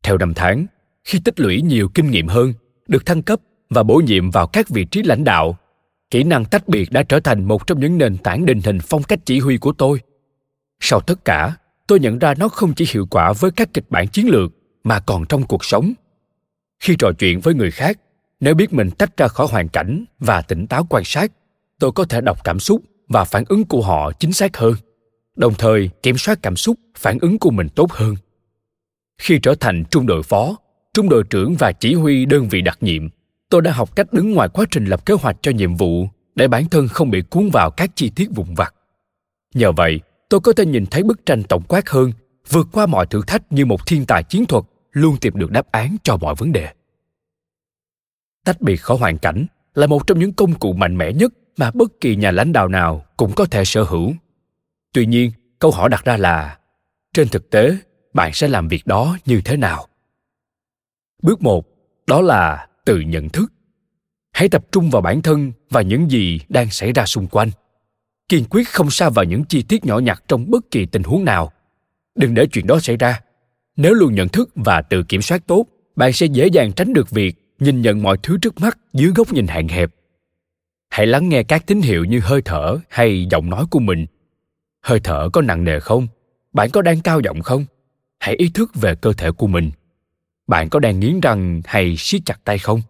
Theo 0.03 0.17
năm 0.17 0.34
tháng, 0.34 0.65
khi 1.03 1.19
tích 1.19 1.39
lũy 1.39 1.62
nhiều 1.62 1.89
kinh 1.93 2.12
nghiệm 2.12 2.27
hơn, 2.27 2.53
được 2.88 3.05
thăng 3.05 3.21
cấp 3.21 3.39
và 3.69 3.84
bổ 3.84 3.95
nhiệm 3.95 4.31
vào 4.31 4.47
các 4.47 4.69
vị 4.69 4.86
trí 4.86 5.03
lãnh 5.03 5.23
đạo, 5.23 5.58
kỹ 6.11 6.23
năng 6.23 6.45
tách 6.45 6.67
biệt 6.67 6.91
đã 6.91 7.03
trở 7.03 7.19
thành 7.19 7.43
một 7.43 7.67
trong 7.67 7.79
những 7.79 7.97
nền 7.97 8.17
tảng 8.17 8.45
định 8.45 8.61
hình 8.65 8.79
phong 8.79 9.03
cách 9.03 9.19
chỉ 9.25 9.39
huy 9.39 9.57
của 9.57 9.71
tôi. 9.71 10.01
Sau 10.79 10.99
tất 10.99 11.25
cả, 11.25 11.57
tôi 11.87 11.99
nhận 11.99 12.19
ra 12.19 12.33
nó 12.37 12.47
không 12.47 12.73
chỉ 12.73 12.85
hiệu 12.89 13.07
quả 13.11 13.33
với 13.33 13.51
các 13.51 13.73
kịch 13.73 13.85
bản 13.89 14.07
chiến 14.07 14.27
lược 14.29 14.51
mà 14.83 14.99
còn 14.99 15.25
trong 15.25 15.43
cuộc 15.43 15.65
sống. 15.65 15.93
Khi 16.79 16.95
trò 16.99 17.11
chuyện 17.19 17.39
với 17.39 17.53
người 17.53 17.71
khác, 17.71 17.99
nếu 18.39 18.55
biết 18.55 18.73
mình 18.73 18.91
tách 18.91 19.17
ra 19.17 19.27
khỏi 19.27 19.47
hoàn 19.49 19.69
cảnh 19.69 20.05
và 20.19 20.41
tỉnh 20.41 20.67
táo 20.67 20.85
quan 20.89 21.03
sát, 21.05 21.31
tôi 21.79 21.91
có 21.91 22.05
thể 22.05 22.21
đọc 22.21 22.43
cảm 22.43 22.59
xúc 22.59 22.81
và 23.07 23.23
phản 23.23 23.43
ứng 23.49 23.65
của 23.65 23.81
họ 23.81 24.11
chính 24.19 24.33
xác 24.33 24.57
hơn, 24.57 24.73
đồng 25.35 25.53
thời 25.57 25.89
kiểm 26.03 26.17
soát 26.17 26.39
cảm 26.41 26.55
xúc, 26.55 26.79
phản 26.97 27.17
ứng 27.19 27.39
của 27.39 27.51
mình 27.51 27.69
tốt 27.69 27.91
hơn. 27.91 28.15
Khi 29.17 29.39
trở 29.43 29.55
thành 29.55 29.83
trung 29.91 30.05
đội 30.05 30.23
phó, 30.23 30.57
trung 30.93 31.09
đội 31.09 31.23
trưởng 31.29 31.55
và 31.59 31.71
chỉ 31.71 31.93
huy 31.93 32.25
đơn 32.25 32.47
vị 32.49 32.61
đặc 32.61 32.77
nhiệm, 32.81 33.09
tôi 33.55 33.61
đã 33.61 33.71
học 33.71 33.95
cách 33.95 34.13
đứng 34.13 34.31
ngoài 34.31 34.49
quá 34.49 34.65
trình 34.71 34.85
lập 34.85 35.05
kế 35.05 35.13
hoạch 35.13 35.37
cho 35.41 35.51
nhiệm 35.51 35.75
vụ 35.75 36.07
để 36.35 36.47
bản 36.47 36.69
thân 36.69 36.87
không 36.87 37.11
bị 37.11 37.21
cuốn 37.21 37.49
vào 37.53 37.71
các 37.71 37.91
chi 37.95 38.11
tiết 38.15 38.27
vụn 38.35 38.53
vặt. 38.55 38.73
Nhờ 39.53 39.71
vậy, 39.71 40.01
tôi 40.29 40.39
có 40.39 40.53
thể 40.53 40.65
nhìn 40.65 40.85
thấy 40.85 41.03
bức 41.03 41.25
tranh 41.25 41.43
tổng 41.43 41.63
quát 41.67 41.89
hơn, 41.89 42.11
vượt 42.49 42.67
qua 42.71 42.85
mọi 42.85 43.05
thử 43.05 43.21
thách 43.27 43.51
như 43.51 43.65
một 43.65 43.87
thiên 43.87 44.05
tài 44.05 44.23
chiến 44.23 44.45
thuật 44.45 44.63
luôn 44.91 45.17
tìm 45.21 45.33
được 45.35 45.51
đáp 45.51 45.71
án 45.71 45.97
cho 46.03 46.17
mọi 46.17 46.35
vấn 46.37 46.51
đề. 46.51 46.69
Tách 48.45 48.61
biệt 48.61 48.77
khỏi 48.77 48.97
hoàn 48.97 49.17
cảnh 49.17 49.45
là 49.73 49.87
một 49.87 50.07
trong 50.07 50.19
những 50.19 50.33
công 50.33 50.59
cụ 50.59 50.73
mạnh 50.73 50.97
mẽ 50.97 51.13
nhất 51.13 51.33
mà 51.57 51.71
bất 51.71 51.91
kỳ 52.01 52.15
nhà 52.15 52.31
lãnh 52.31 52.53
đạo 52.53 52.67
nào 52.67 53.05
cũng 53.17 53.31
có 53.35 53.45
thể 53.45 53.65
sở 53.65 53.83
hữu. 53.83 54.13
Tuy 54.93 55.05
nhiên, 55.05 55.31
câu 55.59 55.71
hỏi 55.71 55.89
đặt 55.89 56.05
ra 56.05 56.17
là 56.17 56.57
trên 57.13 57.27
thực 57.29 57.49
tế, 57.49 57.77
bạn 58.13 58.33
sẽ 58.33 58.47
làm 58.47 58.67
việc 58.67 58.87
đó 58.87 59.17
như 59.25 59.41
thế 59.45 59.57
nào? 59.57 59.87
Bước 61.21 61.41
một, 61.41 61.65
đó 62.07 62.21
là 62.21 62.67
tự 62.85 62.99
nhận 62.99 63.29
thức. 63.29 63.53
Hãy 64.31 64.49
tập 64.49 64.65
trung 64.71 64.89
vào 64.89 65.01
bản 65.01 65.21
thân 65.21 65.51
và 65.69 65.81
những 65.81 66.11
gì 66.11 66.39
đang 66.49 66.69
xảy 66.69 66.93
ra 66.93 67.05
xung 67.05 67.27
quanh. 67.27 67.51
Kiên 68.29 68.45
quyết 68.49 68.69
không 68.69 68.89
xa 68.89 69.09
vào 69.09 69.25
những 69.25 69.43
chi 69.45 69.63
tiết 69.63 69.85
nhỏ 69.85 69.99
nhặt 69.99 70.23
trong 70.27 70.51
bất 70.51 70.71
kỳ 70.71 70.85
tình 70.85 71.03
huống 71.03 71.25
nào. 71.25 71.51
Đừng 72.15 72.33
để 72.33 72.47
chuyện 72.47 72.67
đó 72.67 72.79
xảy 72.79 72.97
ra. 72.97 73.21
Nếu 73.77 73.93
luôn 73.93 74.15
nhận 74.15 74.27
thức 74.27 74.49
và 74.55 74.81
tự 74.81 75.03
kiểm 75.03 75.21
soát 75.21 75.47
tốt, 75.47 75.65
bạn 75.95 76.13
sẽ 76.13 76.25
dễ 76.25 76.47
dàng 76.47 76.71
tránh 76.71 76.93
được 76.93 77.09
việc 77.09 77.35
nhìn 77.59 77.81
nhận 77.81 78.03
mọi 78.03 78.17
thứ 78.23 78.37
trước 78.41 78.61
mắt 78.61 78.77
dưới 78.93 79.11
góc 79.15 79.33
nhìn 79.33 79.47
hạn 79.47 79.67
hẹp. 79.67 79.89
Hãy 80.89 81.07
lắng 81.07 81.29
nghe 81.29 81.43
các 81.43 81.67
tín 81.67 81.81
hiệu 81.81 82.05
như 82.05 82.19
hơi 82.19 82.41
thở 82.45 82.77
hay 82.89 83.27
giọng 83.31 83.49
nói 83.49 83.65
của 83.71 83.79
mình. 83.79 84.05
Hơi 84.81 84.99
thở 84.99 85.29
có 85.33 85.41
nặng 85.41 85.63
nề 85.63 85.79
không? 85.79 86.07
Bạn 86.53 86.69
có 86.69 86.81
đang 86.81 87.01
cao 87.01 87.19
giọng 87.19 87.41
không? 87.41 87.65
Hãy 88.19 88.35
ý 88.35 88.49
thức 88.49 88.71
về 88.75 88.95
cơ 88.95 89.13
thể 89.13 89.31
của 89.31 89.47
mình 89.47 89.71
bạn 90.47 90.69
có 90.69 90.79
đang 90.79 90.99
nghiến 90.99 91.19
răng 91.19 91.62
hay 91.65 91.95
siết 91.97 92.21
chặt 92.25 92.39
tay 92.43 92.58
không? 92.58 92.81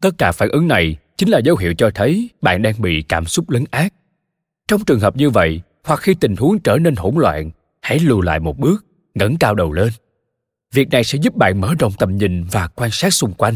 Tất 0.00 0.10
cả 0.18 0.32
phản 0.32 0.48
ứng 0.48 0.68
này 0.68 0.96
chính 1.16 1.28
là 1.28 1.38
dấu 1.38 1.56
hiệu 1.56 1.74
cho 1.78 1.90
thấy 1.94 2.30
bạn 2.40 2.62
đang 2.62 2.82
bị 2.82 3.02
cảm 3.02 3.26
xúc 3.26 3.50
lấn 3.50 3.64
át. 3.70 3.92
Trong 4.68 4.84
trường 4.84 5.00
hợp 5.00 5.16
như 5.16 5.30
vậy, 5.30 5.60
hoặc 5.84 6.00
khi 6.00 6.14
tình 6.20 6.36
huống 6.36 6.58
trở 6.58 6.76
nên 6.76 6.96
hỗn 6.96 7.14
loạn, 7.16 7.50
hãy 7.82 7.98
lùi 7.98 8.26
lại 8.26 8.40
một 8.40 8.58
bước, 8.58 8.86
ngẩng 9.14 9.36
cao 9.36 9.54
đầu 9.54 9.72
lên. 9.72 9.88
Việc 10.72 10.88
này 10.90 11.04
sẽ 11.04 11.18
giúp 11.22 11.36
bạn 11.36 11.60
mở 11.60 11.74
rộng 11.78 11.92
tầm 11.98 12.16
nhìn 12.16 12.44
và 12.44 12.68
quan 12.68 12.90
sát 12.90 13.10
xung 13.10 13.32
quanh. 13.32 13.54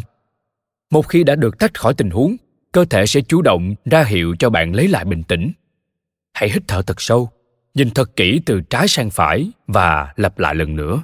Một 0.91 1.09
khi 1.09 1.25
đã 1.25 1.35
được 1.35 1.59
tách 1.59 1.79
khỏi 1.79 1.95
tình 1.95 2.11
huống, 2.11 2.37
cơ 2.73 2.85
thể 2.85 3.07
sẽ 3.07 3.21
chủ 3.21 3.43
động 3.43 3.75
ra 3.85 4.05
hiệu 4.05 4.37
cho 4.39 4.51
bạn 4.51 4.75
lấy 4.75 4.89
lại 4.89 5.05
bình 5.05 5.23
tĩnh. 5.23 5.53
Hãy 6.33 6.51
hít 6.51 6.63
thở 6.69 6.83
thật 6.83 7.01
sâu, 7.01 7.31
nhìn 7.75 7.91
thật 7.91 8.17
kỹ 8.17 8.41
từ 8.47 8.61
trái 8.61 8.89
sang 8.89 9.11
phải 9.11 9.51
và 9.67 10.13
lặp 10.17 10.39
lại 10.39 10.55
lần 10.55 10.77
nữa. 10.77 11.03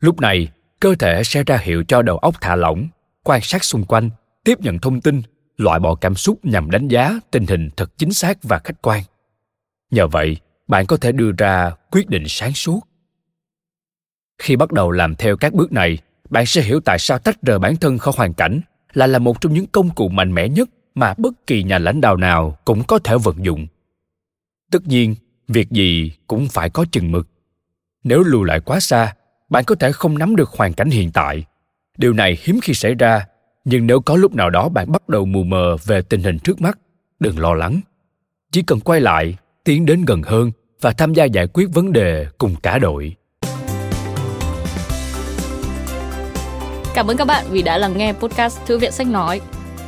Lúc 0.00 0.20
này 0.20 0.48
cơ 0.80 0.94
thể 0.94 1.24
sẽ 1.24 1.44
ra 1.44 1.56
hiệu 1.56 1.84
cho 1.88 2.02
đầu 2.02 2.18
óc 2.18 2.34
thả 2.40 2.56
lỏng, 2.56 2.88
quan 3.24 3.40
sát 3.42 3.64
xung 3.64 3.84
quanh, 3.84 4.10
tiếp 4.44 4.60
nhận 4.60 4.78
thông 4.78 5.00
tin, 5.00 5.22
loại 5.56 5.80
bỏ 5.80 5.94
cảm 5.94 6.14
xúc 6.14 6.38
nhằm 6.42 6.70
đánh 6.70 6.88
giá 6.88 7.20
tình 7.30 7.46
hình 7.46 7.70
thật 7.76 7.98
chính 7.98 8.12
xác 8.12 8.38
và 8.42 8.58
khách 8.64 8.82
quan. 8.82 9.02
Nhờ 9.90 10.06
vậy, 10.06 10.36
bạn 10.68 10.86
có 10.86 10.96
thể 10.96 11.12
đưa 11.12 11.32
ra 11.38 11.72
quyết 11.90 12.08
định 12.08 12.24
sáng 12.28 12.52
suốt. 12.52 12.80
Khi 14.38 14.56
bắt 14.56 14.72
đầu 14.72 14.90
làm 14.90 15.16
theo 15.16 15.36
các 15.36 15.52
bước 15.52 15.72
này, 15.72 15.98
bạn 16.30 16.46
sẽ 16.46 16.62
hiểu 16.62 16.80
tại 16.80 16.98
sao 16.98 17.18
tách 17.18 17.42
rời 17.42 17.58
bản 17.58 17.76
thân 17.76 17.98
khỏi 17.98 18.14
hoàn 18.16 18.34
cảnh 18.34 18.60
là 18.92 19.06
là 19.06 19.18
một 19.18 19.40
trong 19.40 19.54
những 19.54 19.66
công 19.66 19.90
cụ 19.90 20.08
mạnh 20.08 20.34
mẽ 20.34 20.48
nhất 20.48 20.68
mà 20.94 21.14
bất 21.18 21.46
kỳ 21.46 21.62
nhà 21.62 21.78
lãnh 21.78 22.00
đạo 22.00 22.16
nào 22.16 22.58
cũng 22.64 22.84
có 22.84 22.98
thể 22.98 23.16
vận 23.22 23.44
dụng. 23.44 23.66
Tất 24.70 24.86
nhiên, 24.86 25.14
việc 25.48 25.70
gì 25.70 26.12
cũng 26.26 26.48
phải 26.48 26.70
có 26.70 26.84
chừng 26.92 27.12
mực. 27.12 27.28
Nếu 28.04 28.22
lùi 28.22 28.46
lại 28.46 28.60
quá 28.60 28.80
xa 28.80 29.14
bạn 29.50 29.64
có 29.64 29.74
thể 29.74 29.92
không 29.92 30.18
nắm 30.18 30.36
được 30.36 30.50
hoàn 30.50 30.72
cảnh 30.72 30.90
hiện 30.90 31.10
tại 31.12 31.44
điều 31.98 32.12
này 32.12 32.38
hiếm 32.42 32.60
khi 32.62 32.74
xảy 32.74 32.94
ra 32.94 33.26
nhưng 33.64 33.86
nếu 33.86 34.00
có 34.00 34.16
lúc 34.16 34.34
nào 34.34 34.50
đó 34.50 34.68
bạn 34.68 34.92
bắt 34.92 35.08
đầu 35.08 35.24
mù 35.24 35.42
mờ 35.42 35.76
về 35.84 36.02
tình 36.02 36.22
hình 36.22 36.38
trước 36.38 36.60
mắt 36.60 36.78
đừng 37.20 37.38
lo 37.38 37.54
lắng 37.54 37.80
chỉ 38.52 38.62
cần 38.62 38.80
quay 38.80 39.00
lại 39.00 39.36
tiến 39.64 39.86
đến 39.86 40.04
gần 40.04 40.22
hơn 40.22 40.50
và 40.80 40.90
tham 40.90 41.14
gia 41.14 41.24
giải 41.24 41.46
quyết 41.46 41.68
vấn 41.72 41.92
đề 41.92 42.26
cùng 42.38 42.56
cả 42.62 42.78
đội 42.78 43.16
Cảm 46.94 47.06
ơn 47.06 47.16
các 47.16 47.24
bạn 47.24 47.44
vì 47.50 47.62
đã 47.62 47.78
lắng 47.78 47.98
nghe 47.98 48.12
podcast 48.12 48.58
Thư 48.66 48.78
viện 48.78 48.92
Sách 48.92 49.06
Nói. 49.06 49.40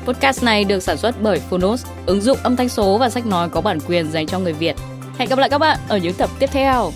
Podcast 0.05 0.45
này 0.45 0.65
được 0.65 0.81
sản 0.81 0.97
xuất 0.97 1.23
bởi 1.23 1.39
Phonos, 1.39 1.87
ứng 2.07 2.21
dụng 2.21 2.39
âm 2.43 2.57
thanh 2.57 2.69
số 2.69 2.99
và 2.99 3.11
sách 3.11 3.27
nói 3.27 3.49
có 3.49 3.61
bản 3.61 3.79
quyền 3.89 4.11
dành 4.11 4.27
cho 4.27 4.39
người 4.39 4.53
Việt. 4.53 4.77
Hẹn 5.19 5.29
gặp 5.29 5.39
lại 5.39 5.51
các 5.51 5.59
bạn 5.59 5.79
ở 5.89 5.97
những 5.97 6.15
tập 6.15 6.31
tiếp 6.39 6.51
theo. 6.53 6.93